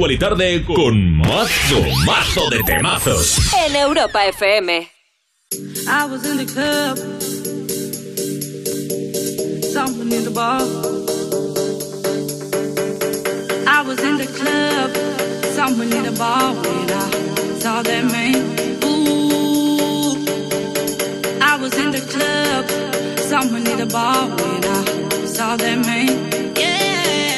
Y 0.00 0.16
Tarde 0.16 0.64
con 0.64 1.16
mazo, 1.16 1.82
mazo 2.06 2.48
de 2.50 2.62
temazos. 2.62 3.52
En 3.66 3.74
Europa 3.74 4.24
FM. 4.26 4.88
I 5.88 6.06
was 6.08 6.24
in 6.24 6.36
the 6.36 6.46
club. 6.46 6.96
Someone 9.72 10.12
in 10.12 10.24
the 10.24 10.30
bar. 10.30 10.62
I 13.66 13.82
was 13.82 13.98
in 13.98 14.18
the 14.18 14.26
club. 14.38 14.92
Someone 15.56 15.92
in 15.92 16.04
the 16.04 16.12
bar 16.12 16.54
when 16.54 16.90
I 16.90 17.10
saw 17.58 17.82
that 17.82 18.04
man. 18.04 18.36
Ooh. 18.84 20.24
I 21.42 21.56
was 21.60 21.76
in 21.76 21.90
the 21.90 22.00
club. 22.00 22.70
Someone 23.18 23.66
in 23.66 23.78
the 23.78 23.86
bar 23.86 24.28
when 24.28 24.64
I 24.64 25.26
saw 25.26 25.56
that 25.56 25.78
man. 25.84 26.56
Yeah. 26.56 27.37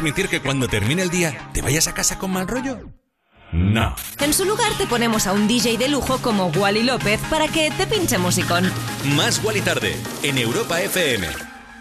Permitir 0.00 0.28
que 0.28 0.40
cuando 0.40 0.66
termine 0.66 1.02
el 1.02 1.10
día 1.10 1.50
te 1.52 1.60
vayas 1.60 1.86
a 1.86 1.92
casa 1.92 2.18
con 2.18 2.30
mal 2.30 2.48
rollo? 2.48 2.88
No. 3.52 3.94
En 4.18 4.32
su 4.32 4.46
lugar 4.46 4.72
te 4.78 4.86
ponemos 4.86 5.26
a 5.26 5.34
un 5.34 5.46
DJ 5.46 5.76
de 5.76 5.88
lujo 5.88 6.16
como 6.22 6.46
Wally 6.46 6.84
López 6.84 7.20
para 7.28 7.48
que 7.48 7.70
te 7.72 7.86
pinche 7.86 8.16
musicón. 8.16 8.72
Más 9.14 9.42
y 9.54 9.60
Tarde 9.60 9.94
en 10.22 10.38
Europa 10.38 10.80
FM. 10.80 11.26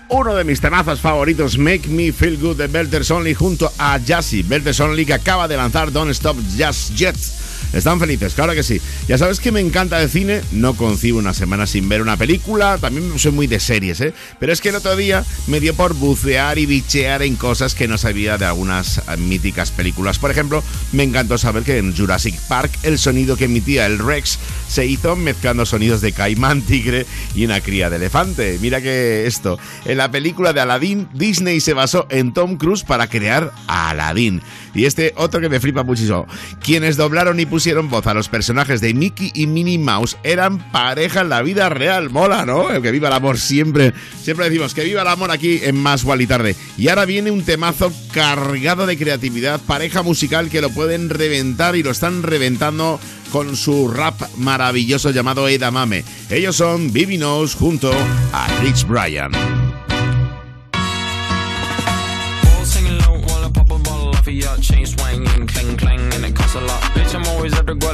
Uno 0.09 0.35
de 0.35 0.43
mis 0.43 0.59
temazos 0.59 0.99
favoritos, 0.99 1.57
Make 1.57 1.87
Me 1.87 2.11
Feel 2.11 2.37
Good 2.37 2.57
de 2.57 2.67
Belters 2.67 3.09
Only 3.09 3.33
junto 3.33 3.71
a 3.77 3.97
Jazzy. 3.99 4.43
Belters 4.43 4.81
Only 4.81 5.05
que 5.05 5.13
acaba 5.13 5.47
de 5.47 5.55
lanzar 5.55 5.89
Don't 5.89 6.11
Stop 6.11 6.35
Just 6.57 6.95
Yet. 6.95 7.38
Están 7.73 7.99
felices, 7.99 8.33
claro 8.33 8.53
que 8.53 8.63
sí. 8.63 8.81
Ya 9.07 9.17
sabes 9.17 9.39
que 9.39 9.51
me 9.51 9.59
encanta 9.59 9.99
de 9.99 10.07
cine, 10.07 10.41
no 10.51 10.73
concibo 10.73 11.19
una 11.19 11.35
semana 11.35 11.67
sin 11.67 11.87
ver 11.87 12.01
una 12.01 12.17
película, 12.17 12.79
también 12.79 13.17
soy 13.19 13.31
muy 13.31 13.45
de 13.45 13.59
series, 13.59 14.01
¿eh? 14.01 14.13
Pero 14.39 14.51
es 14.51 14.59
que 14.59 14.69
el 14.69 14.75
otro 14.75 14.95
día 14.95 15.23
me 15.45 15.59
dio 15.59 15.75
por 15.75 15.93
bucear 15.93 16.57
y 16.57 16.65
bichear 16.65 17.21
en 17.21 17.35
cosas 17.35 17.75
que 17.75 17.87
no 17.87 17.99
sabía 17.99 18.39
de 18.39 18.45
algunas 18.45 18.97
eh, 18.97 19.17
míticas 19.17 19.69
películas. 19.69 20.17
Por 20.17 20.31
ejemplo, 20.31 20.63
me 20.93 21.03
encantó 21.03 21.37
saber 21.37 21.61
que 21.63 21.77
en 21.77 21.95
Jurassic 21.95 22.39
Park 22.47 22.71
el 22.81 22.97
sonido 22.97 23.37
que 23.37 23.45
emitía 23.45 23.85
el 23.85 23.99
Rex 23.99 24.39
se 24.67 24.87
hizo 24.87 25.15
mezclando 25.15 25.65
sonidos 25.65 26.01
de 26.01 26.11
caimán, 26.11 26.63
tigre 26.63 27.05
y 27.35 27.45
una 27.45 27.61
cría 27.61 27.91
de 27.91 27.97
elefante. 27.97 28.57
Mira 28.61 28.81
que 28.81 29.27
esto, 29.27 29.59
en 29.85 29.97
la 29.97 30.09
película 30.09 30.53
de 30.53 30.61
Aladdin, 30.61 31.07
Disney 31.13 31.61
se 31.61 31.73
basó 31.73 32.07
en 32.09 32.33
Tom 32.33 32.57
Cruise 32.57 32.83
para 32.83 33.07
crear 33.07 33.51
a 33.67 33.91
Aladdin. 33.91 34.41
Y 34.73 34.85
este 34.85 35.13
otro 35.17 35.39
que 35.39 35.49
me 35.49 35.59
flipa 35.59 35.83
muchísimo. 35.83 36.27
Quienes 36.61 36.97
doblaron 36.97 37.39
y 37.39 37.45
pusieron 37.45 37.58
voz 37.89 38.07
a 38.07 38.13
los 38.13 38.29
personajes 38.29 38.81
de 38.81 38.93
Mickey 38.93 39.31
y 39.33 39.47
Minnie 39.47 39.77
Mouse 39.77 40.17
eran 40.23 40.71
pareja 40.71 41.21
en 41.21 41.29
la 41.29 41.41
vida 41.41 41.69
real. 41.69 42.09
Mola, 42.09 42.45
¿no? 42.45 42.67
Que 42.81 42.91
viva 42.91 43.09
el 43.09 43.13
amor 43.13 43.37
siempre. 43.37 43.93
Siempre 44.21 44.49
decimos 44.49 44.73
que 44.73 44.83
viva 44.83 45.01
el 45.01 45.07
amor 45.07 45.31
aquí 45.31 45.59
en 45.63 45.75
Más 45.75 46.05
y 46.19 46.27
Tarde. 46.27 46.55
Y 46.77 46.87
ahora 46.87 47.05
viene 47.05 47.31
un 47.31 47.43
temazo 47.43 47.91
cargado 48.11 48.85
de 48.85 48.97
creatividad, 48.97 49.59
pareja 49.59 50.03
musical 50.03 50.49
que 50.49 50.61
lo 50.61 50.69
pueden 50.69 51.09
reventar 51.09 51.75
y 51.75 51.83
lo 51.83 51.91
están 51.91 52.23
reventando 52.23 52.99
con 53.31 53.55
su 53.55 53.87
rap 53.89 54.19
maravilloso 54.37 55.11
llamado 55.11 55.47
Edamame. 55.47 56.03
Ellos 56.29 56.55
son 56.55 56.91
Bibi 56.91 57.19
junto 57.57 57.91
a 58.33 58.47
Rich 58.61 58.87
Bryan. 58.87 59.68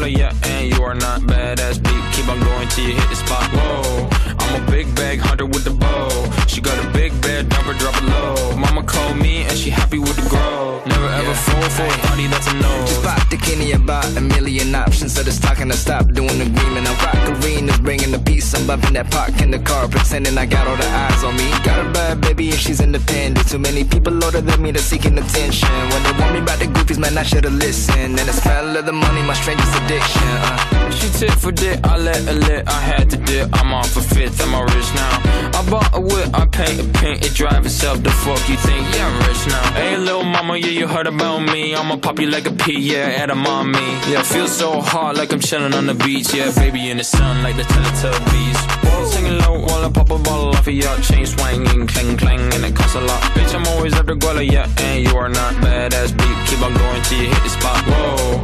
Yeah, 0.07 0.33
and 0.43 0.71
you 0.71 0.83
are 0.83 0.93
not 0.93 1.21
badass 1.21 1.81
beat. 1.81 2.13
Keep 2.13 2.29
on 2.29 2.39
going 2.39 2.67
till 2.69 2.85
you 2.85 2.93
hit 2.93 3.09
the 3.09 3.15
spot. 3.15 3.43
Whoa, 3.51 4.24
I'm 4.45 4.63
a 4.63 4.71
big 4.71 4.93
bag 4.95 5.19
hunter 5.19 5.45
with 5.45 5.63
the 5.63 5.71
bow. 5.71 6.09
She 6.47 6.61
got 6.61 6.77
a 6.83 6.87
big 6.91 7.11
bed, 7.21 7.49
number 7.49 7.73
drop 7.73 7.95
it 7.97 8.05
low. 8.05 8.55
Mama 8.55 8.83
called 8.83 9.17
me 9.17 9.43
and 9.43 9.57
she 9.57 9.69
happy 9.69 9.97
with 9.99 10.15
the 10.15 10.29
grow. 10.29 10.81
Never 10.85 11.09
ever 11.19 11.33
fall 11.33 11.69
for 11.77 11.83
a 11.83 11.97
body 12.07 12.27
that's 12.27 12.47
a 12.47 12.53
no. 12.53 12.73
Just 12.85 13.03
pop 13.03 13.29
the 13.29 13.37
Kenny 13.37 13.71
about 13.71 14.05
a 14.15 14.21
million 14.21 14.73
options. 14.75 15.15
So 15.15 15.23
just 15.23 15.41
talking 15.41 15.69
to 15.69 15.77
stop 15.77 16.07
doing 16.11 16.37
the 16.37 16.45
agreement. 16.45 16.87
I 16.87 16.93
rock 17.03 17.21
arenas, 17.29 17.79
bringing 17.79 18.11
the 18.11 18.19
peace. 18.19 18.53
I'm 18.53 18.65
bumping 18.67 18.93
that 18.93 19.09
park 19.11 19.41
in 19.41 19.51
the 19.51 19.59
car, 19.59 19.87
pretending 19.87 20.37
I 20.37 20.45
got 20.45 20.67
all 20.67 20.77
the 20.77 20.87
eyes 20.87 21.23
on 21.23 21.35
me. 21.35 21.49
Got 21.63 21.85
a 21.85 21.89
bad 21.91 22.21
baby 22.21 22.51
and 22.51 22.59
she's 22.59 22.79
independent. 22.79 23.47
Too 23.49 23.59
many 23.59 23.83
people 23.83 24.13
older 24.23 24.41
than 24.41 24.61
me 24.61 24.71
that's 24.71 24.85
seeking 24.85 25.17
attention. 25.17 25.69
When 25.91 26.03
they 26.03 26.13
want 26.19 26.33
me 26.33 26.39
about 26.39 26.59
the 26.59 26.65
goofies, 26.65 26.99
man, 26.99 27.17
I 27.17 27.23
should've 27.23 27.53
listened. 27.53 28.19
And 28.19 28.27
the 28.29 28.33
smell 28.33 28.77
of 28.77 28.85
the 28.85 28.93
money, 28.93 29.21
my 29.23 29.33
strangest 29.33 29.75
addiction. 29.81 30.21
Uh. 30.23 30.75
She 30.91 31.09
tit 31.19 31.31
for 31.31 31.51
dick, 31.51 31.79
I 31.83 31.97
let 31.97 32.21
her 32.23 32.33
lit, 32.33 32.67
I 32.67 32.79
had 32.79 33.09
to 33.09 33.17
dip. 33.17 33.49
I'm 33.53 33.73
off 33.73 33.91
for 33.91 34.01
fifth, 34.01 34.39
I'm 34.45 34.53
all 34.53 34.65
rich 34.65 34.93
now. 34.93 35.21
I 35.57 35.65
bought 35.69 35.89
a 35.95 35.99
whip, 35.99 36.29
I 36.33 36.45
paint 36.45 36.79
a 36.79 36.85
paint, 36.99 37.25
it 37.25 37.33
drive 37.33 37.65
itself. 37.65 38.03
The 38.03 38.11
fuck 38.11 38.47
you 38.47 38.57
think? 38.57 38.83
Yeah, 38.93 39.07
I'm 39.07 39.17
rich 39.27 39.47
now. 39.47 39.73
Hey, 39.73 39.97
little 39.97 40.23
mama, 40.23 40.57
yeah, 40.57 40.67
you 40.67 40.87
heard 40.87 41.07
about 41.07 41.39
me. 41.39 41.73
I'ma 41.73 41.97
pop 41.97 42.19
you 42.19 42.27
like 42.27 42.45
a 42.45 42.51
pea, 42.51 42.79
yeah, 42.79 43.21
at 43.21 43.31
a 43.31 43.35
mommy. 43.35 43.79
Yeah, 44.11 44.21
feel 44.21 44.47
so 44.47 44.81
hot 44.81 45.15
like 45.15 45.33
I'm 45.33 45.39
chilling 45.39 45.73
on 45.73 45.87
the 45.87 45.95
beach. 45.95 46.33
Yeah, 46.33 46.51
baby 46.53 46.91
in 46.91 46.97
the 46.97 47.03
sun 47.03 47.41
like 47.41 47.55
the 47.55 47.63
Teletubbies. 47.63 48.59
Whoa, 48.85 49.05
singing 49.05 49.37
low 49.39 49.61
while 49.61 49.83
I 49.83 49.91
pop 49.91 50.11
a 50.11 50.19
bottle 50.19 50.49
off 50.49 50.67
of 50.67 50.73
your 50.73 50.95
chain 50.99 51.25
swinging, 51.25 51.87
clang 51.87 52.17
clang, 52.17 52.53
and 52.53 52.63
it 52.63 52.75
costs 52.75 52.95
a 52.95 53.01
lot. 53.01 53.21
Bitch, 53.33 53.55
I'm 53.55 53.65
always 53.73 53.93
at 53.95 54.05
the 54.05 54.13
guala, 54.13 54.45
yeah, 54.45 54.69
and 54.77 55.03
you 55.03 55.17
are 55.17 55.29
not 55.29 55.53
badass 55.55 56.15
beat. 56.15 56.37
Keep 56.47 56.61
on 56.61 56.73
going 56.73 57.01
till 57.03 57.17
you 57.21 57.29
hit 57.29 57.43
the 57.43 57.49
spot. 57.49 57.81
Whoa, 57.87 58.43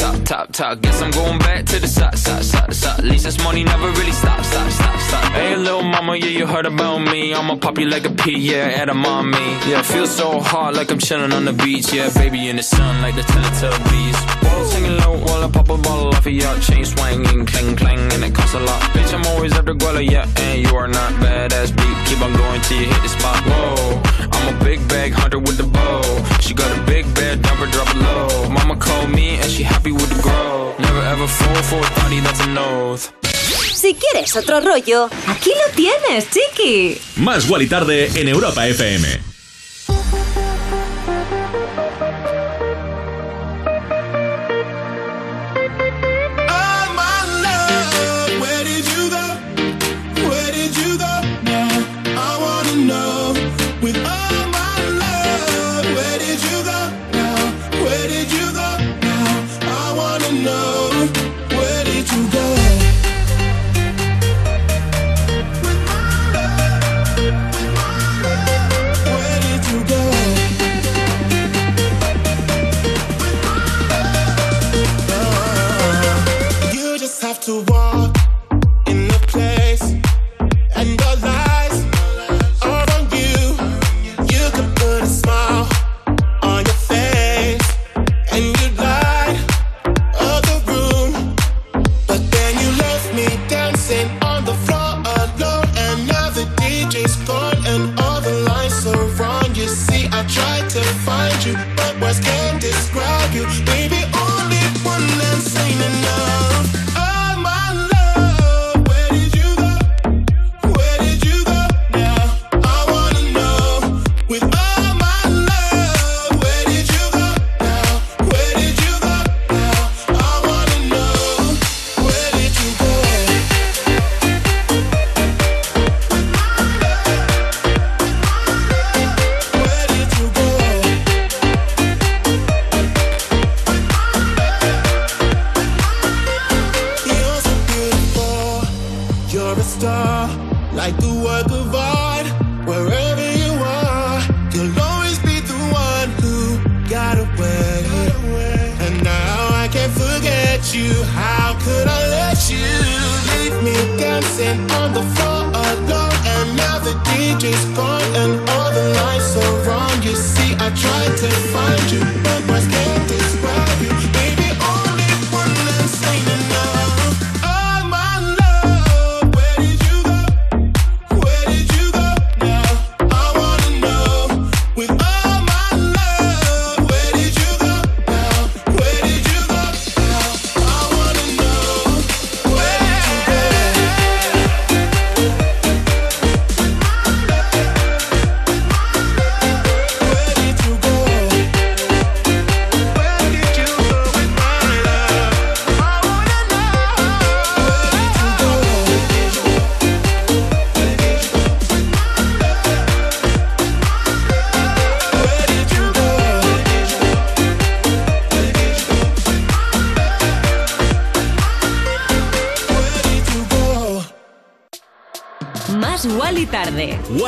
top, 0.00 0.24
top, 0.24 0.52
top. 0.52 0.80
Guess 0.80 1.02
I'm 1.02 1.10
going 1.10 1.38
back 1.38 1.66
to 1.66 1.78
the 1.78 1.86
side, 1.86 2.18
side, 2.18 2.44
side, 2.44 2.74
side. 2.74 2.98
At 2.98 3.04
least 3.04 3.24
this 3.24 3.38
money 3.44 3.62
never 3.64 3.88
really 3.90 4.12
stop, 4.12 4.42
stop, 4.44 4.70
stop, 4.70 5.00
stop. 5.00 5.32
Hey, 5.32 5.56
little 5.56 5.82
mama, 5.82 6.16
yeah, 6.16 6.38
you 6.38 6.46
heard 6.46 6.66
about 6.66 6.98
me. 6.98 7.34
I'ma 7.34 7.56
pop 7.56 7.78
you 7.78 7.86
like 7.86 8.06
a 8.06 8.10
pea, 8.10 8.38
yeah, 8.38 8.80
at 8.80 8.88
a 8.88 8.94
mommy. 8.94 9.38
Yeah, 9.68 9.82
feel 9.82 10.06
so 10.06 10.40
hot 10.40 10.74
like 10.74 10.90
I'm 10.90 10.98
chilling 10.98 11.32
on 11.32 11.44
the 11.44 11.52
beach. 11.52 11.92
Yeah, 11.92 12.08
baby 12.14 12.48
in 12.48 12.56
the 12.56 12.62
sun 12.62 13.02
like 13.02 13.14
the 13.14 13.22
Teletubbies. 13.22 14.18
Whoa, 14.42 14.64
singing 14.64 14.96
low 14.98 15.18
while 15.24 15.44
I 15.44 15.50
pop 15.50 15.68
a 15.68 15.76
bottle 15.76 16.08
off 16.08 16.26
of 16.26 16.32
your 16.32 16.58
chain 16.60 16.84
swinging, 16.84 17.46
clang 17.46 17.76
clang, 17.76 18.12
and 18.12 18.24
it 18.24 18.34
costs 18.34 18.54
a 18.54 18.60
lot. 18.60 18.80
Bitch, 18.94 19.12
I'm 19.12 19.26
always 19.26 19.52
after 19.52 19.74
Guala, 19.74 20.02
yeah, 20.08 20.26
and 20.38 20.62
you 20.62 20.74
are 20.76 20.88
not 20.88 21.12
badass 21.20 21.76
beat. 21.76 21.96
Keep 22.08 22.22
on 22.22 22.32
going 22.36 22.60
till 22.62 22.80
you 22.80 22.86
hit 22.86 23.02
the 23.02 23.08
spot. 23.08 23.38
Whoa, 23.44 24.29
I'm 24.40 24.56
a 24.56 24.64
big 24.64 24.80
bag 24.88 25.12
hunter 25.12 25.38
with 25.38 25.56
the 25.56 25.64
bow. 25.64 26.02
She 26.40 26.54
got 26.54 26.70
a 26.76 26.80
big 26.82 27.04
bed, 27.14 27.42
never 27.42 27.66
drop 27.66 27.88
it 27.94 27.98
low. 27.98 28.48
Mama 28.48 28.76
called 28.76 29.10
me 29.10 29.36
and 29.36 29.50
she 29.50 29.62
happy 29.62 29.92
with 29.92 30.08
the 30.08 30.20
grow. 30.22 30.74
Never 30.78 31.02
ever 31.02 31.26
fall 31.26 31.62
for 31.62 31.78
a 31.78 31.90
thotty, 32.00 32.20
that's 32.20 32.40
an 32.40 32.58
oath. 32.58 33.12
Si 33.72 33.94
quieres 33.94 34.34
otro 34.36 34.60
rollo, 34.60 35.08
aquí 35.26 35.50
lo 35.50 35.72
tienes, 35.74 36.28
chiqui. 36.30 37.00
Más 37.16 37.48
Wally 37.48 37.66
tarde 37.66 38.10
en 38.14 38.28
Europa 38.28 38.66
FM. 38.66 39.29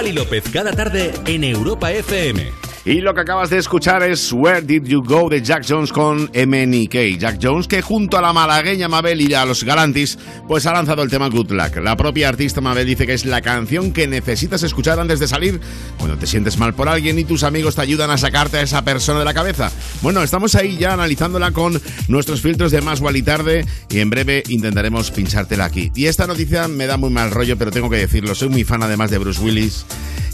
Wally 0.03 0.15
López 0.15 0.43
cada 0.53 0.73
tarde 0.73 1.13
en 1.27 1.45
Europa 1.45 1.93
FM. 1.93 2.62
Y 2.85 3.01
lo 3.01 3.15
que 3.15 3.21
acabas 3.21 3.49
de 3.49 3.59
escuchar 3.59 4.03
es 4.03 4.33
Where 4.33 4.61
Did 4.61 4.83
You 4.87 5.05
Go 5.05 5.29
de 5.29 5.41
Jack 5.41 5.65
Jones 5.69 5.93
con 5.93 6.25
MNK. 6.35 7.17
Jack 7.17 7.39
Jones 7.41 7.69
que 7.69 7.81
junto 7.81 8.19
a 8.19 8.21
la 8.21 8.33
malagueña 8.33 8.89
Mabel 8.89 9.21
y 9.21 9.33
a 9.35 9.47
los 9.47 9.63
Galantis 9.63 10.19
pues 10.49 10.67
ha 10.67 10.73
lanzado 10.73 11.05
el 11.05 11.09
tema 11.09 11.29
Good 11.29 11.53
Luck. 11.53 11.77
La 11.77 11.97
propia 11.97 12.29
artista 12.29 12.61
Mabel 12.61 12.85
dice 12.85 13.07
que 13.07 13.13
es 13.13 13.25
la 13.25 13.41
canción 13.41 13.93
que 13.93 14.09
necesitas 14.09 14.65
escuchar 14.65 14.99
antes 14.99 15.21
de 15.21 15.29
salir 15.29 15.61
cuando 15.97 16.19
te 16.19 16.27
sientes 16.27 16.59
mal 16.59 16.75
por 16.75 16.89
alguien 16.89 17.21
y 17.21 17.25
tus 17.25 17.45
amigos 17.45 17.77
te 17.77 17.83
ayudan 17.83 18.11
a 18.11 18.19
sacarte 18.19 18.57
a 18.57 18.63
esa 18.63 18.83
persona 18.83 19.21
de 19.21 19.27
la 19.27 19.35
cabeza. 19.35 19.71
Bueno, 20.01 20.25
estamos 20.25 20.57
ahí 20.57 20.77
ya 20.77 20.93
analizándola 20.93 21.53
con 21.53 21.81
nuestros 22.09 22.41
filtros 22.41 22.73
de 22.73 22.81
más 22.81 23.01
y 23.15 23.23
tarde 23.23 23.65
y 23.91 24.01
en 24.01 24.11
breve 24.11 24.43
intentaremos 24.49 25.13
pinchártela 25.13 25.67
aquí. 25.67 25.93
Y 25.95 26.07
esta 26.07 26.27
noticia 26.27 26.67
me 26.67 26.87
da 26.87 26.97
muy 26.97 27.11
mal 27.11 27.31
rollo, 27.31 27.57
pero 27.57 27.71
tengo 27.71 27.89
que 27.89 27.99
decirlo, 27.99 28.35
soy 28.35 28.49
muy 28.49 28.65
fan 28.65 28.83
además 28.83 29.13
de 29.13 29.19
Bruce 29.19 29.41
Willis 29.41 29.87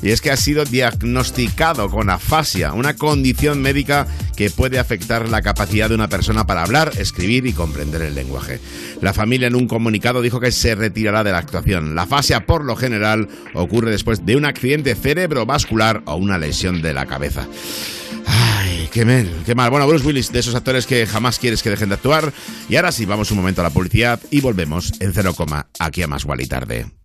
y 0.03 0.11
es 0.11 0.21
que 0.21 0.31
ha 0.31 0.37
sido 0.37 0.65
diagnosticado 0.65 1.91
con 1.91 2.11
afasia, 2.11 2.73
una 2.73 2.95
condición 2.95 3.61
médica 3.61 4.07
que 4.37 4.51
puede 4.51 4.79
afectar 4.79 5.29
la 5.29 5.43
capacidad 5.43 5.89
de 5.89 5.95
una 5.95 6.09
persona 6.09 6.47
para 6.47 6.63
hablar, 6.63 6.93
escribir 6.99 7.47
y 7.47 7.53
comprender 7.53 8.03
el 8.03 8.15
lenguaje. 8.15 8.61
La 9.01 9.13
familia 9.13 9.49
en 9.49 9.57
un 9.57 9.67
comunicado 9.67 10.23
dijo 10.23 10.41
que 10.41 10.53
se 10.53 10.75
retirará 10.75 11.25
de 11.25 11.33
la 11.33 11.39
actuación. 11.39 11.95
La 11.95 12.03
afasia 12.03 12.47
por 12.47 12.65
lo 12.65 12.77
general 12.77 13.29
ocurre 13.55 13.91
después 13.91 14.25
de 14.25 14.37
un 14.37 14.45
accidente 14.45 14.95
cerebrovascular 14.95 16.03
o 16.07 16.17
una 16.17 16.39
lesión 16.39 16.83
de 16.83 16.95
la 16.95 17.07
cabeza. 17.07 17.49
Ay, 18.27 18.89
qué 18.93 19.05
mal, 19.05 19.29
qué 19.47 19.55
mal. 19.55 19.71
Bueno, 19.71 19.87
Bruce 19.87 20.07
Willis, 20.07 20.31
de 20.33 20.41
esos 20.41 20.55
actores 20.55 20.87
que 20.87 21.07
jamás 21.07 21.39
quieres 21.39 21.63
que 21.63 21.71
dejen 21.71 21.89
de 21.89 21.97
actuar. 21.97 22.33
Y 22.69 22.77
ahora 22.77 22.93
sí, 22.93 23.07
vamos 23.07 23.31
un 23.31 23.39
momento 23.39 23.63
a 23.63 23.65
la 23.65 23.71
publicidad 23.71 24.21
y 24.31 24.41
volvemos 24.41 24.93
en 25.01 25.13
cero 25.13 25.35
coma 25.35 25.69
aquí 25.79 26.03
a 26.03 26.07
Más 26.07 26.27
y 26.39 26.47
Tarde. 26.47 26.98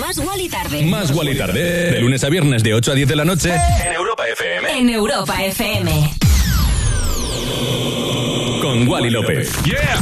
Más 0.00 0.18
y 0.38 0.48
Tarde. 0.48 0.86
Más 0.86 1.12
y 1.12 1.34
Tarde. 1.36 1.90
De 1.90 2.00
lunes 2.00 2.24
a 2.24 2.30
viernes 2.30 2.62
de 2.62 2.72
8 2.72 2.92
a 2.92 2.94
10 2.94 3.08
de 3.08 3.16
la 3.16 3.24
noche. 3.24 3.52
En 3.54 3.92
Europa 3.92 4.26
FM. 4.26 4.78
En 4.78 4.88
Europa 4.88 5.44
FM. 5.44 6.10
Con 8.62 8.88
Wally 8.88 9.10
López. 9.10 9.52
¡Yeah! 9.64 10.00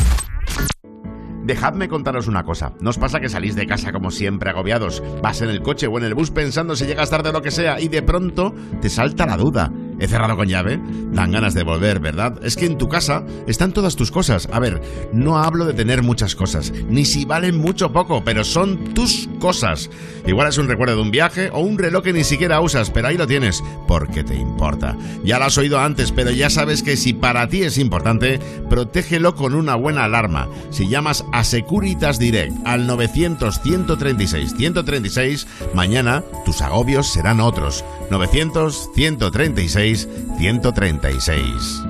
Dejadme 1.42 1.88
contaros 1.88 2.28
una 2.28 2.44
cosa. 2.44 2.72
¿No 2.80 2.90
os 2.90 2.98
pasa 2.98 3.18
que 3.18 3.28
salís 3.28 3.56
de 3.56 3.66
casa 3.66 3.90
como 3.90 4.12
siempre 4.12 4.50
agobiados? 4.50 5.02
Vas 5.22 5.42
en 5.42 5.50
el 5.50 5.60
coche 5.60 5.88
o 5.88 5.98
en 5.98 6.04
el 6.04 6.14
bus 6.14 6.30
pensando 6.30 6.76
si 6.76 6.86
llegas 6.86 7.10
tarde 7.10 7.30
o 7.30 7.32
lo 7.32 7.42
que 7.42 7.50
sea 7.50 7.80
y 7.80 7.88
de 7.88 8.02
pronto 8.02 8.54
te 8.80 8.88
salta 8.88 9.26
la 9.26 9.36
duda. 9.36 9.72
¿He 10.00 10.08
cerrado 10.08 10.36
con 10.36 10.48
llave? 10.48 10.80
Dan 11.12 11.30
ganas 11.30 11.54
de 11.54 11.62
volver, 11.62 12.00
¿verdad? 12.00 12.40
Es 12.42 12.56
que 12.56 12.66
en 12.66 12.78
tu 12.78 12.88
casa 12.88 13.24
están 13.46 13.72
todas 13.72 13.94
tus 13.96 14.10
cosas. 14.10 14.48
A 14.52 14.58
ver, 14.58 14.80
no 15.12 15.38
hablo 15.38 15.66
de 15.66 15.74
tener 15.74 16.02
muchas 16.02 16.34
cosas, 16.34 16.72
ni 16.88 17.04
si 17.04 17.26
valen 17.26 17.58
mucho 17.58 17.86
o 17.86 17.92
poco, 17.92 18.24
pero 18.24 18.42
son 18.44 18.94
tus 18.94 19.28
cosas. 19.38 19.90
Igual 20.26 20.48
es 20.48 20.58
un 20.58 20.68
recuerdo 20.68 20.96
de 20.96 21.02
un 21.02 21.10
viaje 21.10 21.50
o 21.52 21.60
un 21.60 21.78
reloj 21.78 22.04
que 22.04 22.12
ni 22.12 22.24
siquiera 22.24 22.60
usas, 22.60 22.90
pero 22.90 23.08
ahí 23.08 23.16
lo 23.16 23.26
tienes, 23.26 23.64
porque 23.86 24.22
te 24.24 24.36
importa. 24.36 24.96
Ya 25.24 25.38
lo 25.38 25.44
has 25.44 25.58
oído 25.58 25.78
antes, 25.78 26.10
pero 26.12 26.30
ya 26.30 26.48
sabes 26.50 26.82
que 26.82 26.96
si 26.96 27.12
para 27.12 27.48
ti 27.48 27.62
es 27.62 27.76
importante, 27.78 28.40
protégelo 28.68 29.34
con 29.34 29.54
una 29.54 29.74
buena 29.74 30.04
alarma. 30.04 30.48
Si 30.70 30.88
llamas 30.88 31.24
a 31.32 31.44
Securitas 31.44 32.18
Direct 32.18 32.54
al 32.66 32.88
900-136-136, 32.88 35.46
mañana 35.74 36.24
tus 36.44 36.62
agobios 36.62 37.12
serán 37.12 37.40
otros. 37.40 37.84
900-136 38.10 39.89
136. 40.38 41.89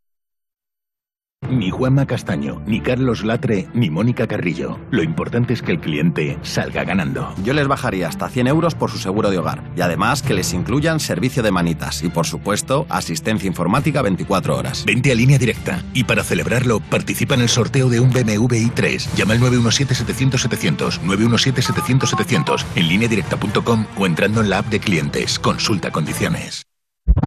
Ni 1.51 1.69
Juanma 1.69 2.05
Castaño, 2.05 2.61
ni 2.65 2.79
Carlos 2.79 3.25
Latre, 3.25 3.67
ni 3.73 3.89
Mónica 3.89 4.25
Carrillo. 4.25 4.79
Lo 4.89 5.03
importante 5.03 5.53
es 5.53 5.61
que 5.61 5.73
el 5.73 5.81
cliente 5.81 6.39
salga 6.43 6.85
ganando. 6.85 7.35
Yo 7.43 7.53
les 7.53 7.67
bajaría 7.67 8.07
hasta 8.07 8.29
100 8.29 8.47
euros 8.47 8.73
por 8.73 8.89
su 8.89 8.97
seguro 8.97 9.29
de 9.29 9.37
hogar. 9.37 9.61
Y 9.75 9.81
además 9.81 10.21
que 10.21 10.33
les 10.33 10.53
incluyan 10.53 11.01
servicio 11.01 11.43
de 11.43 11.51
manitas 11.51 12.03
y, 12.03 12.09
por 12.09 12.25
supuesto, 12.25 12.85
asistencia 12.87 13.47
informática 13.47 14.01
24 14.01 14.57
horas. 14.57 14.85
Vente 14.85 15.11
a 15.11 15.15
línea 15.15 15.37
directa. 15.37 15.83
Y 15.93 16.05
para 16.05 16.23
celebrarlo, 16.23 16.79
participa 16.79 17.35
en 17.35 17.41
el 17.41 17.49
sorteo 17.49 17.89
de 17.89 17.99
un 17.99 18.11
BMW 18.11 18.69
i3. 18.69 19.13
Llama 19.15 19.33
al 19.33 19.41
917-700-700. 19.41 21.01
917-700-700. 21.01 22.63
En 22.77 22.87
lineadirecta.com 22.87 23.85
o 23.97 24.05
entrando 24.05 24.39
en 24.39 24.49
la 24.49 24.59
app 24.59 24.67
de 24.67 24.79
clientes. 24.79 25.37
Consulta 25.37 25.91
condiciones. 25.91 26.70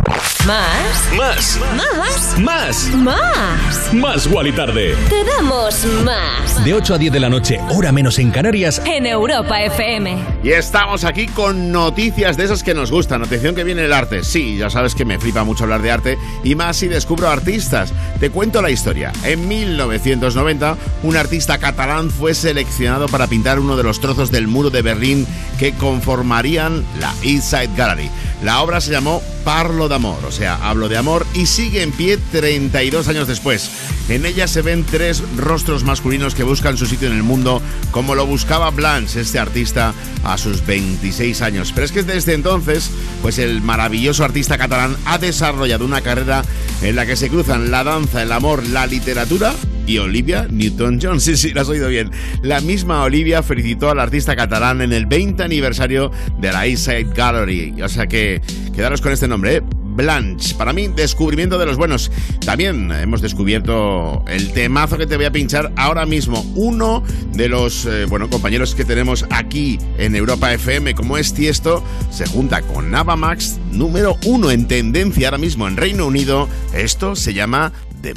Más. 0.09 1.11
Más. 1.17 1.61
Más. 1.75 2.39
Más. 2.39 2.95
Más. 2.95 3.95
Más 3.95 4.27
Wally 4.27 4.53
Tarde. 4.53 4.95
Te 5.09 5.25
damos 5.25 5.85
más. 6.05 6.65
De 6.65 6.75
8 6.75 6.95
a 6.95 6.99
10 6.99 7.13
de 7.13 7.21
la 7.21 7.31
noche, 7.31 7.59
hora 7.71 7.93
menos 7.93 8.19
en 8.19 8.31
Canarias. 8.31 8.83
En 8.85 9.07
Europa 9.07 9.63
FM. 9.63 10.17
Y 10.43 10.51
estamos 10.51 11.05
aquí 11.05 11.29
con 11.29 11.73
noticias 11.73 12.37
de 12.37 12.45
esas 12.45 12.63
que 12.63 12.75
nos 12.75 12.91
gustan. 12.91 13.23
Atención 13.23 13.55
que 13.55 13.65
viene 13.65 13.85
el 13.85 13.93
arte. 13.93 14.23
Sí, 14.23 14.59
ya 14.59 14.69
sabes 14.69 14.95
que 14.95 15.07
me 15.07 15.19
flipa 15.19 15.45
mucho 15.45 15.65
hablar 15.65 15.81
de 15.81 15.91
arte 15.91 16.19
y 16.43 16.55
más 16.55 16.77
si 16.77 16.89
descubro 16.89 17.29
artistas. 17.29 17.93
Te 18.21 18.31
cuento 18.31 18.61
la 18.61 18.71
historia. 18.71 19.13
En 19.25 19.49
1990, 19.49 20.77
un 21.03 21.17
artista 21.17 21.59
catalán 21.59 22.11
fue 22.11 22.35
seleccionado 22.35 23.09
para 23.09 23.27
pintar 23.29 23.59
uno 23.59 23.77
de 23.77 23.83
los 23.83 24.01
trozos 24.01 24.31
del 24.31 24.49
muro 24.49 24.69
de 24.69 24.83
Berlín 24.83 25.27
que 25.59 25.73
conformarían 25.73 26.85
la 27.01 27.15
East 27.23 27.51
Side 27.51 27.71
Gallery. 27.77 28.11
La 28.43 28.61
obra 28.63 28.81
se 28.83 28.91
llamó 28.91 29.23
Parlo 29.45 29.89
de 29.89 29.94
Amor, 29.95 30.25
o 30.27 30.33
sea, 30.33 30.57
hablo 30.57 30.89
de 30.89 30.97
amor, 30.97 31.27
y 31.35 31.47
sigue 31.47 31.83
en 31.83 31.93
pie 31.93 32.19
32 32.33 33.09
años 33.09 33.29
después. 33.29 33.71
En 34.09 34.27
ella 34.27 34.49
se 34.49 34.61
ven 34.61 34.85
tres 34.85 35.23
rostros 35.37 35.85
masculinos 35.85 36.35
que 36.35 36.43
buscan 36.43 36.77
su 36.77 36.87
sitio 36.87 37.09
en 37.09 37.17
el 37.17 37.23
mundo, 37.23 37.63
como 37.91 38.15
lo 38.15 38.27
buscaba 38.27 38.71
Blanche, 38.71 39.21
este 39.21 39.39
artista, 39.39 39.95
a 40.25 40.37
sus 40.37 40.67
26 40.67 41.43
años. 41.43 41.73
Pero 41.73 41.85
es 41.85 41.93
que 41.93 42.03
desde 42.03 42.35
entonces, 42.35 42.91
pues 43.23 43.39
el 43.39 43.63
maravilloso 43.63 44.25
artista 44.25 44.59
catalán 44.59 44.97
ha 45.07 45.19
desarrollado 45.19 45.85
una 45.85 46.01
carrera 46.01 46.45
en 46.83 46.97
la 46.97 47.07
que 47.07 47.17
se 47.17 47.29
cruzan 47.29 47.71
la 47.71 47.85
danza, 47.85 48.23
el 48.23 48.33
amor, 48.33 48.67
la 48.67 48.87
literatura 48.87 49.55
y 49.87 49.99
Olivia 49.99 50.47
Newton-John. 50.51 51.21
Sí, 51.21 51.37
sí, 51.37 51.51
lo 51.51 51.61
has 51.61 51.69
oído 51.69 51.89
bien. 51.89 52.11
La 52.43 52.61
misma 52.61 53.03
Olivia 53.03 53.43
felicitó 53.43 53.91
al 53.91 54.01
artista 54.01 54.37
catalán 54.37 54.83
en 54.83 54.93
el 54.93 55.07
20 55.07 55.43
aniversario 55.43 56.11
de 56.39 56.53
la 56.53 56.67
East 56.67 56.87
Side 56.87 57.09
Gallery. 57.15 57.81
O 57.83 57.89
sea 57.89 58.07
que 58.07 58.41
quedaros 58.75 59.01
con 59.01 59.13
este 59.13 59.29
nombre, 59.29 59.57
¿eh? 59.57 59.63
Blanche. 59.95 60.55
Para 60.55 60.73
mí, 60.73 60.89
descubrimiento 60.89 61.59
de 61.59 61.67
los 61.67 61.77
buenos. 61.77 62.11
También 62.45 62.91
hemos 62.93 63.21
descubierto 63.21 64.25
el 64.27 64.53
temazo 64.53 64.99
que 64.99 65.07
te 65.07 65.17
voy 65.17 65.27
a 65.27 65.33
pinchar 65.33 65.73
ahora 65.77 66.07
mismo. 66.07 66.45
Uno 66.55 67.03
de 67.33 67.49
los 67.49 67.87
eh, 67.87 68.07
compañeros 68.31 68.75
que 68.75 68.85
tenemos 68.85 69.25
aquí 69.31 69.79
en 69.99 70.17
Europa 70.17 70.53
FM, 70.53 70.95
como 70.95 71.17
es 71.17 71.33
Tiesto, 71.33 71.83
se 72.11 72.27
junta 72.27 72.63
con 72.63 72.91
Nava 72.91 73.17
Max, 73.17 73.59
número 73.71 74.17
uno 74.27 74.51
en 74.51 74.67
tendencia 74.67 75.29
ahora 75.29 75.39
mismo 75.39 75.69
en 75.69 75.77
Reino 75.77 76.07
Unido. 76.07 76.49
Esto 76.73 77.17
se 77.17 77.35
llama 77.35 77.73
The 78.03 78.15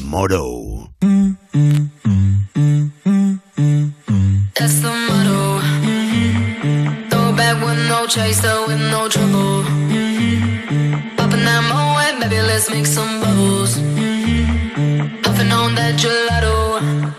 trouble. 9.08 9.47
Make 12.70 12.86
some 12.86 13.22
bubbles. 13.22 13.76
Puffing 15.24 15.52
on 15.52 15.76
that 15.76 15.96
gelato. 15.98 16.56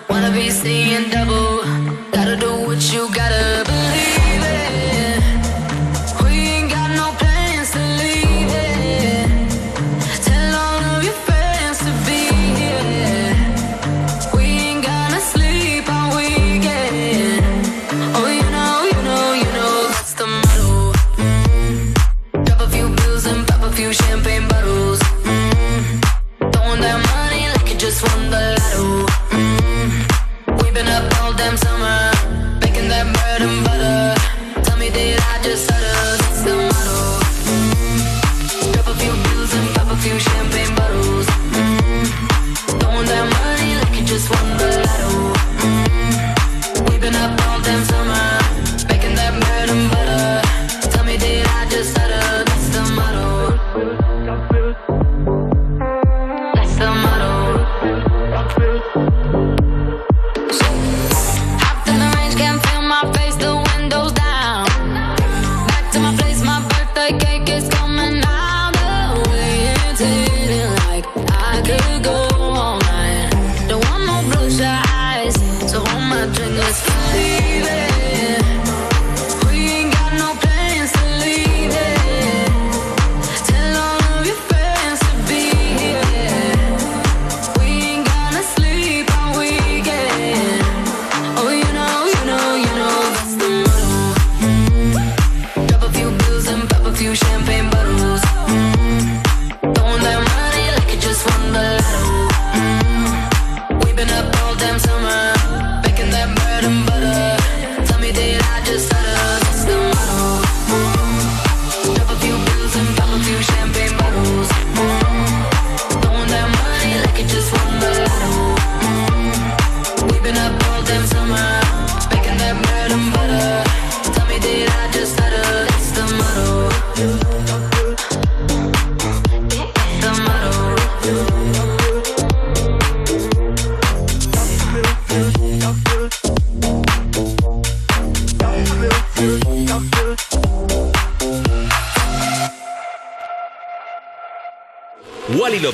Wanna 0.08 0.30
be 0.32 0.50
seeing 0.50 1.10
double. 1.10 1.27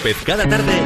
López 0.05 0.23
cada 0.23 0.47
tarde 0.47 0.84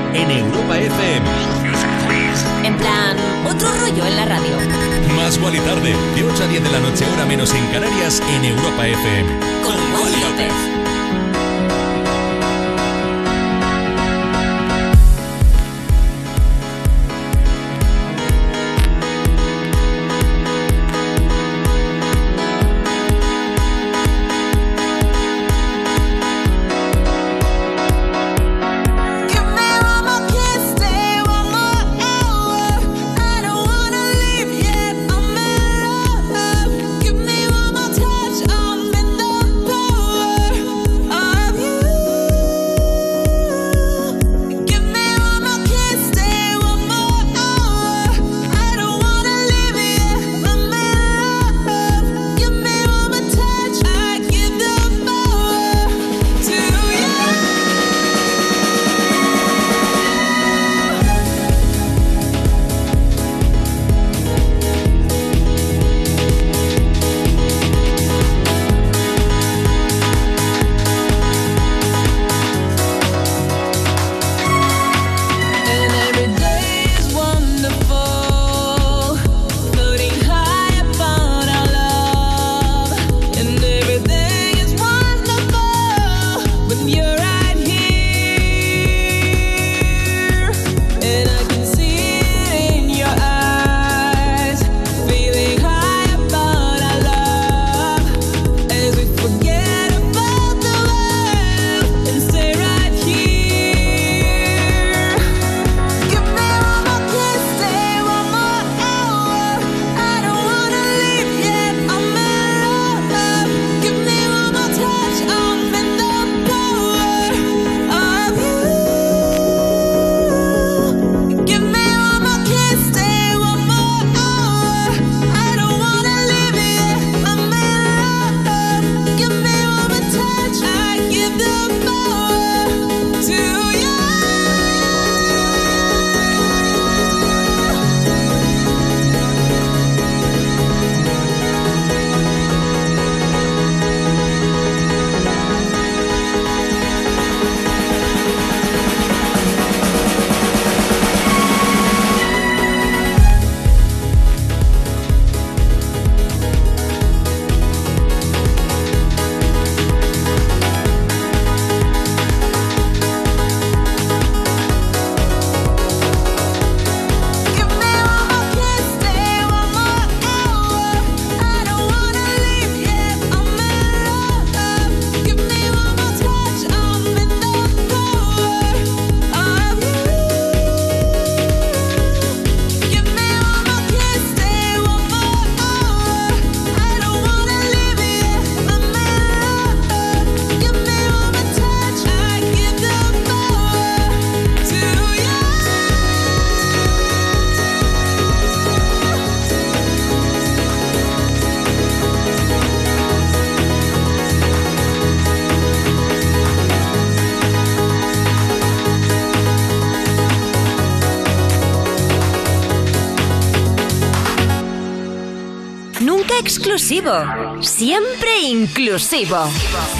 exclusivo, 216.59 217.13
siempre 217.61 218.41
inclusivo. 218.41 219.37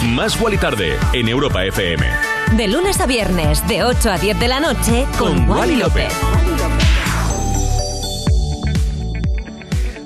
Más 0.07 0.41
Wally 0.41 0.59
tarde, 0.59 0.99
en 1.13 1.29
Europa 1.29 1.65
FM. 1.65 2.05
De 2.57 2.67
lunes 2.67 3.01
a 3.01 3.07
viernes, 3.07 3.67
de 3.69 3.85
8 3.85 4.11
a 4.11 4.19
10 4.19 4.41
de 4.41 4.49
la 4.49 4.59
noche, 4.59 5.07
con, 5.17 5.47
Con 5.47 5.51
Wally 5.51 5.61
Wally 5.61 5.77
López. 5.77 6.13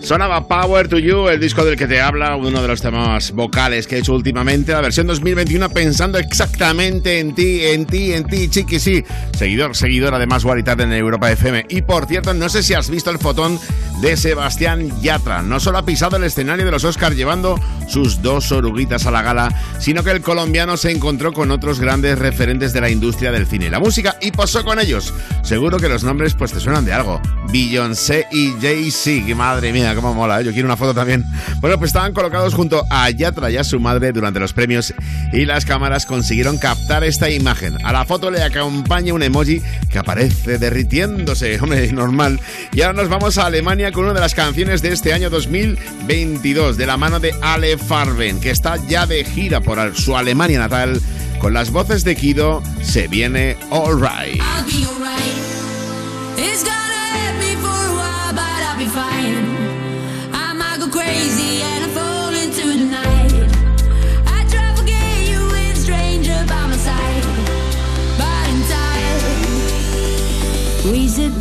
Sonaba 0.02 0.46
Power 0.46 0.88
to 0.88 0.98
You, 0.98 1.28
el 1.28 1.40
disco 1.40 1.64
del 1.64 1.76
que 1.76 1.86
te 1.86 2.00
habla, 2.00 2.36
uno 2.36 2.60
de 2.60 2.68
los 2.68 2.82
temas 2.82 3.30
vocales 3.32 3.86
que 3.86 3.96
he 3.96 3.98
hecho 4.00 4.12
últimamente, 4.12 4.72
la 4.72 4.80
versión 4.80 5.06
2021 5.06 5.70
pensando 5.70 6.18
exactamente 6.18 7.20
en 7.20 7.34
ti, 7.34 7.64
en 7.64 7.86
ti, 7.86 8.12
en 8.12 8.24
ti, 8.24 8.48
chiqui, 8.50 8.78
sí. 8.78 9.02
Seguidor, 9.38 9.76
seguidor 9.76 10.12
además 10.14 10.44
Wally 10.44 10.64
tarde 10.64 10.82
en 10.82 10.92
Europa 10.92 11.30
FM. 11.30 11.66
Y 11.68 11.82
por 11.82 12.06
cierto, 12.06 12.34
no 12.34 12.48
sé 12.48 12.62
si 12.62 12.74
has 12.74 12.90
visto 12.90 13.10
el 13.10 13.18
fotón 13.18 13.58
de 14.00 14.16
Sebastián 14.16 15.00
Yatra. 15.00 15.42
No 15.42 15.60
solo 15.60 15.78
ha 15.78 15.84
pisado 15.84 16.16
el 16.16 16.24
escenario 16.24 16.64
de 16.64 16.70
los 16.70 16.84
Oscars 16.84 17.16
llevando 17.16 17.58
sus 17.88 18.22
dos 18.22 18.50
oruguitas 18.52 19.06
a 19.06 19.10
la 19.10 19.22
gala, 19.22 19.48
sino 19.78 20.02
que 20.02 20.10
el 20.10 20.22
colombiano 20.22 20.76
se 20.76 20.90
encontró 20.90 21.32
con 21.32 21.50
otros 21.50 21.80
grandes 21.80 22.18
referentes 22.18 22.72
de 22.72 22.80
la 22.80 22.90
industria 22.90 23.32
del 23.32 23.46
cine 23.46 23.66
y 23.66 23.70
la 23.70 23.80
música 23.80 24.16
y 24.20 24.30
posó 24.30 24.64
con 24.64 24.80
ellos. 24.80 25.12
Seguro 25.42 25.78
que 25.78 25.88
los 25.88 26.04
nombres 26.04 26.34
pues 26.34 26.52
te 26.52 26.60
suenan 26.60 26.84
de 26.84 26.92
algo. 26.92 27.20
Beyoncé 27.52 28.26
y 28.32 28.52
Jay-Z, 28.60 29.34
madre 29.34 29.72
mía, 29.72 29.94
cómo 29.94 30.14
mola, 30.14 30.40
¿eh? 30.40 30.44
yo 30.44 30.52
quiero 30.52 30.66
una 30.66 30.76
foto 30.76 30.94
también. 30.94 31.24
Bueno, 31.60 31.78
pues 31.78 31.90
estaban 31.90 32.12
colocados 32.12 32.54
junto 32.54 32.84
a 32.90 33.10
Yatra 33.10 33.50
y 33.50 33.56
a 33.56 33.64
su 33.64 33.78
madre 33.78 34.12
durante 34.12 34.40
los 34.40 34.52
premios 34.52 34.94
y 35.32 35.44
las 35.44 35.64
cámaras 35.64 36.06
consiguieron 36.06 36.58
captar 36.58 37.04
esta 37.04 37.30
imagen. 37.30 37.76
A 37.84 37.92
la 37.92 38.04
foto 38.04 38.30
le 38.30 38.42
acompaña 38.42 39.14
un 39.14 39.22
emoji 39.22 39.62
que 39.92 39.98
aparece 39.98 40.58
derritiéndose, 40.58 41.58
hombre, 41.62 41.92
normal. 41.92 42.40
Y 42.72 42.82
ahora 42.82 43.02
nos 43.02 43.08
vamos 43.08 43.38
a 43.38 43.46
Alemania 43.46 43.92
con 43.92 44.04
una 44.04 44.14
de 44.14 44.20
las 44.20 44.34
canciones 44.34 44.82
de 44.82 44.92
este 44.92 45.12
año 45.12 45.30
2022, 45.30 46.76
de 46.76 46.86
la 46.86 46.96
mano 46.96 47.20
de 47.20 47.34
Ale 47.40 47.78
Farben, 47.78 48.40
que 48.40 48.50
está 48.50 48.76
ya 48.88 49.06
de 49.06 49.24
gira 49.24 49.60
por 49.60 49.94
su 49.94 50.16
Alemania 50.16 50.58
natal. 50.58 51.00
Con 51.38 51.54
las 51.54 51.70
voces 51.70 52.04
de 52.04 52.16
Kido, 52.16 52.62
se 52.82 53.08
viene 53.08 53.56
All 53.70 54.00
Right. 54.00 54.42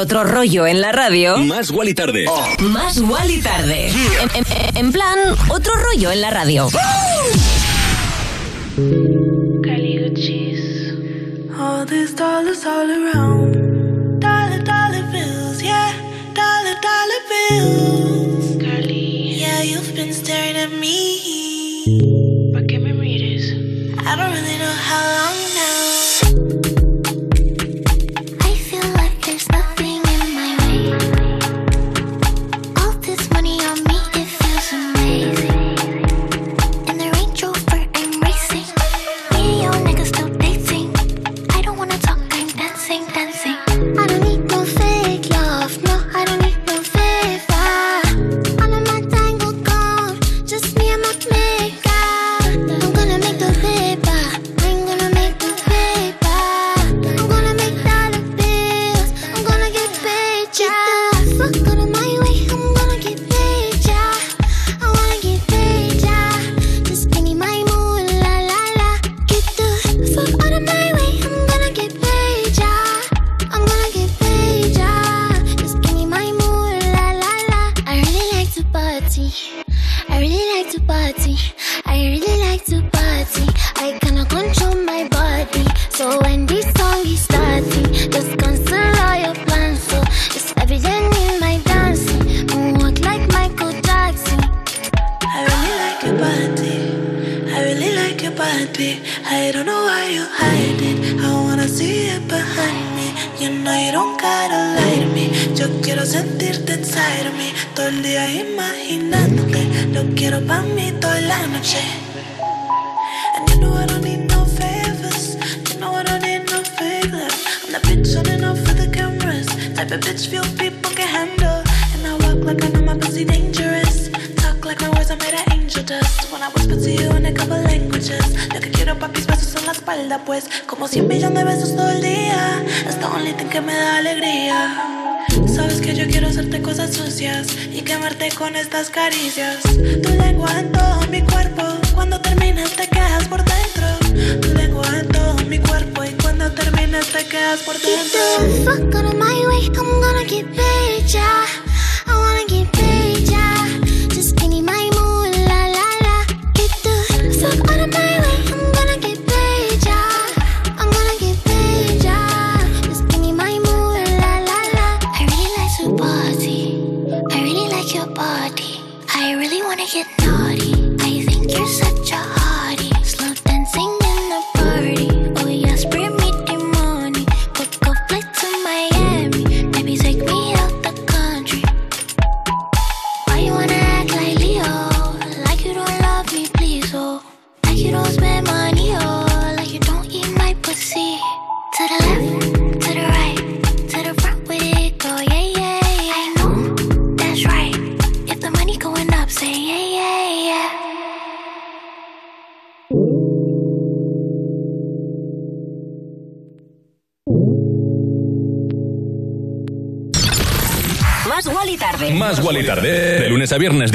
otro 0.00 0.24
rollo 0.24 0.66
en 0.66 0.80
la 0.80 0.92
radio. 0.92 1.36
Más 1.36 1.70
y 1.70 1.94
Tarde. 1.94 2.24
Oh. 2.26 2.62
Más 2.62 2.96
y 2.96 3.40
Tarde. 3.40 3.92
En, 4.74 4.92
plan, 4.92 5.18
otro 5.48 5.74
rollo 5.76 6.10
en 6.10 6.20
la 6.22 6.30
radio. 6.30 6.68
All 11.58 11.84
these 11.84 12.14
dollars 12.14 12.64
all 12.64 12.90
around. 12.90 13.49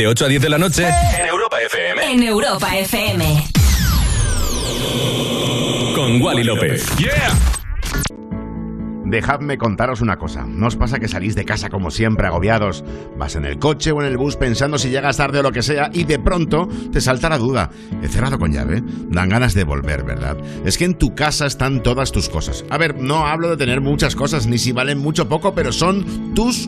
De 0.05 0.09
8 0.09 0.25
a 0.25 0.27
10 0.27 0.41
de 0.43 0.49
la 0.49 0.57
noche 0.59 0.87
en 0.87 1.25
Europa 1.25 1.57
FM. 1.61 2.13
En 2.13 2.21
Europa 2.21 2.77
FM. 2.77 3.43
Con 5.95 6.21
Wally 6.21 6.43
López. 6.43 6.85
Yeah. 6.97 7.33
Dejadme 9.05 9.57
contaros 9.57 10.01
una 10.01 10.17
cosa. 10.17 10.45
¿No 10.47 10.67
os 10.67 10.75
pasa 10.75 10.99
que 10.99 11.07
salís 11.07 11.35
de 11.35 11.45
casa 11.45 11.69
como 11.69 11.89
siempre 11.89 12.27
agobiados? 12.27 12.83
Vas 13.17 13.35
en 13.35 13.45
el 13.45 13.57
coche 13.57 13.91
o 13.91 14.01
en 14.01 14.07
el 14.07 14.17
bus 14.17 14.35
pensando 14.35 14.77
si 14.77 14.89
llegas 14.89 15.17
tarde 15.17 15.39
o 15.39 15.43
lo 15.43 15.51
que 15.51 15.61
sea 15.61 15.89
y 15.93 16.03
de 16.03 16.19
pronto 16.19 16.67
te 16.91 17.01
salta 17.01 17.29
la 17.29 17.37
duda. 17.37 17.69
¿He 18.03 18.07
cerrado 18.07 18.37
con 18.37 18.51
llave? 18.51 18.83
Dan 19.09 19.29
ganas 19.29 19.53
de 19.53 19.63
volver, 19.63 20.03
¿verdad? 20.03 20.37
Es 20.65 20.77
que 20.77 20.85
en 20.85 20.95
tu 20.95 21.15
casa 21.15 21.45
están 21.45 21.81
todas 21.81 22.11
tus 22.11 22.29
cosas. 22.29 22.65
A 22.69 22.77
ver, 22.77 22.99
no 22.99 23.25
hablo 23.25 23.49
de 23.49 23.57
tener 23.57 23.79
muchas 23.79 24.15
cosas 24.15 24.45
ni 24.45 24.57
si 24.57 24.71
valen 24.71 24.97
mucho 24.97 25.23
o 25.23 25.29
poco, 25.29 25.55
pero 25.55 25.71
son 25.71 26.33
tus 26.33 26.67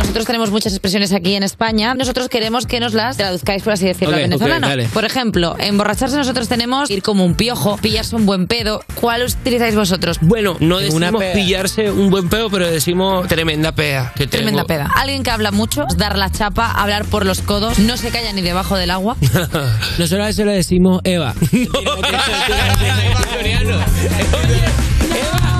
Nosotros 0.00 0.26
tenemos 0.26 0.50
muchas 0.50 0.72
expresiones 0.72 1.12
aquí 1.12 1.34
en 1.34 1.42
España. 1.42 1.94
Nosotros 1.94 2.28
queremos 2.28 2.66
que 2.66 2.80
nos 2.80 2.94
las 2.94 3.16
traduzcáis, 3.16 3.62
por 3.62 3.72
así 3.72 3.86
decirlo, 3.86 4.14
Ok, 4.16 4.22
al 4.22 4.30
venezolano. 4.30 4.68
por 4.92 5.04
ejemplo, 5.04 5.56
emborracharse 5.58 6.16
nosotros 6.16 6.48
tenemos 6.48 6.90
ir 6.90 7.02
como 7.02 7.24
un 7.24 7.34
piojo, 7.34 7.76
pillarse 7.78 8.16
un 8.16 8.26
buen 8.26 8.46
pedo. 8.46 8.82
¿Cuál 8.94 9.22
utilizáis 9.22 9.74
vosotros? 9.74 10.18
Bueno, 10.20 10.56
no 10.60 10.76
una 10.76 10.84
decimos 10.84 11.20
pea. 11.20 11.32
pillarse 11.32 11.90
un 11.90 12.10
buen 12.10 12.28
pedo, 12.28 12.50
pero 12.50 12.70
decimos 12.70 13.26
tremenda. 13.28 13.70
Que 13.70 14.26
tengo. 14.26 14.30
Tremenda 14.30 14.64
peda. 14.64 14.90
Alguien 14.96 15.22
que 15.22 15.30
habla 15.30 15.52
mucho, 15.52 15.84
dar 15.96 16.18
la 16.18 16.30
chapa, 16.30 16.72
hablar 16.72 17.04
por 17.04 17.24
los 17.24 17.40
codos, 17.40 17.78
no 17.78 17.96
se 17.96 18.10
calla 18.10 18.32
ni 18.32 18.42
debajo 18.42 18.76
del 18.76 18.90
agua. 18.90 19.16
Nosotros 19.98 20.26
a 20.26 20.28
eso 20.28 20.44
le 20.44 20.52
decimos 20.52 21.00
Eva. 21.04 21.34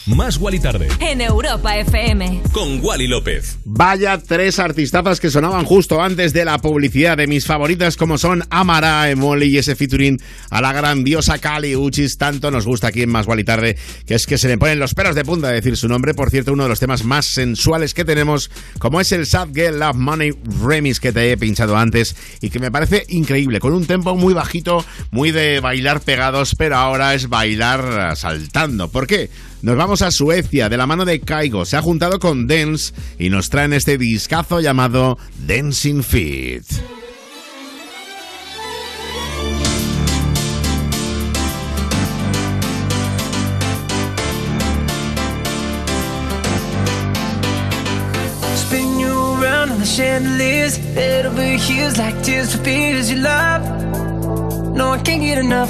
Más 0.07 0.37
Wally 0.37 0.59
tarde. 0.59 0.87
en 0.99 1.21
Europa 1.21 1.77
FM. 1.77 2.41
Con 2.51 2.83
Wally 2.83 3.07
López. 3.07 3.59
Vaya 3.65 4.17
tres 4.17 4.57
artistazas 4.57 5.19
que 5.19 5.29
sonaban 5.29 5.63
justo 5.63 6.01
antes 6.01 6.33
de 6.33 6.43
la 6.43 6.57
publicidad 6.57 7.17
de 7.17 7.27
mis 7.27 7.45
favoritas 7.45 7.97
como 7.97 8.17
son 8.17 8.43
Amara, 8.49 9.11
Emoli 9.11 9.45
y 9.49 9.57
ese 9.59 9.75
featuring 9.75 10.19
a 10.49 10.59
la 10.59 10.73
grandiosa 10.73 11.37
Kali 11.37 11.75
Uchis. 11.75 12.17
Tanto 12.17 12.49
nos 12.49 12.65
gusta 12.65 12.87
aquí 12.87 13.03
en 13.03 13.09
Más 13.11 13.27
Gual 13.27 13.41
y 13.41 13.43
Tarde 13.43 13.77
que 14.07 14.15
es 14.15 14.25
que 14.25 14.39
se 14.39 14.47
le 14.47 14.57
ponen 14.57 14.79
los 14.79 14.95
pelos 14.95 15.13
de 15.13 15.23
punta 15.23 15.49
a 15.49 15.51
decir 15.51 15.77
su 15.77 15.87
nombre. 15.87 16.15
Por 16.15 16.31
cierto, 16.31 16.51
uno 16.53 16.63
de 16.63 16.69
los 16.69 16.79
temas 16.79 17.03
más 17.05 17.27
sensuales 17.27 17.93
que 17.93 18.03
tenemos 18.03 18.49
como 18.79 19.01
es 19.01 19.11
el 19.11 19.27
Sad 19.27 19.49
Girl 19.53 19.79
Love 19.79 19.97
Money 19.97 20.31
Remix 20.63 20.99
que 20.99 21.11
te 21.13 21.31
he 21.31 21.37
pinchado 21.37 21.77
antes 21.77 22.15
y 22.41 22.49
que 22.49 22.59
me 22.59 22.71
parece 22.71 23.05
increíble, 23.09 23.59
con 23.59 23.73
un 23.73 23.85
tempo 23.85 24.15
muy 24.15 24.33
bajito, 24.33 24.83
muy 25.11 25.31
de 25.31 25.59
bailar 25.59 26.01
pegados, 26.01 26.55
pero 26.55 26.77
ahora 26.77 27.13
es 27.13 27.29
bailar 27.29 28.17
saltando. 28.17 28.89
¿Por 28.89 29.05
qué? 29.05 29.29
Nos 29.61 29.77
vamos 29.77 30.01
a 30.01 30.09
Suecia 30.09 30.69
de 30.69 30.77
la 30.77 30.87
mano 30.87 31.05
de 31.05 31.19
Kaigo. 31.19 31.65
Se 31.65 31.77
ha 31.77 31.81
juntado 31.83 32.17
con 32.17 32.47
Dance 32.47 32.93
y 33.19 33.29
nos 33.29 33.51
traen 33.51 33.73
este 33.73 33.99
discazo 33.99 34.59
llamado 34.59 35.19
Dancing 35.45 36.01
Feet. 36.01 36.63
Spin 48.55 48.99
you 48.99 49.35
around 49.35 49.71
on 49.71 49.79
the 49.79 49.85
chandeliers, 49.85 50.77
head 50.95 51.27
over 51.27 51.43
heels 51.43 51.99
like 51.99 52.19
tears 52.23 52.55
for 52.55 52.63
fears 52.63 53.11
you 53.11 53.17
love. 53.17 53.61
No, 54.75 54.93
I 54.93 55.01
can't 55.03 55.21
get 55.21 55.37
enough. 55.37 55.69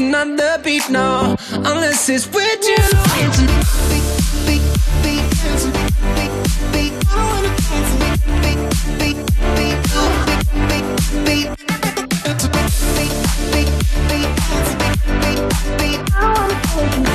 another 0.00 0.58
beat, 0.64 0.88
no, 0.90 1.36
unless 1.52 2.08
it's 2.08 2.26
with 2.26 2.62
you. 2.64 2.76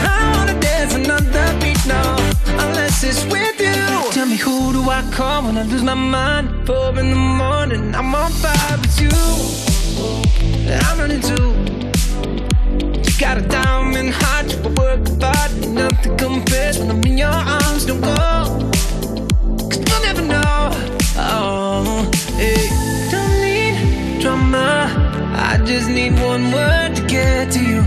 I 0.07 0.33
wanna 0.33 0.59
dance 0.59 0.93
another 0.93 1.59
beat 1.59 1.85
now, 1.87 2.15
unless 2.63 3.03
it's 3.03 3.25
with 3.25 3.59
you. 3.59 4.11
Tell 4.11 4.27
me 4.27 4.37
who 4.37 4.73
do 4.73 4.89
I 4.89 5.01
call 5.11 5.43
when 5.43 5.57
I 5.57 5.63
lose 5.63 5.83
my 5.83 5.93
mind? 5.93 6.67
Four 6.67 6.97
in 6.99 7.09
the 7.09 7.15
morning, 7.15 7.95
I'm 7.95 8.13
on 8.15 8.31
fire 8.31 8.77
with 8.81 9.01
you. 9.01 9.09
I'm 10.71 10.99
running 10.99 11.21
too. 11.21 11.84
Got 13.17 13.37
a 13.37 13.41
diamond 13.41 14.11
heart, 14.13 14.51
you 14.51 14.59
work 14.75 15.07
hard, 15.21 15.69
nothing 15.69 16.17
compares 16.17 16.77
when 16.79 16.91
I'm 16.91 17.03
in 17.03 17.17
your 17.17 17.29
arms. 17.29 17.85
Don't 17.85 18.01
go, 18.01 18.11
cause 19.69 19.83
you'll 19.87 20.01
never 20.03 20.21
know. 20.21 20.69
Oh, 21.17 22.11
hey. 22.35 22.67
Don't 23.09 23.41
need 23.41 24.21
drama. 24.21 24.91
I 25.33 25.57
just 25.65 25.89
need 25.89 26.19
one 26.19 26.51
word 26.51 26.95
to 26.97 27.05
get 27.07 27.51
to 27.53 27.59
you. 27.59 27.83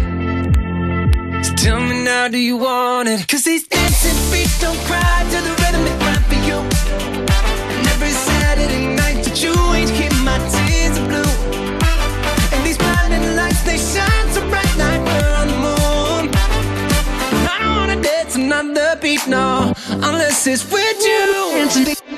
So 1.44 1.54
tell 1.56 1.80
me 1.80 2.04
now, 2.04 2.28
do 2.28 2.38
you 2.38 2.56
want 2.56 3.08
it? 3.10 3.28
Cause 3.28 3.44
these 3.44 3.68
dancing 3.68 4.16
feet 4.32 4.50
don't 4.60 4.78
cry 4.86 5.26
to 5.30 5.40
the 5.46 5.50
rhythm 5.60 5.84
they 5.84 5.96
cry 6.04 6.18
for 6.30 6.40
you. 6.48 6.58
And 7.76 7.86
every 7.88 8.10
Saturday 8.10 8.96
night 8.96 9.24
that 9.24 9.42
you 9.42 9.52
ain't 9.74 9.90
keep 9.90 10.17
dance 18.74 18.78
another 18.78 19.00
beat, 19.00 19.26
no, 19.26 19.72
unless 19.90 20.46
it's 20.46 20.64
with 20.70 21.02
you. 21.02 22.08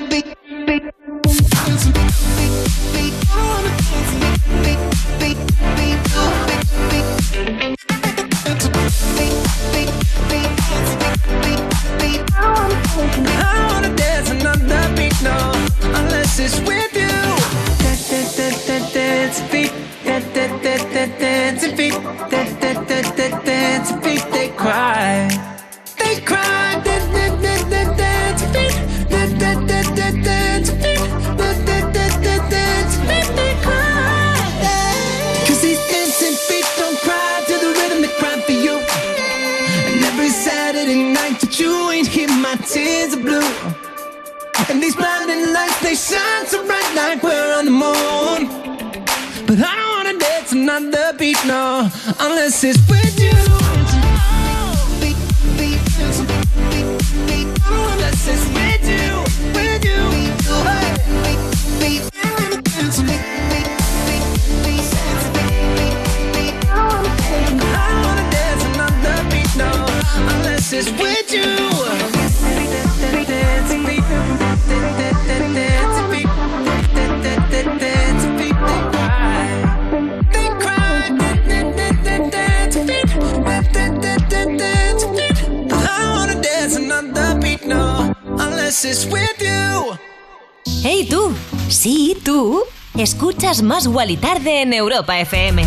Wally 94.01 94.17
Tarde 94.17 94.63
en 94.63 94.73
Europa 94.73 95.19
FM. 95.19 95.63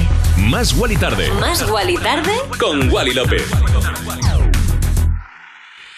Más 0.49 0.73
Wally 0.73 0.97
Tarde. 0.97 1.31
Más 1.39 1.71
Wally 1.71 1.95
Tarde. 1.95 2.33
Con 2.59 2.91
Wally 2.91 3.15
López. 3.15 3.45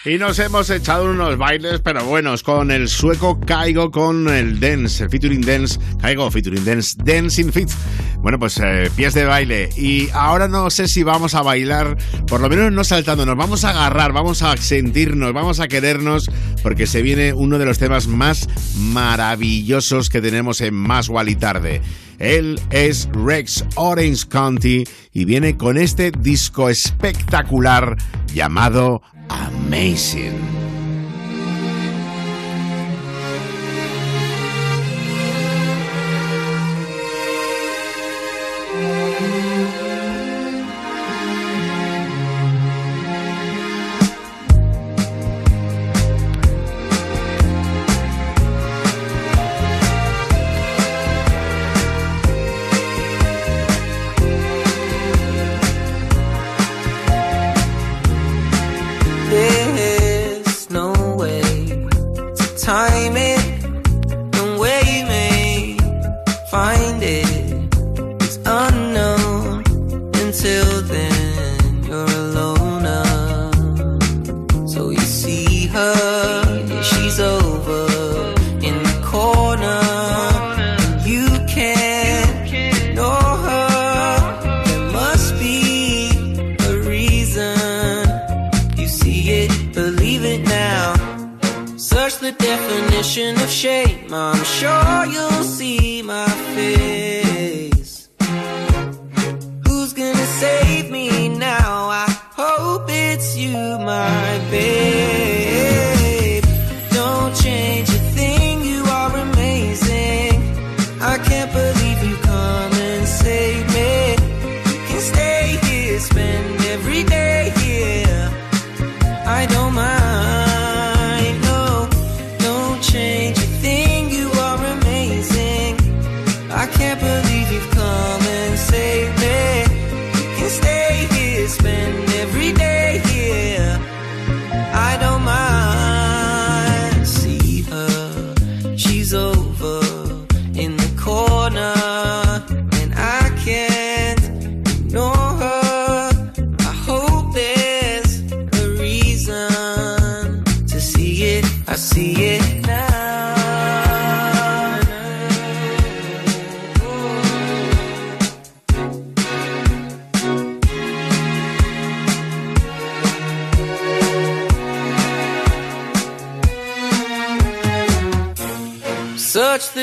Y 0.05 0.19
nos 0.19 0.37
hemos 0.37 0.69
echado 0.69 1.09
unos 1.09 1.35
bailes, 1.39 1.81
pero 1.81 2.05
buenos, 2.05 2.43
con 2.43 2.69
el 2.69 2.89
sueco 2.89 3.39
Caigo, 3.39 3.89
con 3.89 4.29
el 4.29 4.59
dance, 4.59 5.03
el 5.03 5.09
featuring 5.09 5.41
dance, 5.41 5.79
Caigo, 5.99 6.29
featuring 6.29 6.63
dance, 6.63 6.95
dancing 7.03 7.51
fit. 7.51 7.71
Bueno, 8.19 8.37
pues 8.37 8.59
eh, 8.63 8.91
pies 8.95 9.15
de 9.15 9.25
baile. 9.25 9.69
Y 9.75 10.09
ahora 10.13 10.47
no 10.47 10.69
sé 10.69 10.87
si 10.87 11.01
vamos 11.01 11.33
a 11.33 11.41
bailar, 11.41 11.97
por 12.27 12.39
lo 12.39 12.49
menos 12.49 12.71
no 12.71 12.83
saltando, 12.83 13.25
nos 13.25 13.35
vamos 13.35 13.63
a 13.63 13.71
agarrar, 13.71 14.13
vamos 14.13 14.43
a 14.43 14.55
sentirnos, 14.57 15.33
vamos 15.33 15.59
a 15.59 15.67
querernos, 15.67 16.29
porque 16.61 16.85
se 16.85 17.01
viene 17.01 17.33
uno 17.33 17.57
de 17.57 17.65
los 17.65 17.79
temas 17.79 18.07
más 18.07 18.47
maravillosos 18.77 20.09
que 20.09 20.21
tenemos 20.21 20.61
en 20.61 20.75
Más 20.75 21.09
y 21.25 21.35
Tarde. 21.35 21.81
Él 22.19 22.59
es 22.71 23.09
Rex 23.13 23.63
Orange 23.75 24.27
County 24.27 24.83
y 25.13 25.25
viene 25.25 25.57
con 25.57 25.77
este 25.77 26.11
disco 26.11 26.69
espectacular 26.69 27.97
llamado 28.33 29.01
Amazing. 29.29 30.46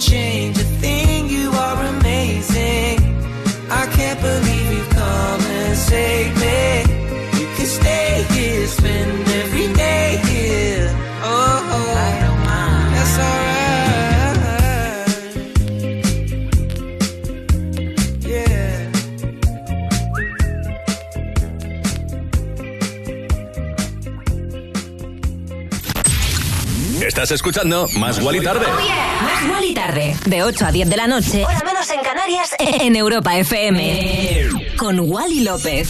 change. 0.00 0.63
Estás 27.14 27.30
escuchando 27.30 27.86
Más 27.96 28.18
Guali 28.18 28.40
Tarde. 28.40 28.66
Más 28.66 29.46
Guali 29.48 29.72
Tarde. 29.72 30.16
De 30.26 30.42
8 30.42 30.66
a 30.66 30.72
10 30.72 30.90
de 30.90 30.96
la 30.96 31.06
noche. 31.06 31.44
Hora 31.44 31.60
menos 31.64 31.88
en 31.90 32.00
Canarias. 32.00 32.56
En 32.58 32.96
Europa 32.96 33.36
FM. 33.36 34.48
Con 34.76 34.98
Wally 34.98 35.44
López. 35.44 35.88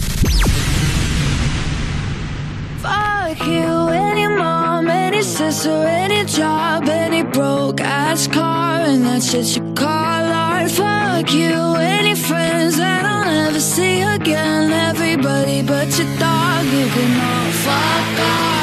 Fuck 2.79 3.47
you, 3.47 3.89
any 3.89 4.27
mom, 4.27 4.87
any 4.87 5.23
sister, 5.23 5.87
any 5.87 6.25
job, 6.25 6.87
any 6.87 7.23
broke 7.23 7.81
ass 7.81 8.27
car, 8.27 8.81
and 8.85 9.03
that 9.07 9.23
shit 9.23 9.57
you 9.57 9.63
call 9.73 9.87
art. 9.87 10.69
Fuck 10.69 11.33
you, 11.33 11.75
any 11.77 12.13
friends 12.13 12.77
that 12.77 13.03
I'll 13.03 13.25
never 13.25 13.59
see 13.59 14.01
again. 14.01 14.71
Everybody 14.71 15.63
but 15.63 15.87
your 15.97 16.07
dog, 16.19 16.65
you 16.65 16.87
can 16.87 17.19
all 17.19 17.51
fuck 17.51 18.19
off. 18.19 18.54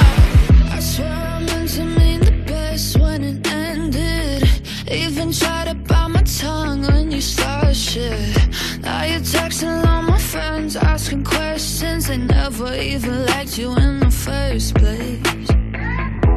Started 7.22 7.76
shit. 7.76 8.36
Now 8.80 9.04
you're 9.04 9.20
texting 9.20 9.86
all 9.86 10.02
my 10.02 10.18
friends, 10.18 10.76
asking 10.76 11.24
questions. 11.24 12.08
They 12.08 12.18
never 12.18 12.74
even 12.74 13.26
liked 13.26 13.56
you 13.58 13.74
in 13.76 14.00
the 14.00 14.10
first 14.10 14.74
place. 14.74 15.48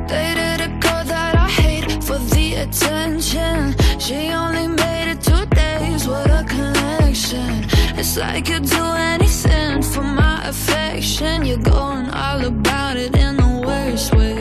Dated 0.08 0.62
a 0.68 0.70
girl 0.84 1.04
that 1.14 1.34
I 1.36 1.50
hate 1.50 2.04
for 2.04 2.20
the 2.34 2.48
attention. 2.64 3.76
She 4.00 4.30
only 4.30 4.68
made 4.68 5.08
it 5.14 5.22
two 5.22 5.46
days, 5.48 6.08
what 6.08 6.30
a 6.30 6.44
connection. 6.48 7.66
It's 8.00 8.16
like 8.18 8.48
you'd 8.50 8.66
do 8.66 8.86
anything 9.14 9.82
for 9.82 10.04
my 10.04 10.48
affection. 10.48 11.46
You're 11.46 11.58
going 11.58 12.10
all 12.12 12.46
about 12.46 12.98
it 12.98 13.16
in 13.16 13.38
the 13.38 13.64
worst 13.66 14.14
ways. 14.14 14.35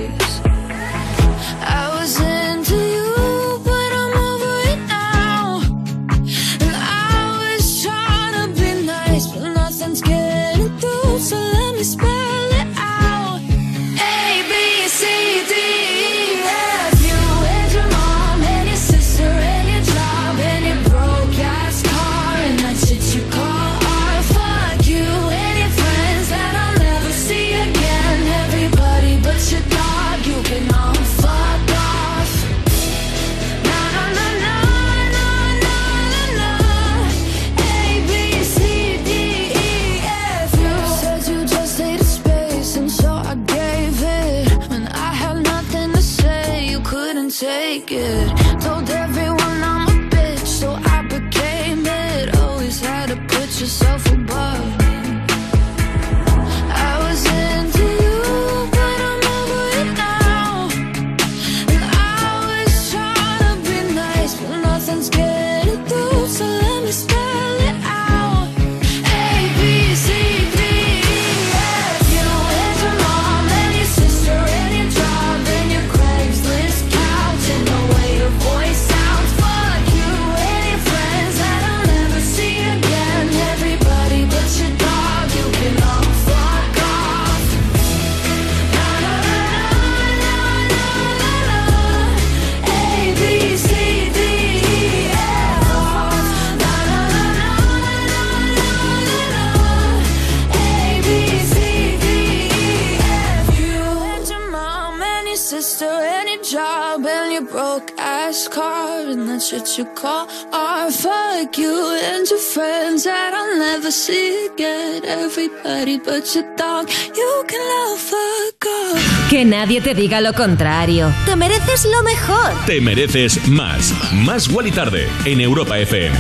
Never 113.85 113.93
see 113.93 114.47
again. 114.47 115.05
Everybody 115.05 115.99
but 115.99 116.35
your 116.35 116.45
dog, 116.57 116.89
you 117.15 117.45
can 117.47 117.61
love 117.61 117.99
fuck 117.99 118.67
off. 118.67 119.31
Que 119.31 119.45
nadie 119.45 119.81
te 119.81 119.95
diga 119.95 120.21
lo 120.21 120.33
contrario. 120.33 121.13
Te 121.27 121.37
mereces 121.37 121.85
lo 121.85 122.03
mejor. 122.03 122.53
Te 122.67 122.81
mereces 122.81 123.47
más. 123.49 123.93
Más 124.13 124.49
Guali 124.49 124.71
Tarde 124.71 125.07
en 125.27 125.41
Europa 125.41 125.79
FM. 125.79 126.17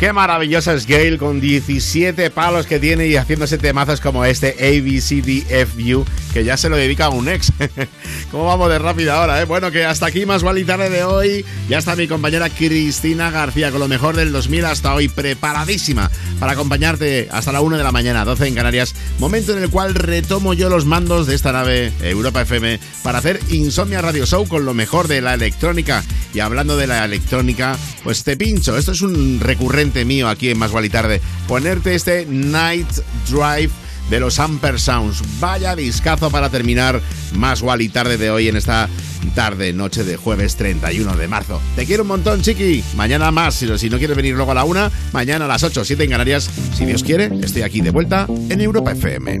Qué 0.00 0.12
maravillosa 0.12 0.74
es 0.74 0.86
Gail 0.86 1.16
con 1.16 1.40
17 1.40 2.30
palos 2.30 2.66
que 2.66 2.78
tiene 2.78 3.06
y 3.06 3.16
haciéndose 3.16 3.56
temazos 3.56 4.00
como 4.00 4.24
este 4.24 4.48
ABCDFU 4.58 6.04
que 6.36 6.44
ya 6.44 6.58
se 6.58 6.68
lo 6.68 6.76
dedica 6.76 7.06
a 7.06 7.08
un 7.08 7.30
ex. 7.30 7.50
¿Cómo 8.30 8.44
vamos 8.44 8.68
de 8.68 8.78
rápido 8.78 9.14
ahora? 9.14 9.40
Eh? 9.40 9.46
Bueno, 9.46 9.70
que 9.70 9.86
hasta 9.86 10.04
aquí 10.04 10.26
más 10.26 10.42
Wally 10.42 10.64
tarde 10.64 10.90
de 10.90 11.02
hoy. 11.02 11.46
Ya 11.66 11.78
está 11.78 11.96
mi 11.96 12.06
compañera 12.06 12.50
Cristina 12.50 13.30
García 13.30 13.70
con 13.70 13.80
lo 13.80 13.88
mejor 13.88 14.16
del 14.16 14.32
2000 14.32 14.66
hasta 14.66 14.92
hoy, 14.92 15.08
preparadísima 15.08 16.10
para 16.38 16.52
acompañarte 16.52 17.30
hasta 17.32 17.52
la 17.52 17.62
1 17.62 17.78
de 17.78 17.82
la 17.82 17.90
mañana, 17.90 18.26
12 18.26 18.48
en 18.48 18.54
Canarias. 18.54 18.94
Momento 19.18 19.56
en 19.56 19.62
el 19.62 19.70
cual 19.70 19.94
retomo 19.94 20.52
yo 20.52 20.68
los 20.68 20.84
mandos 20.84 21.26
de 21.26 21.34
esta 21.34 21.52
nave 21.52 21.90
Europa 22.02 22.42
FM 22.42 22.80
para 23.02 23.16
hacer 23.16 23.40
Insomnia 23.48 24.02
Radio 24.02 24.26
Show 24.26 24.46
con 24.46 24.66
lo 24.66 24.74
mejor 24.74 25.08
de 25.08 25.22
la 25.22 25.32
electrónica. 25.32 26.04
Y 26.34 26.40
hablando 26.40 26.76
de 26.76 26.86
la 26.86 27.02
electrónica, 27.06 27.78
pues 28.04 28.24
te 28.24 28.36
pincho. 28.36 28.76
Esto 28.76 28.92
es 28.92 29.00
un 29.00 29.40
recurrente 29.40 30.04
mío 30.04 30.28
aquí 30.28 30.50
en 30.50 30.58
Más 30.58 30.70
Wally 30.70 30.90
Tarde. 30.90 31.22
Ponerte 31.48 31.94
este 31.94 32.26
Night 32.28 32.90
Drive 33.30 33.70
de 34.10 34.20
los 34.20 34.38
Amper 34.38 34.80
Sounds. 34.80 35.22
Vaya 35.40 35.76
discazo 35.76 36.30
para 36.30 36.50
terminar 36.50 37.00
Más 37.34 37.62
Wally 37.62 37.88
Tarde 37.88 38.16
de 38.16 38.30
hoy 38.30 38.48
en 38.48 38.56
esta 38.56 38.88
tarde, 39.34 39.72
noche 39.72 40.04
de 40.04 40.16
jueves 40.16 40.56
31 40.56 41.16
de 41.16 41.28
marzo. 41.28 41.60
Te 41.74 41.86
quiero 41.86 42.02
un 42.02 42.08
montón, 42.08 42.42
chiqui. 42.42 42.82
Mañana 42.94 43.30
más. 43.30 43.54
Si, 43.54 43.78
si 43.78 43.90
no 43.90 43.98
quieres 43.98 44.16
venir 44.16 44.34
luego 44.34 44.52
a 44.52 44.54
la 44.54 44.64
una, 44.64 44.90
mañana 45.12 45.44
a 45.44 45.48
las 45.48 45.62
8, 45.62 45.84
7 45.84 46.04
en 46.04 46.10
Canarias. 46.10 46.50
Si 46.74 46.84
Dios 46.84 47.02
quiere, 47.02 47.30
estoy 47.42 47.62
aquí 47.62 47.80
de 47.80 47.90
vuelta 47.90 48.26
en 48.48 48.60
Europa 48.60 48.92
FM. 48.92 49.40